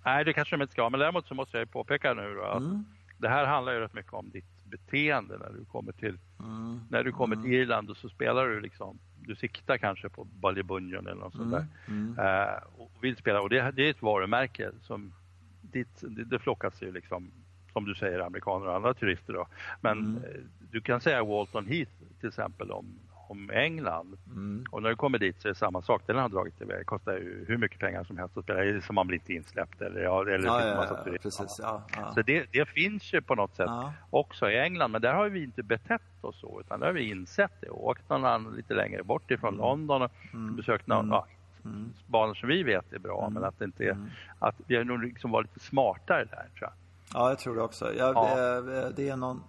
Nej, 0.04 0.24
det 0.24 0.32
kanske 0.32 0.56
de 0.56 0.62
inte 0.62 0.72
ska. 0.72 0.90
Men 0.90 1.00
däremot 1.00 1.26
så 1.26 1.34
måste 1.34 1.58
jag 1.58 1.70
påpeka 1.70 2.14
nu 2.14 2.34
då 2.34 2.42
att 2.42 2.62
mm. 2.62 2.84
det 3.18 3.28
här 3.28 3.46
handlar 3.46 3.72
ju 3.72 3.80
rätt 3.80 3.94
mycket 3.94 4.12
om 4.12 4.30
ditt 4.30 4.64
beteende 4.64 5.38
när 5.38 5.50
du 5.58 5.64
kommer 5.64 5.92
till, 5.92 6.18
mm. 6.40 6.80
när 6.90 7.04
du 7.04 7.12
kommer 7.12 7.36
till 7.36 7.44
mm. 7.44 7.60
Irland 7.60 7.90
och 7.90 7.96
så 7.96 8.08
spelar 8.08 8.46
du 8.46 8.60
liksom, 8.60 8.98
du 9.20 9.36
siktar 9.36 9.78
kanske 9.78 10.08
på 10.08 10.24
Ballybunion 10.24 11.06
eller 11.06 11.20
något 11.20 11.36
sånt 11.36 11.50
där. 11.50 11.66
Mm. 11.88 12.18
Uh, 12.18 12.82
och 12.82 12.90
vill 13.00 13.16
spela 13.16 13.40
och 13.40 13.50
det, 13.50 13.70
det, 13.70 13.86
är 13.86 13.90
ett 13.90 14.02
varumärke 14.02 14.70
som 14.82 15.12
dit, 15.60 15.98
det, 16.00 16.24
det 16.24 16.38
flockas 16.38 16.82
ju 16.82 16.92
liksom 16.92 17.30
som 17.72 17.84
du 17.84 17.94
säger 17.94 18.18
amerikaner 18.18 18.66
och 18.66 18.76
andra 18.76 18.94
turister 18.94 19.32
då. 19.32 19.46
Men 19.80 19.98
mm. 19.98 20.24
Eh, 20.24 20.40
du 20.70 20.80
kan 20.80 21.00
säga 21.00 21.24
Walton 21.24 21.66
Heath 21.66 21.92
till 22.20 22.28
exempel 22.28 22.70
om, 22.70 22.98
om 23.30 23.50
England. 23.50 24.18
Mm. 24.26 24.64
Och 24.70 24.82
när 24.82 24.90
du 24.90 24.96
kommer 24.96 25.18
dit 25.18 25.42
så 25.42 25.48
är 25.48 25.52
det 25.52 25.58
samma 25.58 25.82
sak. 25.82 26.02
Den 26.06 26.16
har 26.16 26.28
dragit 26.28 26.60
iväg. 26.60 26.78
Det 26.78 26.84
kostar 26.84 27.12
ju 27.12 27.44
hur 27.48 27.58
mycket 27.58 27.78
pengar 27.78 28.04
som 28.04 28.18
helst 28.18 28.36
att 28.36 28.44
spela. 28.44 28.80
Så 28.80 28.92
man 28.92 29.06
blir 29.06 29.18
inte 29.18 29.32
insläppt 29.32 29.80
eller, 29.80 30.00
ja, 30.00 30.22
eller 30.22 30.46
ja, 30.46 30.66
ja, 30.66 30.76
massa 30.76 31.02
ja, 31.06 31.12
precis, 31.20 31.58
ja, 31.62 31.82
ja. 31.96 32.12
Så 32.14 32.22
det, 32.22 32.46
det, 32.52 32.68
finns 32.68 33.12
ju 33.12 33.22
på 33.22 33.34
något 33.34 33.56
sätt 33.56 33.70
också 34.10 34.50
i 34.50 34.58
England. 34.58 34.90
Men 34.90 35.02
där 35.02 35.14
har 35.14 35.28
vi 35.28 35.44
inte 35.44 35.62
betett 35.62 36.02
oss 36.20 36.40
så. 36.40 36.60
Utan 36.60 36.80
där 36.80 36.86
har 36.86 36.94
vi 36.94 37.10
insett 37.10 37.52
det. 37.60 37.68
Och 37.68 37.86
åkt 37.86 38.08
någon 38.08 38.56
lite 38.56 38.74
längre 38.74 39.02
bort 39.02 39.30
ifrån 39.30 39.54
mm. 39.54 39.66
London 39.66 40.02
och 40.02 40.12
mm. 40.32 40.56
besökt 40.56 40.86
någon, 40.86 41.04
mm. 41.04 41.22
Mm. 41.64 41.92
banor 42.06 42.34
som 42.34 42.48
vi 42.48 42.62
vet 42.62 42.92
är 42.92 42.98
bra. 42.98 43.30
Men 43.30 43.44
att 43.44 43.58
det 43.58 43.64
inte 43.64 43.84
är, 43.84 43.90
mm. 43.90 44.10
att 44.38 44.54
vi 44.66 44.76
har 44.76 44.84
nog 44.84 45.04
liksom 45.04 45.30
varit 45.30 45.46
lite 45.46 45.66
smartare 45.66 46.24
där 46.24 46.48
tror 46.58 46.60
jag. 46.60 46.72
Ja, 47.14 47.28
jag 47.28 47.38
tror 47.38 47.56
det 47.56 47.62
också. 47.62 47.94
Jag, 47.94 48.14
det, 48.14 48.92
det 48.96 49.08
är 49.08 49.16
någon 49.16 49.42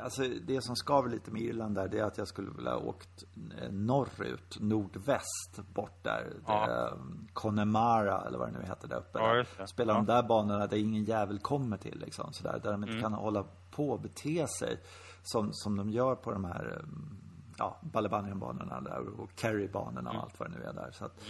Alltså 0.00 0.22
det 0.46 0.64
som 0.64 0.76
skaver 0.76 1.10
lite 1.10 1.30
med 1.30 1.42
Irland 1.42 1.74
där, 1.74 1.88
det 1.88 1.98
är 1.98 2.04
att 2.04 2.18
jag 2.18 2.28
skulle 2.28 2.50
vilja 2.50 2.76
åkt 2.76 3.24
eh, 3.62 3.70
norrut, 3.70 4.56
nordväst, 4.60 5.60
bort 5.74 6.02
där. 6.02 6.32
Ja. 6.46 6.66
Det, 6.66 6.98
Connemara 7.32 8.20
eller 8.26 8.38
vad 8.38 8.48
det 8.52 8.58
nu 8.58 8.64
heter 8.66 8.88
där 8.88 8.96
uppe. 8.96 9.18
Ja, 9.58 9.66
Spela 9.66 9.92
ja. 9.92 9.96
de 9.96 10.06
där 10.06 10.22
banorna 10.22 10.66
där 10.66 10.76
ingen 10.76 11.04
jävel 11.04 11.38
kommer 11.38 11.76
till 11.76 11.98
liksom. 12.00 12.32
Sådär, 12.32 12.60
där 12.62 12.72
de 12.72 12.82
inte 12.82 12.92
mm. 12.92 13.02
kan 13.02 13.12
hålla 13.12 13.44
på 13.70 13.90
och 13.90 14.00
bete 14.00 14.46
sig 14.48 14.80
som, 15.22 15.52
som 15.52 15.76
de 15.76 15.90
gör 15.90 16.14
på 16.14 16.32
de 16.32 16.44
här 16.44 16.84
ja, 17.58 17.80
Balabanian-banorna 17.80 18.80
där 18.80 19.20
och 19.20 19.30
Kerry-banorna 19.36 20.10
och 20.10 20.14
mm. 20.14 20.24
allt 20.24 20.40
vad 20.40 20.50
det 20.50 20.58
nu 20.58 20.64
är 20.64 20.72
där. 20.72 20.90
Så 20.92 21.04
att, 21.04 21.20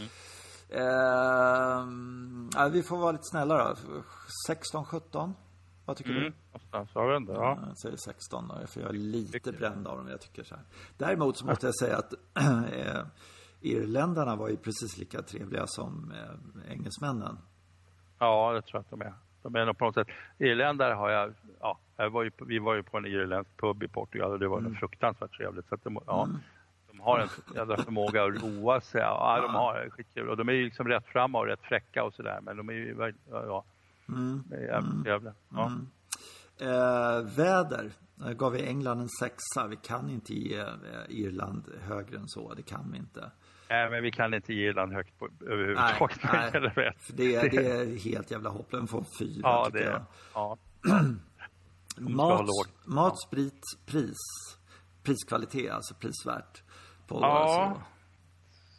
mm. 0.71 2.51
eh, 2.57 2.69
vi 2.69 2.83
får 2.83 2.97
vara 2.97 3.13
lite 3.13 3.25
snälla 3.25 3.69
då. 3.69 3.75
16, 4.47 4.85
17? 4.85 5.35
Vad 5.85 5.97
tycker 5.97 6.11
mm. 6.11 6.23
du? 6.23 6.33
Jag 6.95 7.09
vet 7.09 7.17
inte. 7.17 7.33
Ja. 7.33 7.59
Jag 7.67 7.79
säger 7.79 7.97
16 7.97 8.49
då, 8.49 8.67
för 8.67 8.81
jag 8.81 8.91
är 8.91 8.95
lite 8.95 9.53
bränd 9.53 9.87
av 9.87 9.97
dem. 9.97 10.09
Jag 10.09 10.21
tycker 10.21 10.45
så 10.45 10.55
här. 10.55 10.65
Däremot 10.97 11.37
så 11.37 11.47
måste 11.47 11.67
jag 11.67 11.75
säga 11.75 11.97
att 11.97 12.13
eh, 12.73 13.03
irländarna 13.61 14.37
var 14.37 14.49
ju 14.49 14.57
precis 14.57 14.99
lika 14.99 15.23
trevliga 15.23 15.67
som 15.67 16.13
eh, 16.13 16.73
engelsmännen. 16.73 17.39
Ja, 18.19 18.53
det 18.53 18.63
tror 18.63 18.79
jag 18.79 18.81
att 18.81 18.91
de 18.91 19.01
är. 19.01 19.15
Men 19.49 19.75
på 19.75 19.85
något 19.85 19.95
sätt, 19.95 20.09
irländare 20.39 20.95
har 20.95 21.11
jag, 21.11 21.35
ja, 21.61 21.79
jag 21.97 22.11
var 22.11 22.23
ju, 22.23 22.31
vi 22.47 22.59
var 22.59 22.75
ju 22.75 22.83
på 22.83 22.99
en 22.99 23.07
irländsk 23.07 23.57
pub 23.57 23.83
i 23.83 23.89
Portugal 23.89 24.33
och 24.33 24.39
det 24.39 24.49
var 24.49 24.59
mm. 24.59 24.75
fruktansvärt 24.75 25.37
trevligt. 25.37 25.69
Så 25.69 25.77
de, 25.83 25.99
ja, 26.07 26.25
mm. 26.25 26.39
de 26.91 27.01
har 27.01 27.19
en 27.19 27.29
jävla 27.55 27.77
förmåga 27.77 28.25
att 28.25 28.43
roa 28.43 28.81
sig. 28.81 29.01
Ja, 29.01 29.41
de 29.43 29.55
har 29.55 29.91
skitkul 29.91 30.29
och 30.29 30.37
de 30.37 30.49
är 30.49 30.53
ju 30.53 30.65
liksom 30.65 30.89
rätt 30.89 31.07
fram 31.07 31.35
och 31.35 31.47
rätt 31.47 31.63
fräcka 31.63 32.05
och 32.05 32.15
sådär. 32.15 32.39
Men 32.43 32.57
de 32.57 32.69
är 32.69 32.73
ju, 32.73 33.13
ja, 33.31 33.65
mm. 34.09 34.43
det 34.47 34.57
är 34.57 34.61
jävligt 34.61 35.07
mm. 35.07 35.35
Ja. 35.51 35.67
Mm. 35.67 35.87
Eh, 36.59 37.37
väder. 37.37 37.93
Jag 38.17 38.37
gav 38.37 38.53
vi 38.53 38.67
England 38.67 39.01
en 39.01 39.09
sexa. 39.09 39.67
Vi 39.67 39.77
kan 39.77 40.11
inte 40.11 40.35
ge 40.35 40.59
eh, 40.59 40.69
Irland 41.09 41.65
högre 41.81 42.17
än 42.17 42.29
så. 42.29 42.55
Det 42.55 42.63
kan 42.63 42.93
vi 42.93 42.99
inte. 42.99 43.31
Nej, 43.69 43.91
men 43.91 44.03
vi 44.03 44.11
kan 44.11 44.35
inte 44.35 44.55
ge 44.55 44.69
Irland 44.69 44.93
högt 44.93 45.19
på, 45.19 45.29
överhuvudtaget. 45.41 46.19
Nej, 46.33 46.73
nej. 46.77 46.93
Det, 47.15 47.35
är, 47.35 47.51
det 47.51 47.71
är 47.71 47.99
helt 47.99 48.31
jävla 48.31 48.51
hopplöst. 48.51 48.71
Den 48.71 48.87
får 48.87 49.05
fyra, 49.19 49.41
ja, 49.43 49.65
tycker 49.67 49.79
det, 49.79 49.85
jag. 49.85 50.05
Ja. 50.35 50.59
mat, 51.99 52.49
mat, 52.87 53.21
sprit, 53.21 53.63
pris. 53.87 54.19
Priskvalitet, 55.03 55.73
alltså 55.73 55.95
prisvärt. 55.95 56.63
På, 57.07 57.19
ja. 57.21 57.27
Alltså. 57.27 57.83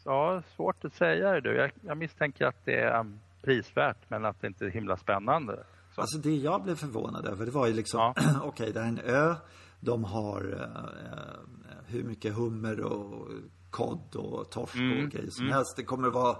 ja, 0.05 0.43
svårt 0.55 0.85
att 0.85 0.93
säga 0.93 1.41
det. 1.41 1.55
Jag, 1.55 1.71
jag 1.81 1.97
misstänker 1.97 2.45
att 2.45 2.65
det 2.65 2.81
är 2.81 2.99
um, 2.99 3.19
prisvärt, 3.45 4.09
men 4.09 4.25
att 4.25 4.41
det 4.41 4.47
inte 4.47 4.65
är 4.65 4.69
himla 4.69 4.97
spännande. 4.97 5.65
Så. 5.95 6.01
Alltså 6.01 6.17
det 6.17 6.35
jag 6.35 6.63
blev 6.63 6.75
förvånad 6.75 7.25
över, 7.25 7.45
det 7.45 7.51
var 7.51 7.67
ju 7.67 7.73
liksom, 7.73 7.99
ja. 7.99 8.13
okej, 8.43 8.47
okay, 8.47 8.71
det 8.71 8.79
är 8.79 8.87
en 8.87 8.99
ö. 8.99 9.35
De 9.79 10.03
har 10.03 10.53
uh, 10.53 11.79
hur 11.87 12.03
mycket 12.03 12.35
hummer 12.35 12.81
och 12.81 13.27
kod 13.69 14.15
och 14.15 14.51
torsk 14.51 14.75
mm. 14.75 15.05
och 15.05 15.11
grejer 15.11 15.29
som 15.29 15.45
mm. 15.45 15.55
helst. 15.55 15.75
Det 15.77 15.83
kommer 15.83 16.09
vara 16.09 16.37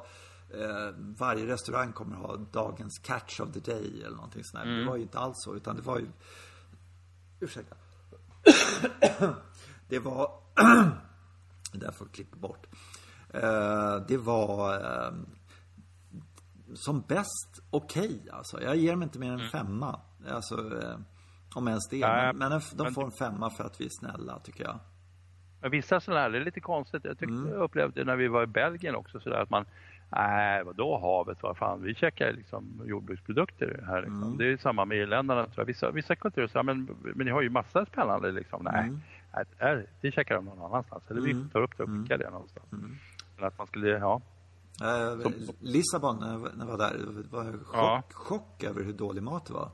eh, 0.50 0.96
varje 0.98 1.48
restaurang 1.48 1.94
kommer 1.94 2.16
ha 2.16 2.36
dagens 2.36 3.00
catch 3.00 3.40
of 3.40 3.52
the 3.54 3.60
day 3.60 4.04
eller 4.04 4.16
någonting 4.16 4.44
sånt 4.44 4.64
där. 4.64 4.72
Mm. 4.72 4.80
Det 4.80 4.90
var 4.90 4.96
ju 4.96 5.02
inte 5.02 5.20
alls 5.20 5.36
så, 5.38 5.56
utan 5.56 5.76
det 5.76 5.82
var 5.82 6.00
ju... 6.00 6.08
Ursäkta. 7.40 7.76
det 9.90 10.00
var... 10.00 10.32
det 11.72 11.80
där 11.80 11.92
får 11.92 12.06
klippa 12.06 12.38
bort. 12.38 12.68
Eh, 13.30 13.96
det 14.08 14.18
var 14.18 14.74
eh, 14.74 15.14
som 16.74 17.02
bäst 17.02 17.62
okej 17.70 18.06
okay, 18.06 18.30
alltså. 18.30 18.62
Jag 18.62 18.76
ger 18.76 18.96
mig 18.96 19.04
inte 19.04 19.20
mer 19.20 19.32
än 19.32 19.40
mm. 19.40 19.50
femma. 19.50 20.00
Alltså, 20.30 20.56
eh, 20.56 20.98
om 21.56 21.68
ens 21.68 21.90
det. 21.90 22.02
Äh, 22.02 22.10
men, 22.10 22.38
men 22.38 22.62
de 22.76 22.94
får 22.94 23.04
en 23.04 23.12
femma 23.12 23.50
för 23.50 23.64
att 23.64 23.82
vi 23.82 23.86
är 23.86 23.90
snälla 24.00 24.40
tycker 24.40 24.64
jag. 24.64 24.80
Men 25.62 25.72
vissa 25.72 26.00
sådana 26.00 26.22
här, 26.22 26.30
det 26.30 26.38
är 26.38 26.46
lite 26.46 26.60
konstigt. 26.60 27.06
Jag, 27.06 27.20
tyckte, 27.20 27.36
mm. 27.36 27.50
jag 27.50 27.64
upplevde 27.64 28.04
när 28.04 28.16
vi 28.16 28.28
var 28.28 28.44
i 28.44 28.48
Belgien 28.48 28.96
också 28.96 29.20
sådär 29.20 29.42
att 29.42 29.50
man 29.50 29.66
Nej, 30.12 30.64
vadå 30.64 30.98
havet? 30.98 31.44
Vad 31.44 31.58
fan, 31.58 31.82
vi 31.82 31.96
käkar 31.96 32.34
liksom 32.34 32.82
jordbruksprodukter 32.86 33.84
här. 33.88 34.02
Liksom. 34.02 34.24
Mm. 34.24 34.38
Det 34.38 34.46
är 34.52 34.58
samma 34.58 34.86
med 34.86 34.98
irländarna. 34.98 35.48
Vissa, 35.66 35.92
vissa 35.92 36.16
kulturer 36.16 36.48
säger 36.48 36.64
men, 36.64 36.90
men 37.02 37.26
ni 37.26 37.32
har 37.32 37.42
ju 37.42 37.50
massa 37.50 37.86
spännande 37.86 38.32
liksom. 38.32 38.64
Nej, 38.64 38.84
mm. 38.84 39.00
nej 39.60 39.86
det 40.02 40.12
käkar 40.12 40.36
de 40.36 40.46
någon 40.46 40.62
annanstans. 40.66 41.12
Eller 41.12 41.22
vi 41.22 41.32
mm. 41.32 41.50
tar 41.50 41.62
upp 41.62 41.78
det 41.78 41.84
och 41.84 41.90
skickar 41.90 42.18
det 42.18 42.30
någonstans. 42.30 42.72
Mm. 42.72 42.96
Men 43.36 43.46
att 43.48 43.58
man 43.58 43.68
skulle, 43.68 43.90
ja. 43.90 44.22
Som, 44.78 45.34
Lissabon, 45.60 46.20
när 46.20 46.32
jag 46.60 46.66
var 46.66 46.78
där, 46.78 46.98
var 47.32 47.52
chock, 47.52 47.66
ja. 47.74 48.04
chock 48.12 48.64
över 48.64 48.84
hur 48.84 48.94
dålig 48.94 49.24
mat 49.24 49.46
det 49.46 49.54
var. 49.54 49.72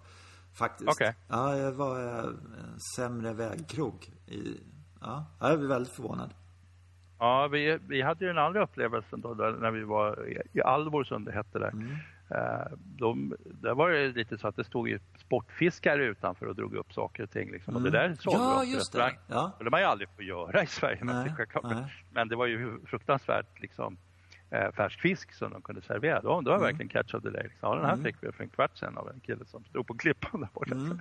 Faktiskt. 0.53 0.89
Okay. 0.89 1.13
Ja, 1.27 1.51
det 1.51 1.71
var 1.71 2.19
äh, 2.19 2.25
sämre 2.95 3.33
vägkrog 3.33 4.11
i 4.27 4.59
Ja, 5.01 5.25
jag 5.39 5.51
är 5.51 5.57
väldigt 5.57 5.93
förvånad. 5.93 6.33
Ja, 7.19 7.47
vi, 7.47 7.79
vi 7.87 8.01
hade 8.01 8.25
ju 8.25 8.27
den 8.27 8.43
andra 8.43 8.63
upplevelsen 8.63 9.21
då, 9.21 9.29
när 9.33 9.71
vi 9.71 9.83
var 9.83 10.27
i 10.53 10.61
Alvor 10.61 11.03
som 11.03 11.25
det 11.25 11.31
hette 11.31 11.59
där. 11.59 11.69
Mm. 11.69 11.95
Eh, 12.29 12.77
de, 12.83 13.35
där 13.45 13.75
var 13.75 13.89
det 13.89 14.07
lite 14.07 14.37
så 14.37 14.47
att 14.47 14.55
det 14.55 14.63
stod 14.63 14.89
ju 14.89 14.99
sportfiskare 15.17 16.05
utanför 16.05 16.45
och 16.45 16.55
drog 16.55 16.75
upp 16.75 16.93
saker 16.93 17.23
och 17.23 17.31
ting. 17.31 17.51
Liksom. 17.51 17.75
Mm. 17.75 17.85
Och 17.85 17.91
det 17.91 17.99
mm. 17.99 18.11
där 18.11 18.21
såg 18.21 18.33
ja, 18.33 18.63
just 18.63 18.93
det. 18.93 19.15
Ja. 19.27 19.51
Det 19.59 19.69
man 19.69 19.79
ju 19.79 19.85
aldrig 19.85 20.09
få 20.15 20.21
göra 20.21 20.63
i 20.63 20.67
Sverige. 20.67 20.99
Nej, 21.03 21.35
men, 21.63 21.85
men 22.11 22.27
det 22.27 22.35
var 22.35 22.45
ju 22.45 22.79
fruktansvärt 22.85 23.61
liksom, 23.61 23.97
eh, 24.51 24.71
färsk 24.71 25.01
fisk 25.01 25.33
som 25.33 25.51
de 25.51 25.61
kunde 25.61 25.81
servera. 25.81 26.21
Då, 26.21 26.41
då 26.41 26.51
var 26.51 26.57
mm. 26.57 26.61
verkligen 26.61 26.89
catch 26.89 27.13
of 27.13 27.23
the 27.23 27.29
day. 27.29 27.43
Liksom. 27.43 27.69
Ja, 27.69 27.75
den 27.75 27.85
här 27.85 27.93
mm. 27.93 28.03
fick 28.03 28.15
vi 28.19 28.31
för 28.31 28.43
en 28.43 28.49
kvart 28.49 28.77
sedan 28.77 28.97
av 28.97 29.09
en 29.09 29.19
kille 29.19 29.45
som 29.45 29.63
stod 29.63 29.87
på 29.87 29.93
klippan 29.93 30.41
där 30.41 30.49
borta. 30.53 30.75
Mm. 30.75 30.99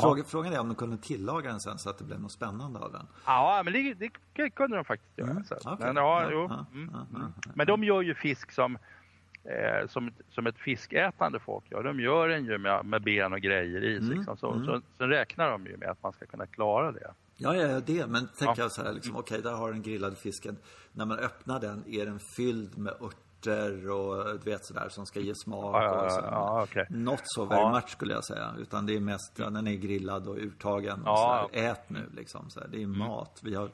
Fråga, 0.00 0.24
frågan 0.24 0.52
är 0.52 0.60
om 0.60 0.68
de 0.68 0.74
kunde 0.74 0.96
tillaga 0.96 1.50
den 1.50 1.60
sen 1.60 1.78
så 1.78 1.90
att 1.90 1.98
det 1.98 2.04
blev 2.04 2.20
något 2.20 2.32
spännande 2.32 2.78
av 2.78 2.92
den. 2.92 3.06
Ja, 3.26 3.62
men 3.64 3.72
det, 3.72 4.10
det 4.32 4.50
kunde 4.50 4.76
de 4.76 4.84
faktiskt 4.84 5.18
göra. 5.18 5.30
Mm. 5.30 5.42
Okay. 5.42 5.86
Men, 5.86 5.96
ja, 5.96 6.28
jo, 6.30 6.44
mm, 6.44 6.88
mm. 7.14 7.32
men 7.54 7.66
de 7.66 7.84
gör 7.84 8.02
ju 8.02 8.14
fisk 8.14 8.52
som 8.52 8.78
eh, 9.44 9.86
som, 9.88 10.10
som 10.30 10.46
ett 10.46 10.58
fiskätande 10.58 11.38
folk 11.38 11.70
gör. 11.70 11.82
De 11.82 12.00
gör 12.00 12.28
den 12.28 12.44
ju 12.44 12.58
med, 12.58 12.84
med 12.84 13.02
ben 13.02 13.32
och 13.32 13.40
grejer 13.40 13.84
i. 13.84 13.96
Mm. 13.96 14.10
Liksom. 14.10 14.36
Så, 14.36 14.52
mm. 14.52 14.66
så, 14.66 14.80
så, 14.98 15.06
räknar 15.06 15.50
de 15.50 15.66
ju 15.66 15.76
med 15.76 15.88
att 15.88 16.02
man 16.02 16.12
ska 16.12 16.26
kunna 16.26 16.46
klara 16.46 16.92
det. 16.92 17.10
Ja, 17.42 17.56
ja, 17.56 17.80
det. 17.80 18.06
Men 18.06 18.28
tänk 18.38 18.58
ja. 18.58 18.62
jag 18.62 18.72
så 18.72 18.82
här, 18.82 18.92
liksom, 18.92 19.16
okej, 19.16 19.38
okay, 19.38 19.50
där 19.50 19.58
har 19.58 19.72
den 19.72 19.82
grillade 19.82 20.16
fisken. 20.16 20.56
När 20.92 21.06
man 21.06 21.18
öppnar 21.18 21.60
den 21.60 21.84
är 21.88 22.06
den 22.06 22.20
fylld 22.36 22.78
med 22.78 22.92
örter 22.92 23.90
och 23.90 24.40
du 24.44 24.50
vet 24.50 24.66
sådär 24.66 24.88
som 24.88 25.06
ska 25.06 25.20
ge 25.20 25.34
smak. 25.34 25.76
Ja, 25.76 26.04
och 26.04 26.12
så. 26.12 26.20
Ja, 26.20 26.62
okay. 26.62 26.84
Not 26.90 27.20
so 27.24 27.44
very 27.44 27.70
much 27.70 27.88
skulle 27.88 28.12
jag 28.12 28.24
säga. 28.24 28.54
Utan 28.58 28.86
det 28.86 28.96
är 28.96 29.00
mest, 29.00 29.32
ja, 29.36 29.50
den 29.50 29.66
är 29.66 29.74
grillad 29.74 30.28
och 30.28 30.36
urtagen. 30.36 31.00
Och 31.00 31.18
så 31.18 31.26
här, 31.26 31.48
Ät 31.52 31.90
nu 31.90 32.10
liksom. 32.16 32.50
Så 32.50 32.60
här. 32.60 32.68
Det 32.68 32.76
är 32.76 32.84
mm. 32.84 32.98
mat. 32.98 33.40
Vi 33.42 33.54
har 33.54 33.70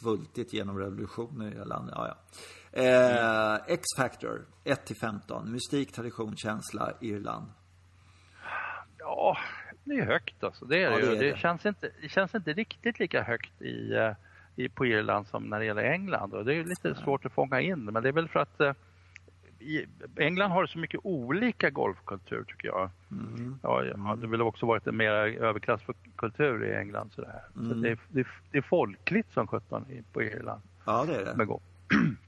svultit 0.00 0.52
genom 0.52 0.78
revolutioner 0.78 1.46
i 1.46 1.50
det 1.50 1.58
här 1.58 1.64
landet. 1.64 1.94
Ja, 1.96 2.08
ja. 2.08 2.16
Eh, 2.82 3.60
X-Factor, 3.66 4.46
1 4.64 4.90
15. 5.00 5.52
Mystik, 5.52 5.92
tradition, 5.92 6.36
känsla, 6.36 6.92
Irland. 7.00 7.46
Ja, 8.98 9.36
det 9.84 9.94
är 9.94 10.06
högt 10.06 10.44
alltså. 10.44 10.64
Det, 10.64 10.82
är 10.82 10.90
ja, 10.90 10.98
det, 10.98 11.06
det. 11.06 11.30
det, 11.30 11.38
Känns 11.38 11.66
inte, 11.66 11.90
det 12.02 12.08
känns 12.08 12.34
inte 12.34 12.52
riktigt 12.52 12.98
lika 12.98 13.22
högt 13.22 13.62
i, 13.62 13.92
eh, 13.92 14.12
i, 14.56 14.68
på 14.68 14.86
Irland 14.86 15.26
som 15.26 15.44
när 15.44 15.58
det 15.58 15.64
gäller 15.64 15.82
England. 15.82 16.34
Och 16.34 16.44
det 16.44 16.54
är 16.54 16.64
lite 16.64 16.94
svårt 16.94 17.24
att 17.24 17.32
fånga 17.32 17.60
in 17.60 17.84
men 17.84 18.02
det 18.02 18.08
är 18.08 18.12
väl 18.12 18.28
för 18.28 18.40
att 18.40 18.60
eh, 18.60 18.72
i 19.58 19.86
England 20.16 20.50
har 20.50 20.66
så 20.66 20.78
mycket 20.78 21.00
olika 21.02 21.70
golfkultur 21.70 22.44
tycker 22.48 22.68
jag. 22.68 22.90
Mm. 23.10 23.58
Ja, 23.62 23.82
det 24.20 24.26
vill 24.26 24.42
också 24.42 24.66
varit 24.66 24.86
en 24.86 24.96
mer 24.96 25.12
överklasskultur 25.12 26.64
i 26.64 26.74
England. 26.74 27.12
Sådär. 27.12 27.42
Mm. 27.56 27.68
Så 27.68 27.74
det, 27.74 27.98
det, 28.08 28.26
det, 28.50 28.58
är 28.58 28.62
folkligt 28.62 29.32
som 29.32 29.46
sjutton 29.46 29.86
på 30.12 30.22
Irland. 30.22 30.62
Ja, 30.84 31.04
det 31.04 31.14
är 31.14 31.24
det. 31.24 31.36
Med 31.36 31.46
golf. 31.46 31.62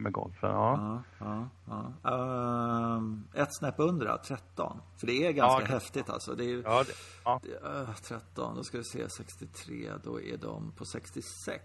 med 0.00 0.12
golfen. 0.12 0.50
Ja. 0.50 1.02
ja, 1.18 1.48
ja, 1.66 1.92
ja. 2.02 2.10
Uh, 2.10 3.42
ett 3.42 3.56
snäpp 3.58 3.74
under 3.78 4.06
då, 4.06 4.18
13. 4.24 4.80
För 4.96 5.06
det 5.06 5.26
är 5.26 5.32
ganska 5.32 5.62
ja, 5.62 5.74
häftigt 5.74 6.10
alltså. 6.10 6.34
Det 6.34 6.44
är, 6.44 6.62
ja, 6.64 6.84
det, 6.86 6.92
ja. 7.24 7.40
Det, 7.42 7.68
uh, 7.68 7.94
13, 7.94 8.56
då 8.56 8.64
ska 8.64 8.78
vi 8.78 8.84
se 8.84 9.08
63, 9.10 9.92
då 10.04 10.20
är 10.20 10.36
de 10.36 10.72
på 10.72 10.84
66. 10.84 11.64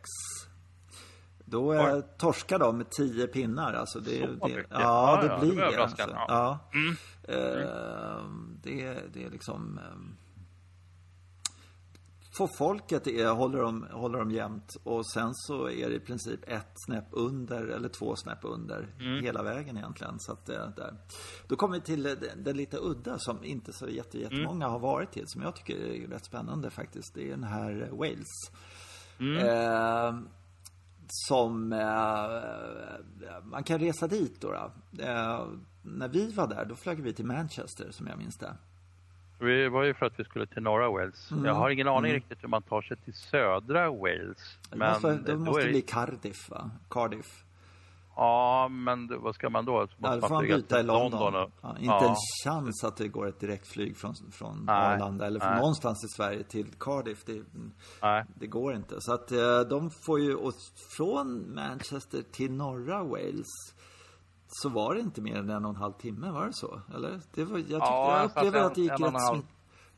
Då 1.46 1.72
är, 1.72 2.02
torskar 2.02 2.60
de 2.60 2.78
med 2.78 2.90
10 2.90 3.28
pinnar. 3.28 3.74
Alltså 3.74 4.00
det, 4.00 4.20
det 4.20 4.66
ja, 4.70 5.20
det 5.22 5.46
blir 5.46 5.56
det. 5.56 5.84
Alltså. 5.84 6.10
Ja. 6.28 6.60
Mm. 6.74 6.96
Uh, 7.30 8.24
det, 8.64 9.14
det 9.14 9.24
är 9.24 9.30
liksom... 9.30 9.80
Um, 9.94 10.18
får 12.38 12.58
folket 12.58 13.08
är, 13.08 13.28
håller, 13.28 13.60
de, 13.60 13.88
håller 13.92 14.20
de 14.20 14.32
jämnt 14.32 14.76
och 14.84 15.12
sen 15.12 15.30
så 15.34 15.70
är 15.70 15.90
det 15.90 15.96
i 15.96 16.00
princip 16.00 16.40
ett 16.48 16.72
snäpp 16.76 17.08
under 17.12 17.68
eller 17.68 17.90
två 17.90 18.16
snäpp 18.16 18.40
under 18.42 18.96
mm. 19.00 19.24
hela 19.24 19.44
vägen 19.44 19.78
egentligen. 19.78 20.20
Så 20.20 20.32
att, 20.32 20.50
eh, 20.50 20.70
där. 20.76 20.98
Då 21.48 21.56
kommer 21.56 21.76
vi 21.76 21.82
till 21.82 22.04
det, 22.04 22.16
det 22.36 22.54
lite 22.54 22.78
udda 22.78 23.20
som 23.20 23.44
inte 23.44 23.74
så 23.74 23.88
jätte, 23.88 24.20
jättemånga 24.20 24.66
mm. 24.66 24.72
har 24.72 24.80
varit 24.80 25.12
till 25.12 25.28
som 25.28 25.42
jag 25.42 25.56
tycker 25.56 25.76
är 25.76 26.08
rätt 26.08 26.26
spännande 26.26 26.70
faktiskt. 26.70 27.14
Det 27.14 27.28
är 27.28 27.30
den 27.30 27.44
här 27.44 27.90
Wales. 27.92 28.52
Mm. 29.20 29.48
Eh, 29.48 30.22
som 31.08 31.74
eh, 31.74 33.44
man 33.44 33.64
kan 33.64 33.80
resa 33.80 34.08
dit 34.08 34.42
då. 34.42 34.52
då. 34.52 35.04
Eh, 35.04 35.48
när 35.82 36.08
vi 36.08 36.32
var 36.32 36.48
där, 36.48 36.66
då 36.66 36.76
flög 36.76 37.02
vi 37.02 37.14
till 37.14 37.26
Manchester 37.26 37.92
som 37.92 38.08
jag 38.08 38.18
minns 38.18 38.38
det. 38.38 38.56
Vi 39.40 39.70
var 39.70 39.84
ju 39.84 39.94
för 39.94 40.06
att 40.06 40.20
vi 40.20 40.24
skulle 40.24 40.46
till 40.46 40.64
norra 40.64 40.90
Wales. 40.90 41.32
Mm. 41.32 41.46
Jag 41.46 41.54
har 41.54 41.70
ingen 41.70 41.88
aning 41.88 42.12
mm. 42.12 42.14
riktigt 42.14 42.44
hur 42.44 42.50
man 42.50 42.62
tar 42.62 42.82
sig 42.82 42.98
till 42.98 43.14
södra 43.14 43.92
Wales. 43.92 44.60
Men 44.70 44.80
det 44.80 44.86
måste, 44.94 45.32
det 45.32 45.38
måste 45.38 45.64
det... 45.64 45.70
bli 45.70 45.82
Cardiff 45.82 46.50
va? 46.50 46.72
Cardiff. 46.90 47.46
Ja, 48.16 48.68
men 48.68 49.22
vad 49.22 49.36
ska 49.36 49.50
man 49.50 49.66
då? 49.66 49.80
Måste 49.82 49.96
ja, 50.02 50.16
då 50.16 50.22
får 50.22 50.36
man 50.36 50.44
byta 50.44 50.80
i 50.80 50.84
London. 50.84 51.22
London 51.22 51.52
ja, 51.62 51.70
inte 51.70 51.86
ja. 51.86 52.10
en 52.10 52.16
chans 52.44 52.84
att 52.84 52.98
det 52.98 53.08
går 53.08 53.28
ett 53.28 53.40
direktflyg 53.40 53.98
från, 53.98 54.16
från 54.32 54.70
Arlanda 54.70 55.28
eller 55.28 55.40
från 55.40 55.50
Nej. 55.50 55.60
någonstans 55.60 56.04
i 56.04 56.08
Sverige 56.08 56.44
till 56.44 56.68
Cardiff. 56.80 57.26
Det, 57.26 57.42
det 58.36 58.48
går 58.48 58.76
inte. 58.76 58.96
Så 59.00 59.14
att 59.14 59.32
eh, 59.32 59.60
de 59.60 59.90
får 60.06 60.20
ju, 60.20 60.36
och 60.36 60.54
från 60.98 61.56
Manchester 61.56 62.22
till 62.32 62.52
norra 62.52 63.04
Wales 63.04 63.75
så 64.48 64.70
var 64.70 64.96
det 64.96 65.02
inte 65.02 65.22
mer 65.22 65.36
än 65.36 65.50
en 65.50 65.66
och 65.66 65.70
en 65.70 65.76
halv 65.76 65.94
timme, 65.94 66.32
var 66.32 66.46
det 66.46 66.54
så? 66.54 66.82
Eller? 66.96 67.22
Det 67.34 67.46
var, 67.46 67.58
jag, 67.58 67.66
tyckte, 67.66 67.76
ja, 67.78 68.18
jag 68.18 68.26
upplevde 68.26 68.66
att 68.66 68.76
det 68.76 68.82
gick 68.82 68.92
rätt 68.92 69.00
smidigt. 69.00 69.50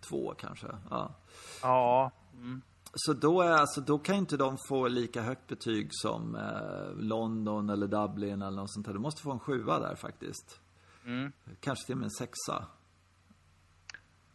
Två 0.02 0.34
kanske, 0.38 0.68
ja. 0.90 1.16
Ja. 1.62 2.12
Mm. 2.34 2.62
Så 2.94 3.14
då, 3.14 3.42
är, 3.42 3.52
alltså, 3.52 3.82
då 3.82 4.00
kan 4.00 4.16
inte 4.16 4.38
de 4.38 4.58
få 4.68 4.88
lika 4.88 5.22
högt 5.22 5.48
betyg 5.48 5.88
som 5.92 6.36
eh, 6.36 6.96
London 6.96 7.70
eller 7.70 7.88
Dublin 7.88 8.42
eller 8.42 8.58
något 8.58 8.74
sånt 8.74 8.86
där. 8.86 8.94
Du 8.94 9.00
måste 9.00 9.22
få 9.22 9.32
en 9.32 9.40
sjua 9.40 9.80
där 9.80 9.96
faktiskt. 9.96 10.60
Mm. 11.06 11.32
Kanske 11.60 11.86
till 11.86 11.94
och 11.94 12.00
med 12.00 12.06
en 12.06 12.12
sexa. 12.12 12.66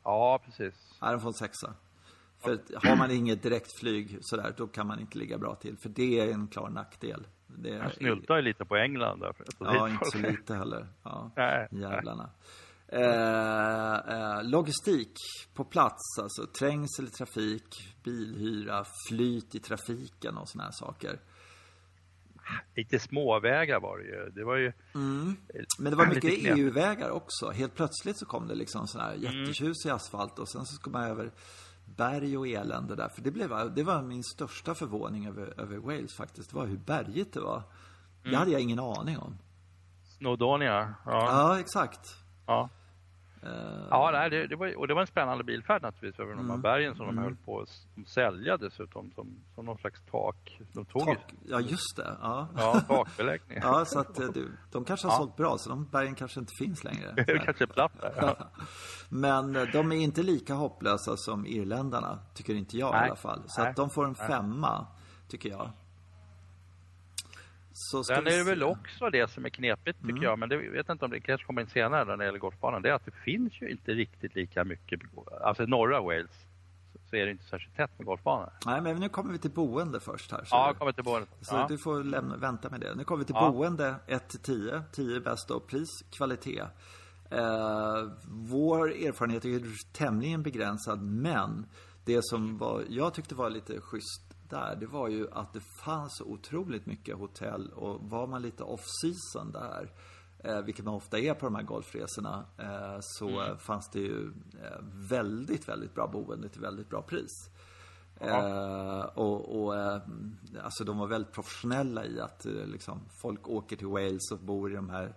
Ja, 0.02 0.40
precis. 0.44 0.74
Ja, 1.00 1.10
den 1.10 1.20
får 1.20 1.28
en 1.28 1.34
sexa. 1.34 1.74
För 2.38 2.60
har 2.88 2.96
man 2.96 3.10
inget 3.10 3.42
direktflyg 3.42 4.18
sådär, 4.20 4.54
då 4.56 4.66
kan 4.66 4.86
man 4.86 5.00
inte 5.00 5.18
ligga 5.18 5.38
bra 5.38 5.54
till. 5.54 5.76
För 5.78 5.88
det 5.88 6.20
är 6.20 6.32
en 6.32 6.48
klar 6.48 6.70
nackdel. 6.70 7.26
Det 7.59 7.68
Jag 7.68 7.92
snyltar 7.92 8.36
ju 8.36 8.42
lite 8.42 8.64
på 8.64 8.76
England 8.76 9.20
där. 9.20 9.34
Ja, 9.59 9.88
inte 9.88 10.11
så 10.11 10.18
lite 10.18 10.55
heller. 10.55 10.88
Ja, 11.03 11.30
Nej, 11.36 11.68
jävlarna. 11.70 12.30
Eh, 12.88 13.94
eh, 14.14 14.44
logistik 14.44 15.12
på 15.55 15.64
plats, 15.64 16.18
alltså 16.22 16.46
trängsel 16.46 17.05
i 17.05 17.11
trafik, 17.11 17.94
bilhyra, 18.05 18.84
flyt 19.09 19.55
i 19.55 19.59
trafiken 19.61 20.36
och 20.36 20.48
såna 20.48 20.64
här 20.64 20.72
saker. 20.72 21.20
Lite 22.76 22.98
småvägar 22.98 23.80
var 23.80 23.98
det 23.98 24.05
ju. 24.05 24.30
Det 24.30 24.44
var 24.44 24.57
ju... 24.57 24.72
Men 25.78 25.90
det 25.90 25.96
var 25.96 26.07
mycket. 26.07 26.59
EU-vägar 26.59 27.11
också. 27.11 27.50
Helt 27.50 27.74
plötsligt 27.74 28.18
så 28.18 28.26
kom 28.26 28.48
det 28.48 28.55
liksom 28.55 28.86
sån 28.86 29.00
här 29.00 29.14
jättetjusig 29.14 29.90
asfalt 29.90 30.38
och 30.38 30.48
sen 30.48 30.66
så 30.66 30.74
ska 30.74 30.90
man 30.90 31.03
över 31.03 31.32
berg 31.97 32.38
och 32.38 32.49
elände 32.49 32.97
där. 32.97 33.09
För 33.09 33.22
det, 33.22 33.30
blev, 33.30 33.74
det 33.74 33.82
var 33.82 34.03
min 34.03 34.22
största 34.22 34.74
förvåning 34.74 35.26
över, 35.26 35.61
över 35.61 35.76
Wales 35.76 36.16
faktiskt. 36.16 36.51
Det 36.51 36.57
var 36.57 36.66
hur 36.66 36.78
bergigt 36.78 37.32
det 37.34 37.40
var. 37.40 37.62
Det 38.22 38.36
hade 38.36 38.51
jag 38.51 38.61
ingen 38.61 38.78
aning 38.78 39.18
om. 39.18 39.38
Snowdonia. 40.18 40.95
Ja. 41.07 41.12
Ja, 41.12 41.61
exakt. 41.61 42.16
ja. 42.47 42.68
Eh, 43.43 43.49
Ja, 43.90 44.28
det, 44.28 44.47
det 44.47 44.57
var, 44.57 44.78
och 44.78 44.88
det 44.88 44.95
var 44.95 45.01
en 45.01 45.07
spännande 45.07 45.45
bilfärd 45.45 45.82
naturligtvis 45.82 46.20
över 46.20 46.30
de 46.34 46.38
här 46.38 46.45
Mm. 46.45 46.61
bergen 46.62 46.95
som 46.97 47.07
de 47.07 47.18
höll 47.18 47.36
på 47.36 47.61
att 47.61 48.09
sälja 48.09 48.57
dessutom 48.57 49.11
som, 49.14 49.36
som 49.55 49.64
någon 49.64 49.78
slags 49.78 50.03
tak. 50.11 50.61
De 50.72 50.84
tog 50.84 51.05
tak. 51.07 51.34
Ja, 51.49 51.61
just 51.61 51.97
det. 51.97 52.16
Ja. 52.22 52.49
ja, 52.57 52.80
takbeläggning. 52.80 53.59
Ja, 53.62 53.84
så 53.84 53.99
att 54.01 54.18
eh, 54.20 54.26
du, 54.26 54.53
de 54.72 54.84
kanske 54.84 55.07
har 55.07 55.14
Ja. 55.14 55.18
sålt 55.18 55.36
bra, 55.36 55.59
så 55.59 55.68
de 55.70 55.84
bergen 55.86 56.14
kanske 56.14 56.40
inte 56.40 56.53
finns 56.59 56.84
längre. 56.84 57.12
det 57.26 57.38
kanske 57.45 57.64
är 57.64 57.66
platt 57.66 57.93
där. 58.01 58.12
Ja. 58.16 58.36
Men 59.09 59.57
eh, 59.57 59.62
de 59.72 59.93
är 59.93 59.97
inte 59.97 60.22
lika 60.22 60.55
hopplösa 60.55 61.16
som 61.16 61.47
irländarna, 61.47 62.18
tycker 62.34 62.55
inte 62.55 62.76
jag 62.78 62.95
i 62.95 62.99
Nej. 62.99 63.07
alla 63.07 63.16
fall. 63.16 63.43
Så 63.47 63.61
Nej. 63.61 63.70
att 63.70 63.76
de 63.76 63.90
får 63.90 64.05
en 64.05 64.14
femma, 64.14 64.86
tycker 65.28 65.49
jag. 65.49 65.70
Så 67.75 68.05
Sen 68.05 68.27
är 68.27 68.31
det 68.39 68.45
väl 68.45 68.62
också 68.62 69.11
det 69.11 69.31
som 69.31 69.45
är 69.45 69.49
knepigt 69.49 69.99
tycker 70.01 70.11
Mm. 70.11 70.23
jag, 70.23 70.39
men 70.39 70.49
det 70.49 70.55
jag 70.64 70.73
vet 70.73 70.89
inte 70.89 71.05
om 71.05 71.11
det 71.11 71.20
kanske 71.20 71.47
kommer 71.47 71.62
in 71.62 71.68
senare 71.68 72.05
när 72.05 72.16
det 72.16 72.25
gäller 72.25 72.39
golfbanan, 72.39 72.83
det 72.83 72.89
är 72.91 72.95
att 72.95 73.05
det 73.05 73.14
finns 73.25 73.62
ju 73.62 73.70
inte 73.70 73.93
riktigt 73.93 74.35
lika 74.35 74.64
mycket, 74.64 75.01
alltså 75.45 75.62
norra 75.66 76.01
Wales 76.01 76.31
så- 77.11 77.16
är 77.16 77.25
det 77.27 77.31
inte 77.31 77.45
särskilt 77.45 77.77
tätt 77.77 77.91
med 77.99 78.07
golfbanor. 78.07 78.53
Nej, 78.66 78.81
men 78.81 78.97
nu 78.97 79.09
kommer 79.09 79.33
vi 79.33 79.39
till 79.39 79.51
boende 79.51 80.01
först 80.01 80.33
här. 80.33 80.45
Så, 80.45 80.55
Ja, 80.57 80.75
kommer 80.79 80.93
till 80.93 81.05
boendet. 81.05 81.29
så 81.41 81.55
Ja. 81.55 81.66
du 81.68 81.79
får 81.79 82.05
lämna, 82.05 82.37
vänta 82.37 82.70
med 82.70 82.81
det. 82.81 82.95
Nu 82.95 83.05
kommer 83.05 83.18
vi 83.18 83.25
till 83.25 83.35
Ja. 83.39 83.51
boende 83.51 83.95
1 84.07 84.29
till 84.29 84.41
10. 84.41 84.83
10 84.93 85.20
bäst 85.20 85.51
och 85.51 85.66
pris, 85.66 85.89
kvalitet. 86.11 86.62
Eh, 87.31 88.05
vår 88.29 88.91
erfarenhet 88.93 89.45
är 89.45 89.93
tämligen 89.93 90.43
begränsad, 90.43 91.03
men 91.03 91.66
det 92.05 92.25
som 92.25 92.59
var, 92.59 92.83
jag 92.89 93.14
tyckte 93.14 93.35
var 93.35 93.51
lite 93.51 93.81
schysst 93.81 94.32
där, 94.53 94.76
det 94.76 94.86
var 94.86 95.09
ju 95.09 95.30
att 95.32 95.53
det 95.53 95.61
fanns 95.61 96.16
så 96.16 96.24
otroligt 96.24 96.86
mycket 96.86 97.16
hotell 97.16 97.72
och 97.72 98.11
var 98.11 98.26
man 98.26 98.42
lite 98.42 98.62
off-season 98.62 99.53
där, 99.53 99.92
eh, 100.38 100.61
vilket 100.61 100.84
man 100.84 100.94
ofta 100.94 101.18
är 101.18 101.34
på 101.34 101.46
de 101.46 101.55
här 101.55 101.62
golfresorna, 101.62 102.44
eh, 102.59 102.98
så 103.00 103.28
eh, 103.28 103.57
fanns 103.57 103.90
det 103.90 104.00
ju 104.00 104.32
eh, 104.62 104.78
väldigt, 105.11 105.68
väldigt 105.68 105.94
bra 105.94 106.07
boende 106.07 106.48
till 106.48 106.61
väldigt 106.61 106.88
bra 106.88 107.03
pris. 107.03 107.50
Eh, 108.20 109.00
och 109.14 109.62
och 109.62 109.76
eh, 109.76 110.00
alltså 110.64 110.84
de 110.84 110.98
var 110.98 111.07
väldigt 111.07 111.32
professionella 111.32 112.05
i 112.05 112.20
att 112.20 112.46
eh, 112.46 112.66
liksom, 112.66 113.00
folk 113.22 113.48
åker 113.48 113.76
till 113.76 113.86
Wales 113.86 114.30
och 114.32 114.38
bor 114.38 114.72
i 114.72 114.74
de 114.74 114.90
här 114.90 115.14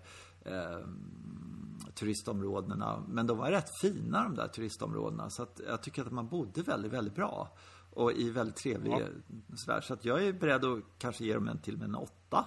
turistområdena. 1.94 3.04
Men 3.08 3.28
de 3.28 3.38
var 3.38 3.52
rätt 3.52 3.70
fina 3.82 4.24
de 4.24 4.36
där 4.36 4.48
turistområdena. 4.48 5.30
Så 5.30 5.44
att 5.44 5.62
jag 5.68 5.84
tycker 5.84 6.02
att 6.02 6.12
man 6.12 6.28
bodde 6.28 6.62
väldigt, 6.62 6.94
väldigt 6.94 7.16
bra. 7.16 7.50
Och 7.96 8.12
i 8.12 8.30
väldigt 8.30 8.56
trevlig 8.56 8.92
Ja. 9.68 9.82
Så 9.82 9.94
att 9.94 10.06
jag 10.06 10.24
är 10.28 10.34
beredd 10.34 10.66
att 10.66 10.80
kanske 10.98 11.24
ge 11.24 11.34
dem 11.34 11.48
en 11.48 11.58
till 11.58 11.78
med 11.78 11.86
en 11.86 11.96
åtta. 11.96 12.46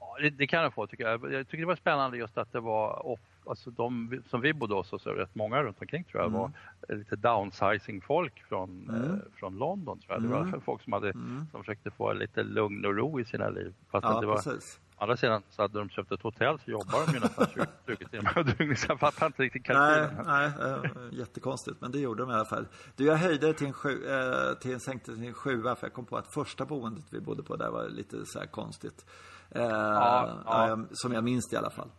Ja, 0.00 0.16
det, 0.20 0.30
det 0.30 0.46
kan 0.46 0.62
jag 0.62 0.74
få 0.74 0.86
tycker 0.86 1.04
jag. 1.08 1.32
Jag 1.32 1.46
tycker 1.46 1.58
det 1.60 1.66
var 1.66 1.76
spännande 1.76 2.16
just 2.18 2.38
att 2.38 2.52
det 2.52 2.60
var 2.60 3.06
off, 3.06 3.20
alltså 3.46 3.70
de 3.70 4.22
som 4.26 4.40
vi 4.40 4.52
bodde 4.54 4.74
hos, 4.74 4.92
och 4.92 5.00
så 5.00 5.10
rätt 5.10 5.34
många 5.34 5.62
runt 5.62 5.80
omkring 5.80 6.04
tror 6.04 6.22
jag, 6.22 6.30
var 6.30 6.52
lite 6.88 7.16
downsizing-folk 7.16 8.42
från, 8.48 8.90
eh, 8.90 9.38
från 9.38 9.56
London 9.58 10.00
tror 10.00 10.14
jag. 10.14 10.22
Det 10.22 10.28
var 10.28 10.60
folk 10.60 10.82
som, 10.82 10.92
hade, 10.92 11.12
som 11.50 11.60
försökte 11.60 11.90
få 11.90 12.12
lite 12.12 12.42
lugn 12.42 12.84
och 12.84 12.94
ro 12.96 13.20
i 13.20 13.24
sina 13.24 13.48
liv. 13.48 13.74
Fast 13.90 14.04
Ja, 14.04 14.20
det 14.20 14.26
var, 14.26 14.36
precis. 14.36 14.80
Andra 14.98 15.16
sidan 15.16 15.42
så 15.50 15.62
hade 15.62 15.78
de 15.78 15.88
köpt 15.88 16.12
ett 16.12 16.22
hotell 16.22 16.58
så 16.58 16.70
jobbar 16.70 17.06
de 17.06 17.12
ju 17.14 17.20
nästan 17.20 17.46
20, 17.54 17.66
20 17.86 18.04
timmar 18.10 18.42
dygnet. 18.58 18.78
Jag 18.88 19.00
fattar 19.00 19.26
inte 19.26 19.42
riktigt 19.42 19.68
Nej, 19.68 20.00
kalkylen. 20.00 20.26
nej 20.26 20.50
eh, 20.60 21.18
jättekonstigt. 21.18 21.80
Men 21.80 21.92
det 21.92 21.98
gjorde 21.98 22.22
de 22.22 22.30
i 22.30 22.34
alla 22.34 22.44
fall. 22.44 22.66
Du, 22.96 23.04
jag 23.06 23.16
höjde 23.16 23.46
det 23.46 23.52
till 23.54 23.66
en, 23.66 23.72
sju, 23.72 24.06
eh, 24.06 24.58
till 24.58 24.72
en 24.72 24.80
sänkte 24.80 25.14
till 25.14 25.24
en 25.26 25.34
sjua 25.34 25.76
för 25.76 25.86
jag 25.86 25.94
kom 25.94 26.06
på 26.06 26.16
att 26.16 26.34
första 26.34 26.64
boendet 26.64 27.04
vi 27.10 27.20
bodde 27.20 27.42
på 27.42 27.56
där 27.56 27.70
var 27.70 27.88
lite 27.88 28.16
så 28.26 28.38
här 28.38 28.46
konstigt. 28.46 29.06
Eh, 29.50 29.62
ja. 29.62 30.42
ja, 30.46 30.78
som 30.92 31.12
jag 31.12 31.24
minns 31.24 31.48
det 31.50 31.54
i 31.54 31.58
alla 31.58 31.70
fall. 31.70 31.90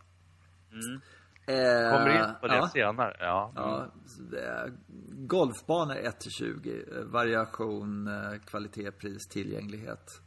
Mm. 0.72 1.00
Kommer 1.92 2.08
in 2.10 2.34
på 2.40 2.46
det 2.48 2.56
ja, 2.56 2.68
senare. 2.68 3.16
Ja. 3.20 3.52
Ja, 3.56 3.86
eh, 4.38 4.72
golfbanor 5.08 5.94
1-20. 5.94 6.98
eh, 6.98 7.04
Variation, 7.04 8.08
kvalitet, 8.46 8.90
pris, 8.92 9.28
tillgänglighet. 9.28 10.20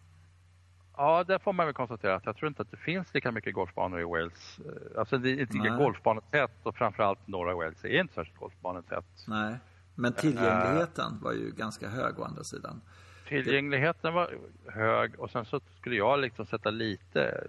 Ja, 0.97 1.23
där 1.23 1.39
får 1.39 1.53
man 1.53 1.65
väl 1.65 1.73
konstatera 1.75 2.15
att 2.15 2.25
jag 2.25 2.35
tror 2.37 2.47
inte 2.47 2.61
att 2.61 2.71
det 2.71 2.77
finns 2.77 3.13
lika 3.13 3.31
mycket 3.31 3.53
golfbanor 3.53 3.99
i 4.01 4.03
Wales. 4.03 4.59
Eh, 4.59 4.99
Alltså 4.99 5.17
det 5.17 5.29
är 5.29 5.39
inte 5.41 5.57
lika 5.57 5.75
golfbanetätt 5.77 6.51
och 6.63 6.75
framförallt 6.75 7.27
norra 7.27 7.55
Wales 7.55 7.83
är 7.85 7.99
inte 8.01 8.13
särskilt 8.13 8.39
golfbanetätt. 8.39 9.05
Nej. 9.27 9.55
Men 9.95 10.13
tillgängligheten 10.13 11.19
var 11.21 11.31
ju 11.33 11.51
ganska 11.51 11.89
hög 11.89 12.19
å 12.19 12.23
andra 12.23 12.43
sidan. 12.43 12.81
Tillgängligheten 13.27 14.13
var 14.13 14.33
hög 14.67 15.19
och 15.19 15.29
sen 15.31 15.45
så 15.45 15.59
skulle 15.79 15.95
jag 15.95 16.19
liksom 16.19 16.45
sätta 16.45 16.69
lite 16.69 17.47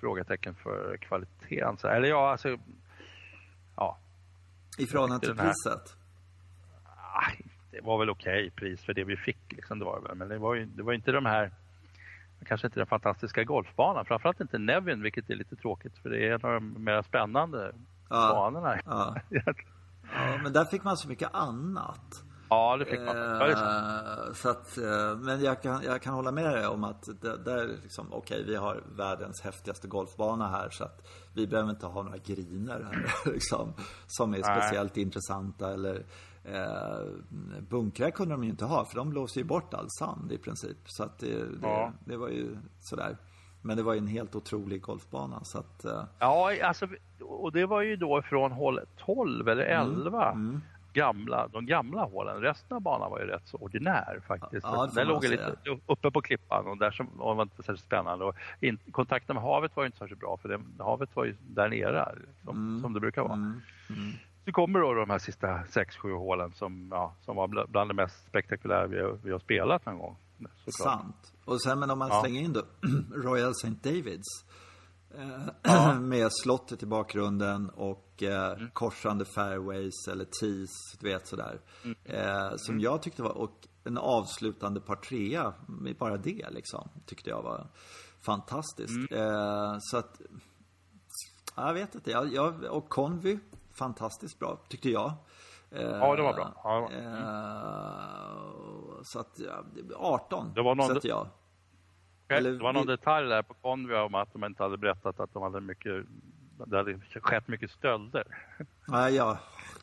frågetecken 0.00 0.54
för 0.54 0.96
kvaliteten. 0.96 1.76
Eller 1.90 2.08
ja, 2.08 2.30
alltså, 2.30 2.58
ja, 3.76 3.98
I 4.78 4.86
förhållande 4.86 5.26
till 5.26 5.36
priset. 5.36 5.96
ah, 6.84 7.30
det 7.70 7.80
var 7.80 7.98
väl 7.98 8.10
okej 8.10 8.50
pris 8.50 8.84
för 8.84 8.94
det 8.94 9.04
vi 9.04 9.16
fick 9.16 9.52
liksom, 9.52 9.78
det 9.78 9.84
var 9.84 10.00
det 10.00 10.08
väl. 10.08 10.16
Men 10.16 10.28
det 10.28 10.38
var 10.38 10.54
ju 10.54 10.64
det 10.66 10.82
var 10.82 10.92
inte 10.92 11.12
de 11.12 11.26
här, 11.26 11.50
kanske 12.44 12.66
inte 12.66 12.80
den 12.80 12.86
fantastiska 12.86 13.44
golfbanan, 13.44 14.04
framförallt 14.04 14.40
inte 14.40 14.58
Nevin, 14.58 15.02
vilket 15.02 15.30
är 15.30 15.34
lite 15.36 15.56
tråkigt 15.56 15.98
för 15.98 16.10
det 16.10 16.26
är 16.28 16.30
en 16.32 16.44
av 16.44 16.52
de 16.52 16.84
mer 16.84 17.02
spännande 17.02 17.72
Ja. 18.08 18.30
banorna. 18.32 18.76
Ja. 18.86 19.16
ja, 20.14 20.38
men 20.42 20.52
där 20.52 20.64
fick 20.64 20.84
man 20.84 20.96
så 20.96 21.08
mycket 21.08 21.34
annat. 21.34 22.22
Ja, 22.48 22.76
det 22.76 22.84
fick 22.84 23.00
man. 23.00 23.16
Ja. 23.16 23.48
Eh, 23.50 24.32
så 24.32 24.50
att, 24.50 24.78
eh, 24.78 25.16
men 25.18 25.40
jag 25.42 25.62
kan, 25.62 25.82
jag 25.82 26.02
kan 26.02 26.14
hålla 26.14 26.32
med 26.32 26.44
dig 26.54 26.66
om 26.66 26.84
att 26.84 27.02
det, 27.20 27.36
där 27.36 27.56
är 27.56 27.66
liksom, 27.82 28.12
okej, 28.12 28.44
vi 28.46 28.56
har 28.56 28.82
världens 28.96 29.40
häftigaste 29.44 29.88
golfbana 29.88 30.48
här 30.48 30.70
så 30.70 30.84
att 30.84 31.06
vi 31.34 31.46
behöver 31.46 31.70
inte 31.70 31.86
ha 31.86 32.02
några 32.02 32.18
griner 32.18 32.86
här 32.92 33.06
liksom, 33.32 33.72
som 34.06 34.34
är 34.34 34.38
Nej. 34.38 34.44
speciellt 34.44 34.96
intressanta 34.96 35.72
eller 35.72 36.04
eh, 36.46 37.60
bunkrar 37.68 38.10
kunde 38.10 38.34
de 38.34 38.44
ju 38.44 38.50
inte 38.50 38.64
ha 38.64 38.84
för 38.84 38.96
de 38.96 39.10
blåser 39.10 39.40
ju 39.40 39.46
bort 39.46 39.74
all 39.74 39.90
sand 39.90 40.32
i 40.32 40.38
princip. 40.38 40.76
Så 40.84 41.02
att 41.02 41.18
det, 41.18 41.44
det, 41.44 41.58
Ja. 41.62 41.92
det 42.04 42.16
var 42.16 42.28
ju 42.28 42.56
sådär. 42.80 43.16
Men 43.62 43.76
det 43.76 43.82
var 43.82 43.92
ju 43.92 43.98
en 43.98 44.06
helt 44.06 44.34
otrolig 44.34 44.82
golfbana 44.82 45.44
så 45.44 45.58
att 45.58 45.84
eh, 45.84 46.04
Ja, 46.18 46.52
alltså, 46.64 46.88
och 47.20 47.52
det 47.52 47.66
var 47.66 47.82
ju 47.82 47.96
då 47.96 48.22
från 48.22 48.52
hål 48.52 48.80
12 48.96 49.48
eller 49.48 49.64
Mm. 49.66 49.92
11. 49.92 50.36
Gamla, 50.92 51.48
de 51.48 51.66
gamla 51.66 52.04
hålen. 52.04 52.40
Resten 52.40 52.76
av 52.76 52.82
banan 52.82 53.10
var 53.10 53.20
ju 53.20 53.26
rätt 53.26 53.42
så 53.48 53.56
ordinär 53.58 54.20
faktiskt. 54.26 54.66
Ja, 54.66 54.88
den 54.94 55.08
låg 55.08 55.24
lite 55.24 55.56
uppe 55.86 56.10
på 56.10 56.20
klippan 56.22 56.66
och 56.66 56.78
där 56.78 56.90
som, 56.90 57.06
och 57.20 57.36
var 57.36 57.42
inte 57.42 57.56
särskilt 57.56 57.80
spännande. 57.84 58.24
Och 58.24 58.34
in, 58.60 58.78
kontakten 58.90 59.34
med 59.34 59.42
havet 59.42 59.76
var 59.76 59.82
ju 59.82 59.86
inte 59.86 59.98
särskilt 59.98 60.20
bra 60.20 60.36
för 60.36 60.48
det, 60.48 60.60
havet 60.84 61.16
var 61.16 61.24
ju 61.24 61.36
där 61.40 61.68
nere 61.68 62.14
liksom, 62.28 62.56
Mm. 62.56 62.80
som 62.82 62.92
det 62.92 63.00
brukar 63.00 63.22
vara. 63.22 63.52
Så 64.46 64.52
kommer 64.52 64.80
då 64.80 64.94
de 64.94 65.10
här 65.10 65.18
sista 65.18 65.46
6-7 65.48 66.18
hålen 66.18 66.52
som, 66.52 66.88
ja, 66.90 67.14
som 67.20 67.36
var 67.36 67.48
bl- 67.48 67.66
bland 67.70 67.90
det 67.90 67.94
mest 67.94 68.26
spektakulära 68.28 68.86
vi, 68.86 69.00
har- 69.02 69.18
vi 69.22 69.32
har 69.32 69.38
spelat 69.38 69.86
någon 69.86 69.98
gång. 69.98 70.16
såklart. 70.64 71.00
Sant. 71.00 71.32
Och 71.44 71.62
sen 71.62 71.78
men 71.78 71.90
om 71.90 71.98
man 71.98 72.08
Ja. 72.08 72.20
slänger 72.22 72.40
in 72.42 72.52
då 72.52 72.62
Royal 73.14 73.50
St. 73.50 73.68
Davids. 73.82 74.44
Eh, 75.64 75.98
med 76.00 76.28
slottet 76.32 76.82
i 76.82 76.86
bakgrunden 76.86 77.70
och 77.70 78.22
eh, 78.22 78.52
Mm. 78.52 78.70
korsande 78.72 79.24
fairways 79.24 80.08
eller 80.10 80.24
tees, 80.24 80.70
du 81.00 81.08
vet 81.08 81.28
sådär. 81.28 81.60
Mm. 81.84 81.96
Eh, 82.04 82.50
som 82.56 82.80
jag 82.80 83.02
tyckte 83.02 83.22
var, 83.22 83.30
och 83.38 83.68
en 83.84 83.98
avslutande 83.98 84.80
par 84.80 84.96
trea 84.96 85.54
med 85.68 85.96
bara 85.96 86.16
det 86.16 86.46
liksom, 86.50 86.88
tyckte 87.06 87.30
jag 87.30 87.42
var 87.42 87.66
fantastiskt. 88.26 89.10
Mm. 89.10 89.24
Eh, 89.34 89.76
så 89.80 89.96
att, 89.98 90.20
ja, 91.56 91.66
jag 91.66 91.74
vet 91.74 91.94
inte. 91.94 92.10
Jag, 92.10 92.32
jag, 92.34 92.64
och 92.64 92.88
Convy, 92.88 93.38
fantastiskt 93.78 94.38
bra, 94.38 94.58
tyckte 94.68 94.90
jag. 94.90 95.12
Eh, 95.70 95.82
Ja, 95.82 96.16
det 96.16 96.22
var 96.22 96.34
bra. 96.34 96.52
Ja, 96.64 96.88
det 96.90 97.02
var- 97.06 97.12
eh, 98.96 99.02
så 99.02 99.18
att, 99.20 99.38
ja, 99.38 99.64
18 99.96 100.52
Det 100.54 100.62
var 100.62 100.74
någon- 100.74 100.86
sätter 100.94 101.08
jag. 101.08 101.26
Okej, 102.24 102.38
Eller 102.38 102.52
det 102.52 102.62
var 102.62 102.72
någon 102.72 102.86
vi- 102.86 102.92
detalj 102.96 103.28
där 103.28 103.42
på 103.42 103.54
Convy 103.54 103.94
om 103.94 104.14
att 104.14 104.32
de 104.32 104.44
inte 104.44 104.62
hade 104.62 104.78
berättat 104.78 105.20
att 105.20 105.32
de 105.32 105.42
hade 105.42 105.60
mycket, 105.60 106.04
det 106.66 106.76
hade 106.76 107.00
skett 107.00 107.48
mycket 107.48 107.70
stölder. 107.70 108.24
Nej, 108.88 109.14
ja, 109.14 109.38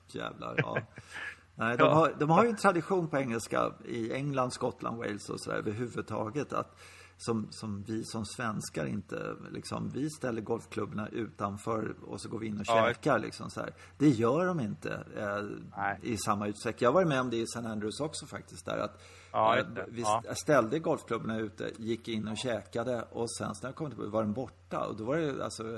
jävlar. 0.07 0.55
Ja. 0.57 0.77
Nej, 1.55 1.77
de, 1.77 1.83
har, 1.93 2.13
de 2.19 2.29
har 2.29 2.43
ju 2.43 2.49
en 2.49 2.55
tradition 2.55 3.07
på 3.07 3.17
engelska 3.17 3.71
i 3.85 4.13
England, 4.13 4.51
Skottland, 4.51 4.97
Wales 4.97 5.29
och 5.29 5.39
sådär 5.39 5.57
överhuvudtaget. 5.57 6.53
Att, 6.53 6.79
som, 7.25 7.47
som 7.51 7.83
vi 7.87 8.03
som 8.05 8.25
svenskar 8.25 8.85
inte, 8.85 9.35
liksom, 9.51 9.89
vi 9.89 10.09
ställer 10.09 10.41
golfklubborna 10.41 11.07
utanför 11.07 11.95
och 12.01 12.21
så 12.21 12.29
går 12.29 12.39
vi 12.39 12.47
in 12.47 12.59
och 12.59 12.65
Ja. 12.67 12.87
käkar 12.87 13.19
liksom 13.19 13.49
så 13.49 13.59
här. 13.59 13.73
Det 13.97 14.09
gör 14.09 14.45
de 14.45 14.59
inte 14.59 15.03
eh, 15.17 16.11
i 16.11 16.17
samma 16.17 16.47
utsträckning. 16.47 16.83
Jag 16.85 16.89
har 16.89 16.93
varit 16.93 17.07
med 17.07 17.21
om 17.21 17.29
det 17.29 17.37
i 17.37 17.43
St. 17.43 17.59
Andrews 17.59 17.99
också 17.99 18.25
faktiskt 18.25 18.65
där 18.65 18.77
att 18.77 19.01
Ja, 19.33 19.57
eh, 19.57 19.65
vi 19.87 20.01
Ja. 20.01 20.23
ställde 20.43 20.79
golfklubborna 20.79 21.39
ute, 21.39 21.71
gick 21.77 22.07
in 22.07 22.27
och 22.27 22.37
käkade 22.37 23.01
och 23.11 23.31
sen 23.31 23.53
när 23.61 23.69
jag 23.69 23.75
kom 23.75 23.89
tillbaka 23.89 24.09
var 24.09 24.23
den 24.23 24.33
borta 24.33 24.79
och 24.87 24.95
då 24.97 25.03
var 25.03 25.17
det 25.17 25.43
alltså 25.43 25.75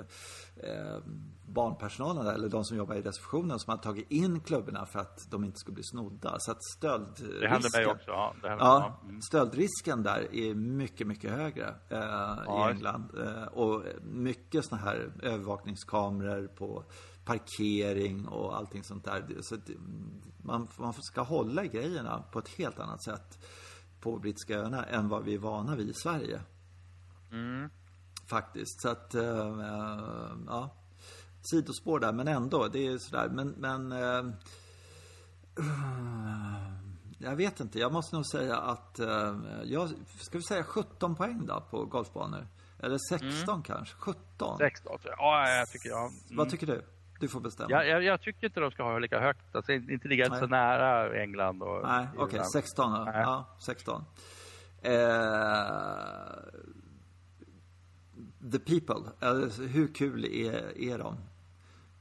eh, 0.58 0.98
barnpersonalen 1.48 2.26
där, 2.26 2.34
eller 2.34 2.50
de 2.50 2.64
som 2.66 2.78
jobbar 2.78 2.96
i 2.96 3.02
receptionen 3.02 3.60
som 3.60 3.72
hade 3.72 3.84
tagit 3.84 4.12
in 4.12 4.40
klubborna 4.40 4.86
för 4.86 5.00
att 5.00 5.32
de 5.32 5.44
inte 5.44 5.58
skulle 5.60 5.74
bli 5.76 5.84
snodda. 5.84 6.36
Så 6.40 6.52
att 6.52 6.64
stöldrisken... 6.78 7.40
Det 7.42 7.48
hände 7.48 7.70
mig 7.74 7.86
också. 7.86 8.12
Ja, 8.12 8.34
det 8.42 8.50
hände, 8.50 8.64
Ja, 8.64 8.96
ja. 9.02 9.08
Mm. 9.10 9.22
stöldrisken 9.22 10.04
där 10.04 10.28
är 10.36 10.54
mycket, 10.56 11.08
mycket 11.08 11.32
högre 11.32 11.68
eh, 11.90 12.00
Ja, 12.00 12.70
i 12.70 12.72
England. 12.72 13.12
Eh, 13.26 13.44
och 13.44 13.84
mycket 14.04 14.66
såna 14.66 14.82
här 14.82 15.12
övervakningskameror 15.22 16.48
på 16.48 16.84
parkering 17.26 18.28
och 18.28 18.58
allting 18.58 18.84
sånt 18.84 19.06
där. 19.06 19.38
Så 19.42 19.58
man, 20.38 20.68
man 20.78 20.94
ska 20.94 21.22
hålla 21.22 21.64
i 21.64 21.68
grejerna 21.68 22.24
på 22.32 22.40
ett 22.40 22.50
helt 22.50 22.80
annat 22.80 23.04
sätt 23.04 23.46
på 24.00 24.20
brittiska 24.20 24.60
öarna 24.60 24.84
än 24.84 25.10
vad 25.10 25.24
vi 25.24 25.34
är 25.34 25.40
vana 25.40 25.76
vid 25.76 25.90
i 25.90 25.94
Sverige. 25.94 26.42
Mm. 27.32 27.70
Faktiskt. 28.28 28.82
Så 28.82 28.90
att, 28.90 29.16
eh, 29.16 29.56
ja. 30.48 30.76
Sidospår 31.42 32.00
där, 32.00 32.14
men 32.14 32.28
ändå. 32.28 32.68
Det 32.68 32.88
är 32.88 32.98
sådär. 32.98 33.30
Men, 33.30 33.48
men 33.50 33.92
eh, 33.92 34.34
jag 37.20 37.36
vet 37.36 37.60
inte. 37.60 37.80
Jag 37.80 37.94
måste 37.94 38.16
nog 38.16 38.26
säga 38.26 38.58
att 38.58 39.00
eh, 39.00 39.36
jag, 39.64 39.90
ska 40.22 40.38
vi 40.38 40.44
säga 40.44 40.64
17 40.64 41.16
poäng 41.16 41.46
då 41.46 41.62
på 41.70 41.86
golfbanor? 41.86 42.48
Eller 42.80 42.98
16 43.10 43.64
kanske? 43.64 43.96
17? 43.96 44.58
16 44.58 45.00
tror 45.00 45.14
jag. 45.18 45.20
Ja, 45.20 45.50
jag 45.50 45.70
tycker 45.70 45.90
jag. 45.90 46.08
Mm. 46.08 46.38
Vad 46.38 46.50
tycker 46.50 46.68
du? 46.68 46.86
Du 47.20 47.28
får 47.28 47.40
bestämma. 47.40 47.70
Jag, 47.72 47.88
jag, 47.88 48.04
jag 48.04 48.22
tycker 48.22 48.48
inte 48.48 48.60
de 48.60 48.72
ska 48.72 48.84
ha 48.84 49.00
lika 49.00 49.20
högt. 49.20 49.56
Alltså 49.56 49.72
inte 49.72 50.08
ligga 50.08 50.30
Nej. 50.30 50.40
så 50.40 50.48
nära 50.48 51.22
England 51.22 51.64
och 51.64 51.82
Nej, 51.88 52.08
okej. 52.18 52.34
Irland. 52.36 52.50
16 52.52 52.92
då. 52.94 53.04
Nej. 53.04 53.22
Ja, 53.22 53.46
16. 53.60 54.04
Eh, 54.82 54.92
the 58.52 58.60
people. 58.60 59.12
Alltså, 59.28 59.62
hur 59.62 59.88
kul 59.94 60.26
är, 60.26 60.78
är 60.94 60.98
de? 60.98 61.18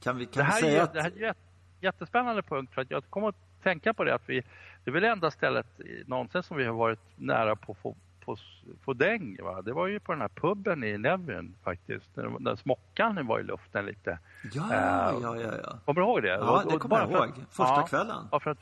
Kan 0.03 0.17
vi, 0.17 0.25
kan 0.25 0.39
Det 0.39 0.43
här, 0.43 0.61
vi 0.61 0.67
är, 0.67 0.71
säga 0.71 0.77
ju- 0.77 0.83
att... 0.83 0.93
det 0.93 1.01
här 1.01 1.23
är 1.23 1.29
ett 1.31 1.37
jättespännande 1.81 2.41
punkt 2.41 2.73
för 2.73 2.81
att 2.81 2.91
jag 2.91 3.03
kommer 3.09 3.29
att 3.29 3.35
tänka 3.63 3.93
på 3.93 4.03
det 4.03 4.15
att 4.15 4.29
vi, 4.29 4.41
det 4.83 4.89
är 4.89 4.91
väl 4.91 5.01
det 5.01 5.09
enda 5.09 5.31
stället 5.31 5.67
någonsin 6.05 6.43
som 6.43 6.57
vi 6.57 6.65
har 6.65 6.73
varit 6.73 6.99
nära 7.15 7.55
på 7.55 7.71
att 7.71 7.77
få, 7.77 7.95
på, 8.25 8.37
få 8.85 8.93
däng. 8.93 9.37
Va? 9.43 9.61
Det 9.61 9.73
var 9.73 9.87
ju 9.87 9.99
på 9.99 10.11
den 10.11 10.21
här 10.21 10.27
puben 10.27 10.83
i 10.83 10.97
Nevin 10.97 11.55
faktiskt. 11.63 12.15
När, 12.15 12.39
när 12.39 12.55
smockan 12.55 13.27
var 13.27 13.39
i 13.39 13.43
luften 13.43 13.85
lite. 13.85 14.19
Ja, 14.53 14.63
Eh, 14.73 15.19
ja, 15.21 15.37
ja, 15.41 15.51
ja. 15.63 15.79
Kommer 15.85 16.01
du 16.01 16.07
ihåg 16.07 16.21
det? 16.21 16.27
Ja, 16.27 16.63
det 16.69 16.77
kommer 16.77 16.97
jag 16.99 17.11
ihåg. 17.11 17.21
att- 17.29 17.35
Första 17.55 17.63
ja, 17.75 17.85
kvällen. 17.89 18.27
Bara 18.31 18.39
för, 18.39 18.51
att, 18.51 18.57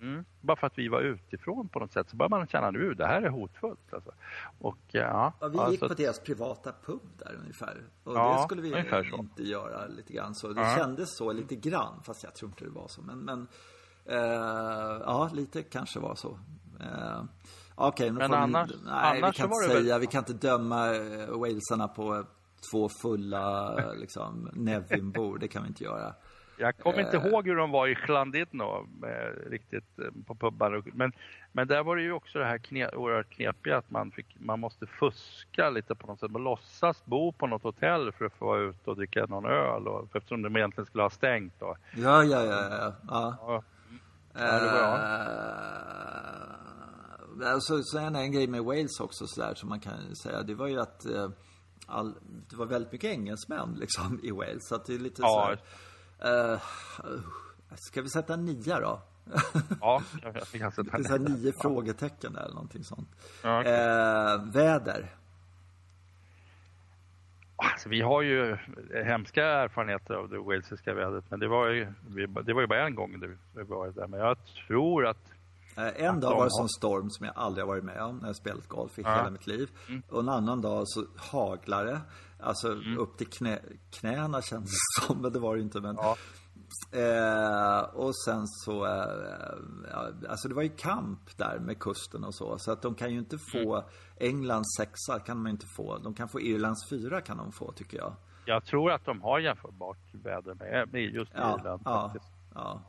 mm, 0.00 0.24
bara 0.40 0.56
för 0.56 0.66
att 0.66 0.78
vi 0.78 0.88
var 0.88 1.00
utifrån 1.00 1.68
på 1.68 1.78
något 1.78 1.92
sätt 1.92 2.10
så 2.10 2.16
börjar 2.16 2.30
man 2.30 2.46
känna 2.46 2.70
nu 2.70 2.94
det 2.94 3.06
här 3.06 3.22
är 3.22 3.28
hotfullt. 3.28 3.92
Alltså. 3.94 4.10
Och, 4.58 4.78
ja, 4.88 5.32
Ja, 5.40 5.48
vi 5.48 5.56
ja, 5.58 5.70
gick 5.70 5.80
på 5.80 5.88
deras 5.88 6.20
privata 6.20 6.72
pub 6.86 7.00
där 7.18 7.34
ungefär. 7.40 7.76
Och 8.04 8.14
Ja, 8.16 8.36
det 8.36 8.42
skulle 8.42 8.62
vi 8.62 8.84
inte 9.18 9.42
göra 9.42 9.86
lite 9.86 10.12
grann 10.12 10.34
så. 10.34 10.48
Det 10.52 10.60
Ja. 10.60 10.76
kändes 10.76 11.16
så 11.16 11.32
lite 11.32 11.56
grann, 11.56 12.02
fast 12.02 12.24
jag 12.24 12.34
tror 12.34 12.50
inte 12.50 12.64
det 12.64 12.70
var 12.70 12.88
så. 12.88 13.02
Men, 13.02 13.18
men 13.18 13.46
eh, 14.04 15.00
ja, 15.06 15.30
lite 15.34 15.62
kanske 15.62 16.00
var 16.00 16.14
så. 16.14 16.38
Eh, 16.80 17.22
Okej, 17.78 18.10
nu 18.10 18.18
Men 18.18 18.34
annars- 18.34 18.70
vi, 18.70 18.74
nej, 18.84 19.16
vi 19.16 19.22
annars 19.22 19.36
kan 19.36 19.48
så 19.48 19.50
var 19.50 19.62
inte 19.62 19.68
det 19.68 19.74
väl- 19.74 19.84
säga, 19.84 19.98
vi 19.98 20.06
kan 20.06 20.18
inte 20.18 20.32
döma 20.46 20.94
eh, 20.94 21.28
walesarna 21.38 21.88
på 21.88 22.24
två 22.70 22.88
fulla 23.02 23.74
liksom, 23.96 24.50
Nevin-bord. 24.52 25.40
Det 25.40 25.48
kan 25.48 25.62
vi 25.62 25.68
inte 25.68 25.84
göra. 25.84 26.14
Jag 26.58 26.78
kommer 26.78 27.00
inte 27.00 27.16
Eh. 27.16 27.26
ihåg 27.26 27.46
hur 27.46 27.56
de 27.56 27.70
var 27.70 27.86
i 27.88 27.94
Llandidno 28.08 28.86
eh, 29.06 29.50
riktigt 29.50 29.98
eh, 29.98 30.04
på 30.26 30.34
pubbar. 30.34 30.82
Men, 30.94 31.12
men 31.52 31.68
där 31.68 31.82
var 31.82 31.96
det 31.96 32.02
ju 32.02 32.12
också 32.12 32.38
det 32.38 32.44
här 32.44 32.58
kne, 32.58 32.88
oerhört 32.88 33.30
knepiga 33.30 33.76
att 33.78 33.90
man, 33.90 34.10
fick, 34.10 34.36
man 34.40 34.60
måste 34.60 34.86
fuska 34.86 35.70
lite 35.70 35.94
på 35.94 36.06
något 36.06 36.20
sätt. 36.20 36.30
Man 36.30 36.44
låtsas 36.44 37.04
bo 37.04 37.32
på 37.32 37.46
något 37.46 37.62
hotell 37.62 38.12
för 38.12 38.24
att 38.24 38.32
få 38.32 38.46
vara 38.46 38.60
ute 38.60 38.90
och 38.90 38.96
dricka 38.96 39.26
någon 39.26 39.44
öl. 39.46 39.88
Och, 39.88 40.16
eftersom 40.16 40.42
de 40.42 40.56
egentligen 40.56 40.86
skulle 40.86 41.02
ha 41.02 41.10
stängt. 41.10 41.54
Då. 41.60 41.76
Ja, 41.96 42.24
ja, 42.24 42.44
ja. 42.44 42.68
ja. 42.70 42.92
ja. 43.08 43.36
Ja, 43.40 43.62
Ja, 44.38 44.60
det 44.60 44.66
var 44.72 44.96
Eh, 44.96 46.56
alltså, 47.44 47.82
så 47.82 47.98
en, 47.98 48.32
grej 48.32 48.46
med 48.46 48.64
Wales 48.64 49.00
också 49.00 49.26
sådär 49.26 49.54
som 49.54 49.68
man 49.68 49.80
kan 49.80 50.16
säga. 50.16 50.42
Det 50.42 50.54
var 50.54 50.66
ju 50.66 50.80
att 50.80 51.06
eh, 51.06 51.28
all, 51.86 52.14
det 52.50 52.56
var 52.56 52.66
väldigt 52.66 52.92
mycket 52.92 53.10
engelsmän 53.10 53.76
liksom 53.80 54.20
i 54.22 54.30
Wales. 54.30 54.68
Så 54.68 54.74
att 54.74 54.84
det 54.84 54.94
är 54.94 54.98
lite 54.98 55.22
Ja. 55.22 55.28
såhär. 55.28 56.52
Uh, 56.52 56.60
ska 57.74 58.02
vi 58.02 58.08
sätta 58.08 58.36
nia 58.36 58.80
då? 58.80 59.00
ja 59.80 60.02
jag, 60.22 60.60
kan 60.60 60.72
sätta 60.72 60.82
Det 60.82 60.98
är 60.98 61.02
så 61.02 61.12
här 61.12 61.18
nio 61.18 61.52
frågetecken 61.52 62.32
där 62.32 62.40
eller 62.40 62.54
någonting 62.54 62.84
sånt. 62.84 63.08
Ja, 63.42 63.60
okej. 63.60 63.72
Eh, 63.72 64.52
väder. 64.52 65.14
Alltså, 67.56 67.88
vi 67.88 68.00
har 68.00 68.22
ju 68.22 68.56
hemska 69.04 69.44
erfarenheter 69.44 70.14
av 70.14 70.28
det 70.28 70.38
walesiska 70.38 70.94
vädret. 70.94 71.24
Men 71.28 71.40
det 71.40 71.48
var 71.48 71.68
ju, 71.68 71.92
det 72.44 72.52
var 72.52 72.60
ju 72.60 72.66
bara 72.66 72.86
en 72.86 72.94
gång 72.94 73.20
det 73.54 73.62
var 73.64 73.88
där. 73.88 74.06
Men 74.06 74.20
jag 74.20 74.36
tror 74.66 75.06
att 75.06 75.32
Eh, 75.32 75.35
En 75.76 76.14
Att 76.14 76.20
dag 76.20 76.36
var 76.36 76.44
det 76.44 76.50
sån 76.50 76.68
storm 76.68 77.10
som 77.10 77.26
jag 77.26 77.32
aldrig 77.36 77.62
har 77.64 77.68
varit 77.68 77.84
med 77.84 78.02
om 78.02 78.18
när 78.18 78.26
jag 78.26 78.36
spelat 78.36 78.68
golf 78.68 78.98
i 78.98 79.02
Ja. 79.02 79.14
hela 79.16 79.30
mitt 79.30 79.46
liv. 79.46 79.70
Och 80.10 80.20
en 80.20 80.28
annan 80.28 80.60
dag 80.60 80.82
så 80.88 81.04
haglade 81.16 82.00
Alltså 82.40 82.68
upp 82.98 83.16
till 83.18 83.26
knä, 83.26 83.58
knäna 83.90 84.42
kändes 84.42 84.70
det 84.70 85.06
som, 85.06 85.22
men 85.22 85.32
det 85.32 85.38
var 85.38 85.56
det 85.56 85.62
inte. 85.62 85.80
Men, 85.80 85.96
Ja. 85.96 86.16
eh, 86.92 87.80
och 87.94 88.16
sen 88.24 88.46
så, 88.46 88.84
eh, 88.86 89.54
ja, 89.92 90.08
alltså 90.28 90.48
det 90.48 90.54
var 90.54 90.62
ju 90.62 90.68
kamp 90.68 91.36
där 91.36 91.58
med 91.58 91.78
kusten 91.78 92.24
och 92.24 92.34
så. 92.34 92.58
Så 92.58 92.72
att 92.72 92.82
de 92.82 92.94
kan 92.94 93.12
ju 93.12 93.18
inte 93.18 93.38
få 93.52 93.84
Englands 94.20 94.76
sexa, 94.76 95.18
kan 95.18 95.36
de 95.44 95.50
inte 95.50 95.66
få. 95.76 95.98
De 95.98 96.14
kan 96.14 96.28
få 96.28 96.40
Irlands 96.40 96.88
fyra 96.90 97.20
kan 97.20 97.36
de 97.36 97.52
få 97.52 97.72
tycker 97.72 97.98
jag. 97.98 98.12
jag 98.44 98.64
tror 98.64 98.90
att 98.92 99.04
de 99.04 99.22
har 99.22 99.38
jämförbart 99.38 99.98
väder 100.12 100.54
med, 100.54 100.88
med 100.92 101.02
just 101.02 101.32
Ja, 101.34 101.58
Irland. 101.60 101.82
ja, 101.84 102.10
faktiskt. 102.12 102.32
ja. 102.54 102.82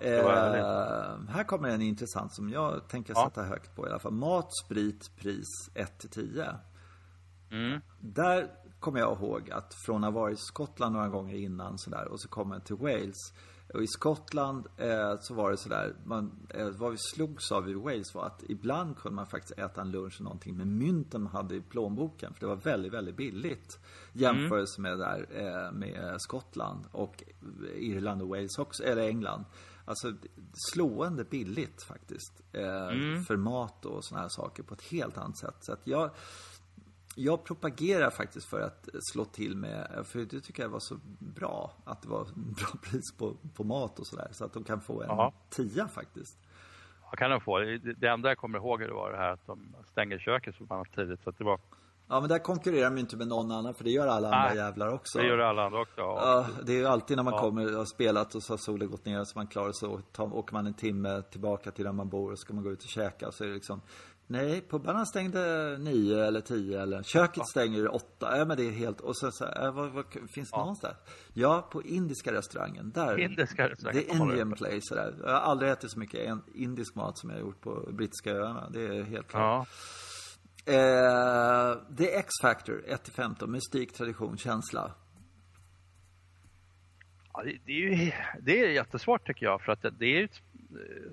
Eh, 0.00 1.18
här 1.28 1.44
kommer 1.44 1.68
en 1.68 1.82
intressant 1.82 2.34
som 2.34 2.50
jag 2.50 2.88
tänker 2.88 3.14
Ja. 3.16 3.24
sätta 3.28 3.42
högt 3.42 3.76
på 3.76 3.86
i 3.86 3.90
alla 3.90 3.98
fall. 3.98 4.12
Mat, 4.12 4.56
sprit, 4.64 5.10
pris 5.16 5.46
1 5.74 5.98
till 5.98 6.10
10. 6.10 6.56
Mm. 7.50 7.80
Där 8.00 8.50
kommer 8.80 9.00
jag 9.00 9.18
ihåg 9.18 9.50
att 9.50 9.74
från 9.74 10.04
att 10.04 10.12
ha 10.14 10.20
varit 10.20 10.38
i 10.38 10.42
Skottland 10.42 10.92
några 10.94 11.08
gånger 11.08 11.34
innan 11.34 11.78
sådär 11.78 12.08
och 12.08 12.20
så 12.20 12.28
kom 12.28 12.52
jag 12.52 12.64
till 12.64 12.76
Wales. 12.76 13.32
Och 13.74 13.82
i 13.82 13.86
Skottland 13.86 14.66
eh, 14.76 15.14
så 15.20 15.34
var 15.34 15.50
det 15.50 15.56
sådär, 15.56 15.94
man, 16.04 16.46
eh, 16.50 16.68
vad 16.68 16.90
vi 16.90 16.96
slogs 16.98 17.52
av 17.52 17.68
i 17.68 17.74
Wales 17.74 18.14
var 18.14 18.26
att 18.26 18.42
ibland 18.48 18.96
kunde 18.96 19.16
man 19.16 19.26
faktiskt 19.26 19.58
äta 19.58 19.80
en 19.80 19.90
lunch 19.90 20.16
och 20.18 20.24
någonting 20.24 20.56
med 20.56 20.66
mynten 20.66 21.22
man 21.22 21.32
hade 21.32 21.54
i 21.54 21.60
plånboken. 21.60 22.34
För 22.34 22.40
det 22.40 22.46
var 22.46 22.56
väldigt, 22.56 22.92
väldigt 22.92 23.16
billigt. 23.16 23.78
Jämförelse 24.12 24.80
med 24.80 24.98
där 24.98 25.26
eh, 25.30 25.72
med 25.72 26.16
Skottland 26.20 26.86
och 26.92 27.22
Irland 27.76 28.22
och 28.22 28.28
Wales 28.28 28.58
också, 28.58 28.82
eller 28.82 29.02
England. 29.08 29.44
Alltså 29.84 30.12
slående 30.72 31.24
billigt 31.24 31.82
faktiskt. 31.82 32.40
Eh, 32.52 33.22
För 33.26 33.36
mat 33.36 33.84
och 33.86 34.04
sådana 34.04 34.22
här 34.22 34.28
saker 34.28 34.62
på 34.62 34.74
ett 34.74 34.82
helt 34.82 35.18
annat 35.18 35.38
sätt. 35.38 35.56
Så 35.60 35.72
att 35.72 35.86
jag 35.86 36.10
jag 37.16 37.44
propagerar 37.44 38.10
faktiskt 38.10 38.46
för 38.46 38.60
att 38.60 38.88
slå 39.12 39.24
till 39.24 39.56
med, 39.56 40.04
för 40.06 40.18
det 40.18 40.40
tycker 40.40 40.62
jag 40.62 40.70
var 40.70 40.80
så 40.80 40.98
bra, 41.18 41.72
att 41.84 42.02
det 42.02 42.08
var 42.08 42.24
bra 42.34 42.68
pris 42.82 43.12
på, 43.18 43.36
på 43.54 43.64
mat 43.64 43.98
och 43.98 44.06
sådär. 44.06 44.28
Så 44.32 44.44
att 44.44 44.52
de 44.52 44.64
kan 44.64 44.80
få 44.80 45.02
en 45.02 45.08
Jaha. 45.08 45.32
tia 45.50 45.88
faktiskt. 45.88 46.38
Vad 47.10 47.18
kan 47.18 47.30
de 47.30 47.40
få? 47.40 47.58
Det 47.58 47.78
det 47.78 48.08
enda 48.08 48.28
jag 48.28 48.38
kommer 48.38 48.58
ihåg 48.58 48.80
det 48.80 48.92
var 48.92 49.10
det 49.12 49.16
här 49.16 49.32
att 49.32 49.46
de 49.46 49.74
stänger 49.90 50.18
köket 50.18 50.54
så 50.54 50.58
förbannat 50.58 50.92
tidigt. 50.94 51.22
Så 51.24 51.30
att 51.30 51.38
det 51.38 51.44
var, 51.44 51.60
Ja 52.14 52.20
men 52.20 52.28
där 52.28 52.38
konkurrerar 52.38 52.90
ju 52.92 52.98
inte 53.00 53.16
med 53.16 53.28
någon 53.28 53.50
annan, 53.52 53.74
för 53.74 53.84
det 53.84 53.90
gör 53.90 54.06
alla 54.06 54.26
andra 54.28 54.48
Nej, 54.48 54.56
jävlar 54.56 54.88
också. 54.94 55.18
det 55.18 55.26
gör 55.26 55.38
alla 55.38 55.62
andra 55.66 55.80
också. 55.80 56.00
Ja, 56.00 56.46
det 56.66 56.72
är 56.72 56.76
ju 56.76 56.86
alltid 56.86 57.16
när 57.16 57.24
man 57.24 57.32
Ja. 57.34 57.40
kommer 57.40 57.72
och 57.72 57.78
har 57.78 57.84
spelat 57.84 58.34
och 58.34 58.42
så 58.42 58.52
har 58.52 58.58
solen 58.58 58.90
gått 58.90 59.04
ner 59.04 59.24
så 59.24 59.38
man 59.38 59.46
klarar 59.46 59.72
sig 59.72 59.88
och 59.88 60.00
tar, 60.12 60.34
åker 60.34 60.52
man 60.52 60.66
en 60.66 60.74
timme 60.74 61.22
tillbaka 61.22 61.70
till 61.70 61.84
där 61.84 61.92
man 61.92 62.08
bor 62.08 62.32
och 62.32 62.38
ska 62.38 62.54
man 62.54 62.64
gå 62.64 62.70
ut 62.70 62.82
och 62.82 62.88
käka 62.88 63.32
så 63.32 63.44
är 63.44 63.48
det 63.48 63.54
liksom 63.54 63.80
Nej, 64.26 64.64
pubarna 64.70 65.06
stängde 65.06 65.76
nio 65.78 66.24
eller 66.24 66.40
tio 66.40 66.82
eller 66.82 67.02
köket 67.02 67.46
stänger 67.48 67.94
åtta. 67.94 68.38
Ja 68.38 68.44
men 68.44 68.56
det 68.56 68.66
är 68.68 68.70
helt 68.70 69.00
och 69.00 69.16
så, 69.16 69.30
så 69.32 69.44
äh, 69.44 69.72
vad, 69.74 69.90
vad, 69.90 70.04
finns 70.12 70.50
det 70.50 70.56
Ja. 70.56 70.58
någonstans? 70.58 70.96
Ja, 71.32 71.68
på 71.72 71.82
indiska 71.82 72.32
restaurangen. 72.32 72.90
Där. 72.94 73.18
Indiska 73.20 73.68
restaurangen 73.68 74.18
har 74.18 74.26
du. 74.26 74.32
Indian 74.32 74.52
place 74.52 74.94
där. 74.94 75.14
Jag 75.22 75.32
har 75.32 75.40
aldrig 75.40 75.70
ätit 75.70 75.90
så 75.90 75.98
mycket 75.98 76.38
indisk 76.54 76.94
mat 76.94 77.18
som 77.18 77.30
jag 77.30 77.36
har 77.36 77.40
gjort 77.40 77.60
på 77.60 77.88
brittiska 77.92 78.30
öarna. 78.32 78.68
Det 78.70 78.86
är 78.86 79.02
helt 79.02 79.28
klart. 79.28 79.42
Ja. 79.42 79.66
Eh, 80.66 81.96
The 81.96 82.16
X-Factor 82.16 82.82
1-15. 82.88 83.46
Mystik, 83.46 83.92
tradition, 83.92 84.36
känsla. 84.36 84.90
Ja, 87.32 87.42
det, 87.42 87.58
det, 87.64 87.72
är 87.72 87.76
ju, 87.76 88.12
det 88.42 88.60
är 88.60 88.68
jättesvårt 88.68 89.26
tycker 89.26 89.46
jag 89.46 89.60
för 89.60 89.72
att 89.72 89.82
det, 89.82 89.90
det 89.90 90.20
är 90.20 90.24
ett, 90.24 90.40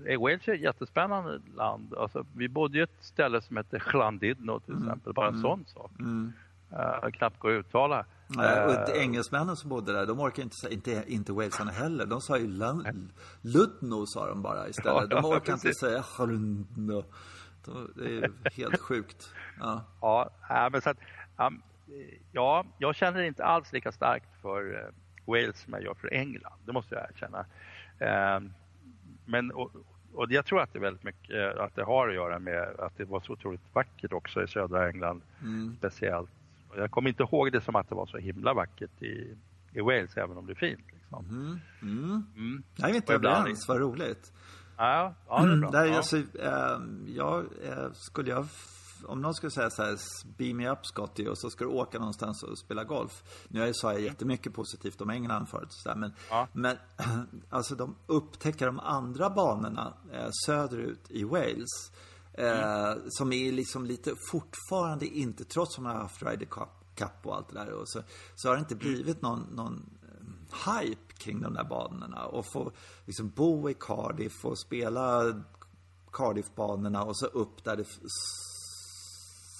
eh, 0.07 0.21
Wales 0.21 0.47
är 0.47 0.53
ett 0.53 0.61
jättespännande 0.61 1.41
land. 1.55 1.93
Alltså, 1.93 2.25
vi 2.35 2.49
bodde 2.49 2.77
i 2.77 2.81
ett 2.81 2.97
ställe 2.99 3.41
som 3.41 3.57
heter 3.57 3.83
Llandudno 3.93 4.59
till 4.59 4.73
mm. 4.73 4.87
exempel, 4.87 5.13
bara 5.13 5.27
en 5.27 5.33
mm. 5.33 5.41
sån 5.41 5.65
sak. 5.65 5.91
Mm. 5.99 6.33
Uh, 6.73 7.09
knappt 7.11 7.39
går 7.39 7.51
att 7.51 7.65
uttala. 7.65 8.05
Nej, 8.27 8.65
och 8.65 8.89
uh, 8.89 9.01
engelsmännen 9.01 9.55
som 9.55 9.69
bodde 9.69 9.93
där, 9.93 10.05
de 10.05 10.19
orkar 10.19 10.43
inte 10.43 10.55
säga, 10.55 10.73
inte, 10.73 11.03
inte 11.07 11.33
walesarna 11.33 11.71
heller. 11.71 12.05
De 12.05 12.21
sa 12.21 12.37
ju 12.37 12.47
Ludno 13.41 14.05
sa 14.05 14.27
de 14.27 14.41
bara 14.41 14.67
istället. 14.67 15.09
de 15.09 15.25
orkar 15.25 15.51
ja, 15.51 15.53
inte 15.53 15.73
säga 15.73 16.03
Lundno. 16.19 17.03
Det 17.95 18.17
är 18.17 18.31
helt 18.51 18.79
sjukt. 18.79 19.33
Ja, 19.59 20.29
ja 20.49 20.69
men 20.71 20.81
så 20.81 20.89
att, 20.89 20.97
ja, 22.31 22.65
jag 22.77 22.95
känner 22.95 23.21
inte 23.21 23.45
alls 23.45 23.73
lika 23.73 23.91
starkt 23.91 24.41
för 24.41 24.73
uh, 24.73 24.91
Wales 25.25 25.59
som 25.59 25.73
jag 25.73 25.83
gör 25.83 25.93
för 25.93 26.13
England. 26.13 26.59
Det 26.65 26.73
måste 26.73 26.95
jag 26.95 27.09
erkänna. 27.09 27.39
Uh, 28.01 28.49
men 29.25 29.51
och, 29.51 29.71
och 30.13 30.31
jag 30.31 30.45
tror 30.45 30.61
att 30.61 30.73
det 30.73 30.79
är 30.79 30.81
väldigt 30.81 31.03
mycket 31.03 31.57
att 31.57 31.75
det 31.75 31.83
har 31.83 32.07
att 32.07 32.15
göra 32.15 32.39
med 32.39 32.79
att 32.79 32.97
det 32.97 33.05
var 33.05 33.19
så 33.19 33.33
otroligt 33.33 33.61
vackert 33.73 34.13
också 34.13 34.43
i 34.43 34.47
södra 34.47 34.89
England 34.89 35.21
mm. 35.41 35.75
speciellt. 35.77 36.29
Jag 36.75 36.91
kommer 36.91 37.09
inte 37.09 37.23
ihåg 37.23 37.51
det 37.51 37.61
som 37.61 37.75
att 37.75 37.89
det 37.89 37.95
var 37.95 38.05
så 38.05 38.17
himla 38.17 38.53
vackert 38.53 39.01
i, 39.01 39.37
i 39.73 39.81
Wales 39.81 40.17
även 40.17 40.37
om 40.37 40.45
det 40.45 40.53
är 40.53 40.55
fint. 40.55 40.85
Liksom. 40.93 41.25
Mm. 41.25 41.59
Mm. 41.81 42.25
Mm. 42.35 42.63
Jag 42.75 42.89
är 42.89 42.95
inte 42.95 43.13
överens, 43.13 43.67
vad 43.67 43.79
roligt. 43.79 44.33
Ja, 44.81 45.13
ja 45.27 45.41
det 45.41 45.51
är 45.51 45.57
bra. 45.57 45.69
Där, 45.71 45.85
ja. 45.85 45.97
Alltså, 45.97 46.17
äh, 46.17 46.79
jag, 47.07 47.45
äh, 47.63 47.91
skulle 47.93 48.29
jag 48.29 48.47
om 49.05 49.21
någon 49.21 49.33
skulle 49.33 49.51
säga 49.51 49.69
så 49.69 49.83
här, 49.83 49.97
beam 50.37 50.57
me 50.57 50.69
up 50.69 50.85
Scotty 50.85 51.27
och 51.27 51.37
så 51.37 51.49
ska 51.49 51.63
du 51.63 51.69
åka 51.69 51.99
någonstans 51.99 52.43
och 52.43 52.57
spela 52.57 52.83
golf. 52.83 53.23
Nu 53.47 53.59
jag 53.59 53.75
sa 53.75 53.93
jag 53.93 54.01
jättemycket 54.01 54.53
positivt 54.53 55.01
om 55.01 55.09
England 55.09 55.45
förut, 55.45 55.67
så 55.69 55.89
där, 55.89 55.95
men, 55.95 56.13
ja. 56.29 56.47
men 56.53 56.77
alltså 57.49 57.75
de 57.75 57.95
upptäcker 58.07 58.65
de 58.65 58.79
andra 58.79 59.29
banorna 59.29 59.93
eh, 60.13 60.29
söderut 60.45 61.05
i 61.11 61.23
Wales. 61.23 61.91
Eh, 62.33 62.91
mm. 62.91 63.01
Som 63.09 63.33
är 63.33 63.51
liksom 63.51 63.85
lite 63.85 64.13
fortfarande 64.31 65.05
inte, 65.05 65.43
trots 65.43 65.77
att 65.77 65.83
man 65.83 65.95
har 65.95 66.01
haft 66.01 66.23
Ryder 66.23 66.45
Cup 66.95 67.13
och 67.23 67.35
allt 67.35 67.49
det 67.49 67.59
där. 67.59 67.71
Och 67.71 67.89
så, 67.89 68.03
så 68.35 68.47
har 68.47 68.55
det 68.55 68.59
inte 68.59 68.75
blivit 68.75 69.21
någon, 69.21 69.39
någon 69.51 69.89
eh, 70.03 70.73
hype 70.73 71.10
kring 71.21 71.41
de 71.41 71.53
där 71.53 71.63
banorna. 71.63 72.25
Och 72.25 72.45
få 72.53 72.71
liksom 73.05 73.29
bo 73.29 73.69
i 73.69 73.73
Cardiff 73.73 74.45
och 74.45 74.59
spela 74.59 75.23
Cardiff-banorna 76.11 77.03
och 77.03 77.17
så 77.17 77.25
upp 77.25 77.63
där 77.63 77.77
det 77.77 77.85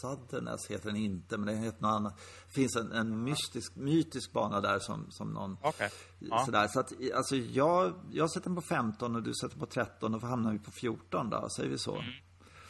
Suddeness 0.02 0.68
heter 0.68 0.86
den 0.86 0.96
inte, 0.96 1.38
men 1.38 1.48
den 1.48 1.64
heter 1.64 1.82
något 1.82 1.96
annat. 1.96 2.20
Det 2.48 2.54
finns 2.54 2.76
en, 2.76 2.92
en 2.92 3.24
mystisk, 3.24 3.76
mytisk 3.76 4.32
bana 4.32 4.62
där 4.62 4.80
som, 4.80 5.12
som 5.12 5.34
någon... 5.34 5.58
Okay. 5.64 5.90
Ja. 6.20 6.46
Sådär. 6.46 6.68
Så 6.68 6.80
att, 6.80 6.94
alltså 7.16 7.36
jag, 7.36 7.94
jag 8.12 8.32
sätter 8.32 8.50
den 8.50 8.56
på 8.56 8.62
15 8.62 9.16
och 9.16 9.24
du 9.24 9.34
sätter 9.34 9.60
på 9.60 9.66
13 9.66 10.14
och 10.14 10.22
då 10.22 10.28
hamnar 10.28 10.52
vi 10.52 10.60
på 10.60 10.72
14 10.72 11.30
då, 11.30 11.50
säger 11.50 11.70
vi 11.70 11.78
så? 11.78 11.96
Mm. 11.96 12.12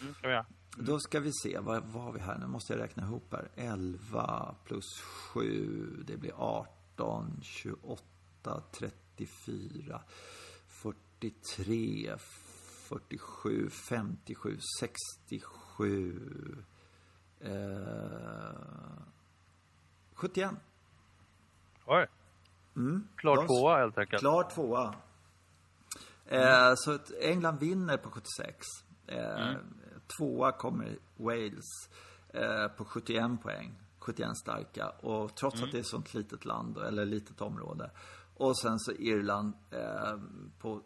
Mm, 0.02 0.32
ja. 0.32 0.46
Då 0.78 1.00
ska 1.00 1.20
vi 1.20 1.32
se, 1.34 1.60
vad, 1.60 1.84
vad 1.84 2.04
har 2.04 2.14
vi 2.14 2.20
här? 2.20 2.38
Nu 2.38 2.48
måste 2.48 2.74
jag 2.74 2.80
räkna 2.80 3.04
ihop 3.04 3.34
här. 3.34 3.50
11 3.56 4.56
plus 4.66 5.02
7, 5.02 6.04
det 6.08 6.18
blir 6.18 6.34
18, 6.38 7.40
28, 7.42 8.04
34, 8.72 10.02
43, 10.68 12.18
47, 12.90 13.70
57, 13.70 14.60
67, 14.80 16.64
eh, 17.40 17.52
71. 20.14 20.56
Oj. 21.86 22.08
Mm. 22.76 23.08
Klar 23.16 23.48
tvåa 23.48 23.78
helt 23.78 23.98
enkelt. 23.98 24.20
Klar 24.20 24.50
tvåa. 24.50 24.96
Eh, 26.26 26.74
så 26.76 26.92
att 26.92 27.12
England 27.22 27.60
vinner 27.60 27.98
på 27.98 28.10
76. 28.10 28.66
Eh, 29.08 29.50
mm. 29.50 29.58
Tvåa 30.18 30.52
kommer 30.52 30.98
Wales 31.18 31.90
eh, 32.34 32.68
på 32.68 32.86
71 32.86 33.42
poäng. 33.42 33.74
71 34.00 34.38
starka. 34.38 34.90
Och 34.90 35.36
trots 35.36 35.56
mm. 35.56 35.66
att 35.66 35.72
det 35.72 35.78
är 35.78 35.82
ett 35.82 35.88
sånt 35.88 36.14
litet 36.14 36.46
land, 36.46 36.78
eller 36.78 37.06
litet 37.06 37.42
område. 37.42 37.92
Och 38.36 38.58
sen 38.58 38.80
så 38.80 38.92
Irland 38.92 39.54
eh, 39.72 40.20
på 40.60 40.82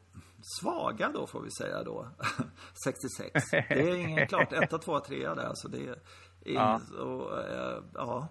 svaga 0.59 1.11
då 1.13 1.27
får 1.27 1.41
vi 1.41 1.51
säga 1.51 1.83
då. 1.83 2.07
66. 2.85 3.51
Det 3.51 3.89
är 3.89 3.95
ingen 3.95 4.27
klart. 4.27 4.53
Etta, 4.53 4.77
tvåa, 4.77 4.99
trea 4.99 5.35
där. 5.35 5.43
Alltså 5.43 5.67
det 5.67 5.87
är, 5.87 5.99
ja. 6.43 6.81
och, 6.99 7.39
eh, 7.39 7.83
ja. 7.93 8.27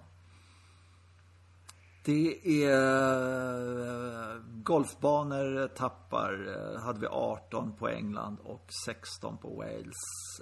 Det 2.04 2.64
är 2.64 4.40
golfbanor 4.62 5.68
tappar, 5.68 6.32
eh, 6.48 6.80
hade 6.80 7.00
vi 7.00 7.06
18 7.06 7.76
på 7.76 7.88
England 7.88 8.38
och 8.44 8.66
16 8.86 9.38
på 9.38 9.48
Wales. 9.48 9.94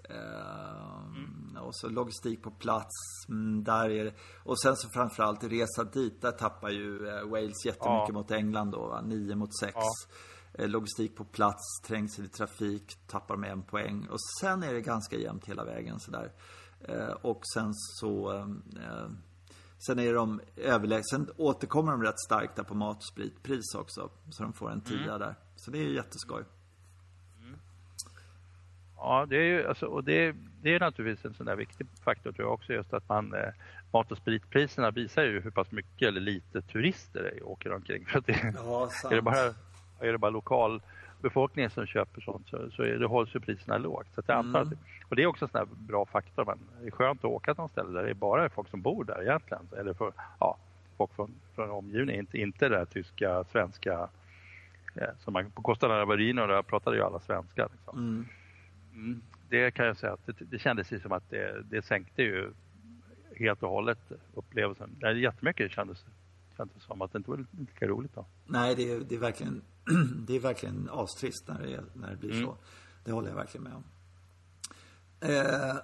Mm. 0.09 1.57
Och 1.63 1.77
så 1.77 1.89
logistik 1.89 2.43
på 2.43 2.51
plats, 2.51 2.95
mm, 3.29 3.65
där 3.65 3.91
är 3.91 4.05
det. 4.05 4.15
Och 4.45 4.61
sen 4.61 4.77
så 4.77 4.89
framförallt 4.89 5.45
resa 5.45 5.85
dit, 5.85 6.23
där 6.23 6.31
tappar 6.33 6.71
ju 6.71 7.09
eh, 7.09 7.25
Wales 7.25 7.67
jättemycket 7.67 8.09
ja. 8.09 8.13
mot 8.13 8.31
England 8.31 8.71
då, 8.71 8.87
va? 8.87 9.01
9 9.01 9.37
mot 9.37 9.59
6. 9.59 9.73
Ja. 9.75 9.83
Eh, 10.55 10.69
logistik 10.69 11.17
på 11.17 11.25
plats, 11.25 11.81
trängsel 11.87 12.25
i 12.25 12.29
trafik, 12.29 12.97
tappar 13.07 13.37
med 13.37 13.51
en 13.51 13.63
poäng. 13.63 14.09
Och 14.11 14.21
sen 14.41 14.63
är 14.63 14.73
det 14.73 14.81
ganska 14.81 15.17
jämnt 15.17 15.45
hela 15.45 15.65
vägen 15.65 16.01
sådär. 16.01 16.33
Och 17.23 17.41
sen 17.55 17.75
så 17.75 18.45
Sen 19.87 19.99
är 19.99 20.15
de 20.15 20.41
överlägsna. 20.57 21.19
Sen 21.19 21.31
återkommer 21.37 21.93
de 21.93 22.03
rätt 22.03 22.21
starkt 22.21 22.57
där 22.57 22.63
på 22.63 22.75
mat 22.75 22.97
och 22.97 23.05
spritpris 23.05 23.75
också. 23.75 24.11
Så 24.31 24.43
de 24.43 24.53
får 24.53 24.71
en 24.71 24.81
tia 24.81 25.15
mm. 25.15 25.19
där. 25.19 25.35
Så 25.57 25.71
det 25.71 25.79
är 25.79 25.83
ju 25.83 25.95
jätteskoj. 25.95 26.45
Mm. 27.43 27.59
Ja, 28.97 29.27
det 29.29 29.37
är 29.37 29.45
ju 29.45 29.69
alltså, 29.69 29.87
och 29.87 30.05
det, 30.05 30.35
det 30.63 30.75
är 30.75 30.81
naturligtvis 30.81 31.25
en 31.25 31.35
sån 31.35 31.47
där 31.47 31.57
viktig 31.57 31.87
faktor 32.05 32.33
tror 32.33 32.49
jag 32.49 32.55
också 32.55 32.73
just 32.73 32.95
att 32.95 33.09
man 33.09 33.35
eh, 33.35 33.53
mat 33.93 34.13
och 34.13 34.19
spritpriserna 34.19 34.91
visar 34.91 35.23
ju 35.23 35.41
hur 35.41 35.51
pass 35.51 35.73
mycket 35.73 36.09
eller 36.09 36.21
lite 36.21 36.63
turister 36.63 37.23
det 37.23 37.43
åker 37.43 37.73
omkring. 37.73 38.07
För 38.09 38.19
att 38.19 38.27
det, 38.27 38.55
ja, 38.57 38.91
är, 39.11 39.15
det 39.15 39.23
bara, 39.23 39.55
är 40.01 40.13
det 40.13 40.19
bara 40.19 40.31
lokal 40.31 40.83
befolkningen 41.23 41.71
som 41.71 41.87
köper 41.87 42.21
sånt 42.21 42.49
så, 42.49 42.71
så 42.71 42.83
är 42.83 42.99
det, 42.99 43.07
hålls 43.07 43.35
ju 43.35 43.41
priserna 43.41 43.79
lågt. 43.79 44.07
Så 44.15 44.23
jag 44.27 44.37
antar 44.37 44.63
mm. 44.63 44.79
och 45.09 45.17
det 45.17 45.23
är 45.23 45.27
också 45.27 45.45
en 45.45 45.49
sån 45.49 45.59
här 45.59 45.69
bra 45.89 46.07
faktor. 46.07 46.45
Men 46.45 46.59
det 46.81 46.87
är 46.87 46.91
skönt 46.91 47.25
att 47.25 47.31
åka 47.31 47.55
till 47.55 47.63
något 47.63 47.73
ställe 47.73 47.91
där 47.91 48.03
det 48.03 48.11
är 48.11 48.15
bara 48.15 48.49
folk 48.49 48.69
som 48.69 48.83
bor 48.83 49.05
där 49.05 49.23
egentligen. 49.23 49.69
Eller 49.79 49.95
för, 49.95 50.13
ja, 50.41 50.57
folk 50.97 51.15
från, 51.15 51.35
från 51.55 51.71
omgivningen, 51.71 52.21
inte, 52.21 52.39
inte 52.39 52.69
det 52.69 52.77
där 52.77 52.85
tyska, 52.85 53.45
svenska 53.45 54.09
eh, 54.95 55.09
som 55.19 55.33
man, 55.33 55.51
på 55.51 55.63
Costa 55.63 55.89
Navarino 55.89 56.47
där 56.47 56.63
pratade 56.63 56.97
ju 56.97 57.03
alla 57.03 57.21
svenska. 57.21 57.69
Liksom. 57.73 57.99
Mm. 57.99 58.27
Mm, 58.95 59.23
det 59.49 59.71
kan 59.71 59.87
jag 59.87 59.97
säga 59.97 60.13
att 60.13 60.27
det, 60.27 60.33
det 60.39 60.59
kändes 60.59 60.93
ju 60.93 61.01
som 61.01 61.13
att 61.13 61.31
det, 61.31 61.63
det 61.71 61.83
sänkte 61.83 62.23
ju 62.23 62.53
helt 63.37 63.63
och 63.63 63.71
hållet 63.71 64.13
upplevelsen. 64.35 64.91
Det 65.01 65.07
är 65.07 65.15
jättemycket 65.15 65.73
kändes, 65.73 66.05
kändes 66.69 66.83
som 66.83 67.03
att 67.03 67.13
det 67.13 67.19
inte 67.19 67.31
var 67.31 67.47
lika 67.51 67.87
roligt 67.87 68.15
då. 68.15 68.27
Nej, 68.47 68.75
det 68.75 68.93
är, 68.93 69.01
det 69.01 69.15
är 69.15 69.19
verkligen 69.19 69.63
det 70.27 70.37
är 70.37 70.41
verkligen 70.41 70.89
astrist 70.93 71.49
när 71.49 71.63
det, 71.63 71.85
när 71.95 72.11
det 72.11 72.17
blir 72.17 72.31
mm. 72.31 72.45
så. 72.45 72.57
Det 73.05 73.13
håller 73.13 73.29
jag 73.29 73.37
verkligen 73.37 73.65
med 73.65 73.75
om. 73.75 73.85
Eh, 75.21 75.77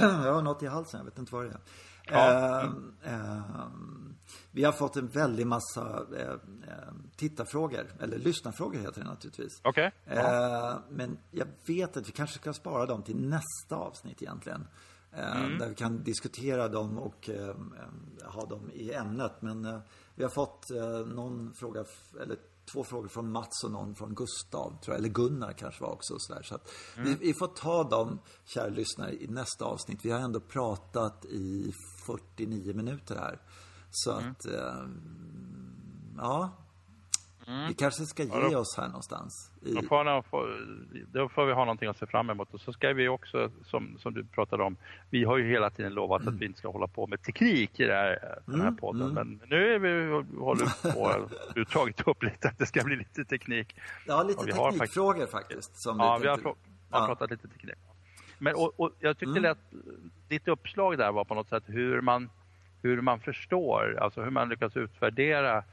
jag 0.24 0.34
har 0.34 0.42
något 0.42 0.62
i 0.62 0.66
halsen, 0.66 0.98
jag 0.98 1.04
vet 1.04 1.18
inte 1.18 1.34
vad 1.34 1.44
det 1.44 1.50
är. 1.50 1.60
Ja. 2.04 2.62
Eh, 3.02 3.14
eh, 3.14 3.66
vi 4.50 4.64
har 4.64 4.72
fått 4.72 4.96
en 4.96 5.08
väldig 5.08 5.46
massa 5.46 6.06
eh, 6.16 6.30
eh 6.30 6.94
tittarfrågor, 7.16 7.86
eller 8.00 8.18
lyssnarfrågor 8.18 8.78
heter 8.78 9.00
det 9.00 9.06
naturligtvis. 9.06 9.60
Okay. 9.64 9.90
Ja. 10.04 10.72
Eh, 10.72 10.78
men 10.90 11.18
jag 11.30 11.46
vet 11.66 11.96
att 11.96 12.08
vi 12.08 12.12
kanske 12.12 12.38
ska 12.38 12.52
spara 12.52 12.86
dem 12.86 13.02
till 13.02 13.16
nästa 13.16 13.76
avsnitt 13.76 14.22
egentligen. 14.22 14.66
Eh, 15.12 15.36
mm. 15.36 15.58
Där 15.58 15.68
vi 15.68 15.74
kan 15.74 16.02
diskutera 16.02 16.68
dem 16.68 16.98
och 16.98 17.30
ha 18.24 18.46
dem 18.46 18.70
i 18.74 18.92
ämnet. 18.92 19.32
Men 19.42 19.80
vi 20.14 20.22
har 20.22 20.30
fått 20.30 20.70
någon 21.06 21.54
fråga, 21.54 21.84
eller 22.22 22.36
två 22.72 22.84
frågor 22.84 23.08
från 23.08 23.32
Mats 23.32 23.64
och 23.64 23.70
någon 23.70 23.94
från 23.94 24.14
Gustav, 24.14 24.78
tror 24.82 24.94
jag. 24.94 24.98
Eller 24.98 25.08
Gunnar 25.08 25.52
kanske 25.52 25.82
var 25.82 25.90
också. 25.90 26.14
Så, 26.18 26.34
där. 26.34 26.42
så 26.42 26.54
att 26.54 26.70
mm. 26.96 27.08
vi, 27.08 27.14
vi, 27.14 27.34
får 27.34 27.46
ta 27.46 27.84
dem, 27.84 28.18
kära 28.44 28.68
lyssnare, 28.68 29.14
i 29.14 29.26
nästa 29.26 29.64
avsnitt. 29.64 30.04
Vi 30.04 30.10
har 30.10 30.20
ändå 30.20 30.40
pratat 30.40 31.24
i 31.24 31.72
49 32.06 32.74
minuter 32.74 33.16
här. 33.16 33.40
Så 33.90 34.12
mm. 34.12 34.30
att, 34.30 34.46
eh, 34.46 34.88
ja. 36.16 36.56
Mm. 37.50 37.68
Vi 37.68 37.74
kanske 37.74 38.06
ska 38.06 38.22
ge 38.22 38.30
ja, 38.32 38.48
då, 38.50 38.58
oss 38.58 38.76
här 38.76 38.86
någonstans. 38.86 39.52
I... 39.62 39.74
Då, 39.74 39.82
får, 39.82 40.04
då 41.12 41.28
får 41.28 41.46
vi 41.46 41.52
ha 41.52 41.64
någonting 41.64 41.88
att 41.88 41.98
se 41.98 42.06
fram 42.06 42.30
emot. 42.30 42.54
Och 42.54 42.60
så 42.60 42.72
ska 42.72 42.92
vi 42.92 43.08
också, 43.08 43.50
som, 43.64 43.98
som 43.98 44.14
du 44.14 44.24
pratade 44.24 44.62
om, 44.62 44.76
vi 45.10 45.24
har 45.24 45.38
ju 45.38 45.50
hela 45.50 45.70
tiden 45.70 45.94
lovat 45.94 46.22
mm. 46.22 46.34
att 46.34 46.40
vi 46.40 46.46
inte 46.46 46.58
ska 46.58 46.70
hålla 46.70 46.86
på 46.86 47.06
med 47.06 47.22
teknik 47.22 47.80
i 47.80 47.84
det 47.84 47.94
här, 47.94 48.38
den 48.46 48.60
här 48.60 48.68
mm. 48.68 48.76
podden. 48.76 49.10
Mm. 49.10 49.14
Men 49.14 49.48
nu 49.48 49.74
är 49.74 49.78
vi, 49.78 50.12
håller 50.38 50.92
på, 50.92 51.28
du 51.54 51.60
har 51.60 51.64
tagit 51.64 52.08
upp 52.08 52.22
lite 52.22 52.48
att 52.48 52.58
det 52.58 52.66
ska 52.66 52.84
bli 52.84 52.96
lite 52.96 53.24
teknik. 53.24 53.76
Ja, 54.06 54.22
lite 54.22 54.44
teknikfrågor 54.44 55.26
faktiskt, 55.26 55.32
faktiskt. 55.32 55.82
Som 55.82 55.98
ja, 55.98 56.16
vi, 56.16 56.22
vi 56.22 56.28
har, 56.28 56.38
har 56.44 56.54
ja. 56.90 57.06
pratat 57.06 57.30
lite 57.30 57.48
teknik. 57.48 57.76
Men, 58.38 58.54
och, 58.54 58.80
och 58.80 58.90
jag 58.98 59.18
tyckte 59.18 59.38
mm. 59.38 59.52
att 59.52 59.72
ditt 60.28 60.48
uppslag 60.48 60.98
där 60.98 61.12
var 61.12 61.24
på 61.24 61.34
något 61.34 61.48
sätt 61.48 61.64
hur 61.66 62.00
man, 62.00 62.30
hur 62.82 63.00
man 63.00 63.20
förstår, 63.20 63.98
alltså 64.00 64.22
hur 64.22 64.30
man 64.30 64.48
lyckas 64.48 64.76
utvärdera 64.76 65.64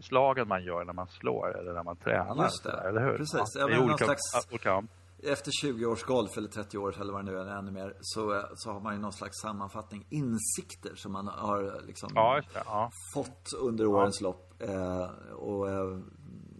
slagen 0.00 0.48
man 0.48 0.64
gör 0.64 0.84
när 0.84 0.92
man 0.92 1.06
slår 1.08 1.58
eller 1.58 1.72
när 1.72 1.82
man 1.82 1.96
tränar. 1.96 2.44
Just 2.44 2.64
det. 2.64 2.72
Eller 2.88 3.00
hur? 3.00 3.16
Precis. 3.16 3.40
Ja, 3.54 3.60
Ja, 3.60 3.66
det 3.66 3.74
är 3.74 3.82
olika, 3.84 4.04
slags- 4.04 4.46
olika, 4.50 4.82
Efter 5.22 5.50
20 5.60 5.86
års 5.86 6.02
golf 6.04 6.36
eller 6.36 6.48
30 6.48 6.78
år 6.78 7.00
eller 7.00 7.12
vad 7.12 7.24
det 7.24 7.30
nu 7.32 7.38
är, 7.38 7.46
ännu 7.46 7.70
mer, 7.70 7.94
så, 8.00 8.44
så 8.56 8.72
har 8.72 8.80
man 8.80 8.94
ju 8.94 9.00
någon 9.00 9.12
slags 9.12 9.40
sammanfattning, 9.40 10.06
insikter 10.10 10.94
som 10.94 11.12
man 11.12 11.28
har 11.28 11.80
liksom 11.86 12.10
ja. 12.14 12.40
Ja. 12.54 12.90
fått 13.14 13.48
under 13.60 13.86
årens 13.86 14.20
lopp. 14.20 14.54
Eh, 14.62 15.10
och 15.32 15.68
eh, 15.70 15.98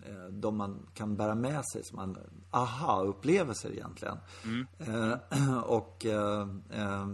eh, 0.06 0.24
de 0.32 0.56
man 0.56 0.86
kan 0.94 1.16
bära 1.16 1.34
med 1.34 1.62
sig 1.72 1.84
som 1.84 1.96
man, 1.96 2.16
aha-upplevelser 2.50 3.70
egentligen. 3.72 4.18
Eh, 4.78 5.58
och 5.64 6.06
eh, 6.06 6.40
eh, 6.70 7.06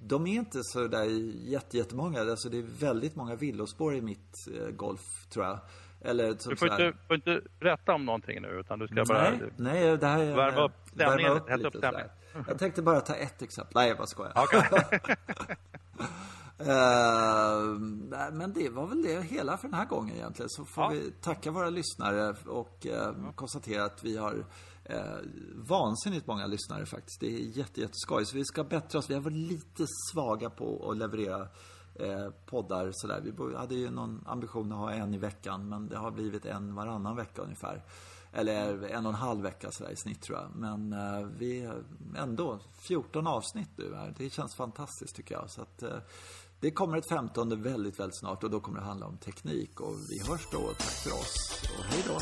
de 0.00 0.26
är 0.26 0.34
inte 0.34 0.60
så 0.62 0.86
där 0.86 1.04
jätte, 1.48 1.76
jättemånga. 1.76 2.20
Alltså 2.20 2.48
det 2.48 2.58
är 2.58 2.66
väldigt 2.80 3.16
många 3.16 3.34
villospår 3.34 3.94
i 3.94 4.00
mitt 4.00 4.34
eh, 4.60 4.68
golf, 4.70 5.00
tror 5.30 5.44
jag. 5.44 5.58
Eller 6.00 6.26
Du 6.48 6.56
får 6.56 6.66
sådär- 6.68 6.86
inte, 6.86 6.98
får 7.06 7.16
inte 7.16 7.40
berätta 7.60 7.92
om 7.94 8.04
någonting 8.04 8.42
nu 8.42 8.48
utan 8.48 8.78
du 8.78 8.86
ska 8.88 9.04
bara... 9.08 9.30
Nej, 9.30 9.40
nej, 9.56 9.98
det 9.98 10.06
här 10.06 10.18
är... 10.20 10.36
Värma 10.36 10.64
upp 10.64 10.72
stämningen, 10.94 11.32
värma 11.32 11.40
upp 11.56 11.58
lite 11.58 11.70
sådär. 11.72 12.10
Jag 12.48 12.58
tänkte 12.58 12.82
bara 12.82 13.00
ta 13.00 13.14
ett 13.14 13.42
exempel. 13.42 13.72
Nej, 13.74 13.88
jag 13.88 13.96
bara 13.96 14.06
skojar. 14.06 14.32
Okej. 14.36 15.00
Eh, 16.60 17.62
nej, 18.10 18.32
men 18.32 18.52
det 18.52 18.68
var 18.68 18.86
väl 18.86 19.02
det 19.02 19.22
hela 19.22 19.56
för 19.56 19.68
den 19.68 19.78
här 19.78 19.86
gången 19.86 20.16
egentligen. 20.16 20.48
Så 20.48 20.64
får 20.64 20.84
Ja. 20.84 20.88
vi 20.90 21.10
tacka 21.20 21.50
våra 21.50 21.70
lyssnare 21.70 22.34
och 22.46 22.86
eh, 22.86 23.14
konstatera 23.34 23.84
att 23.84 24.04
vi 24.04 24.16
har 24.16 24.44
eh, 24.88 25.18
vansinnigt 25.54 26.26
många 26.26 26.46
lyssnare 26.46 26.86
faktiskt. 26.86 27.20
Det 27.20 27.26
är 27.26 27.58
jätte, 27.58 27.80
jätteskoj. 27.80 28.26
Så 28.26 28.36
vi 28.36 28.44
ska 28.44 28.64
bättra 28.64 28.98
oss. 28.98 29.10
Vi 29.10 29.14
har 29.14 29.20
varit 29.20 29.36
lite 29.36 29.84
svaga 30.12 30.50
på 30.50 30.90
att 30.90 30.98
leverera 30.98 31.48
eh, 31.94 32.30
poddar 32.46 32.90
sådär. 32.92 33.20
Vi 33.20 33.56
hade 33.56 33.74
ju 33.74 33.90
någon 33.90 34.24
ambition 34.26 34.72
att 34.72 34.78
ha 34.78 34.92
en 34.92 35.14
i 35.14 35.18
veckan, 35.18 35.68
men 35.68 35.88
det 35.88 35.96
har 35.96 36.10
blivit 36.10 36.46
en 36.46 36.74
varannan 36.74 37.16
vecka 37.16 37.42
ungefär. 37.42 37.84
Eller 38.32 38.84
en 38.84 39.06
och 39.06 39.12
en 39.12 39.18
halv 39.18 39.42
vecka 39.42 39.70
sådär 39.70 39.90
i 39.90 39.96
snitt 39.96 40.22
tror 40.22 40.38
jag. 40.38 40.50
Men 40.54 40.92
eh, 40.92 41.28
vi 41.38 41.70
ändå 42.16 42.60
14 42.88 43.26
avsnitt 43.26 43.70
nu 43.76 43.94
här. 43.94 44.14
Det 44.18 44.30
känns 44.30 44.54
fantastiskt 44.54 45.16
tycker 45.16 45.34
jag. 45.34 45.50
Så 45.50 45.62
att, 45.62 45.82
eh, 45.82 45.98
det 46.60 46.70
kommer 46.70 46.96
ett 46.96 47.08
15 47.08 47.62
väldigt, 47.62 48.00
väldigt 48.00 48.18
snart 48.18 48.44
och 48.44 48.50
då 48.50 48.60
kommer 48.60 48.78
det 48.78 48.86
handla 48.86 49.06
om 49.06 49.18
teknik. 49.18 49.80
Och 49.80 49.94
vi 50.08 50.30
hörs 50.30 50.48
då. 50.52 50.58
Tack 50.58 51.02
för 51.04 51.10
oss 51.10 51.62
och 51.78 51.84
hej 51.84 52.04
då. 52.06 52.18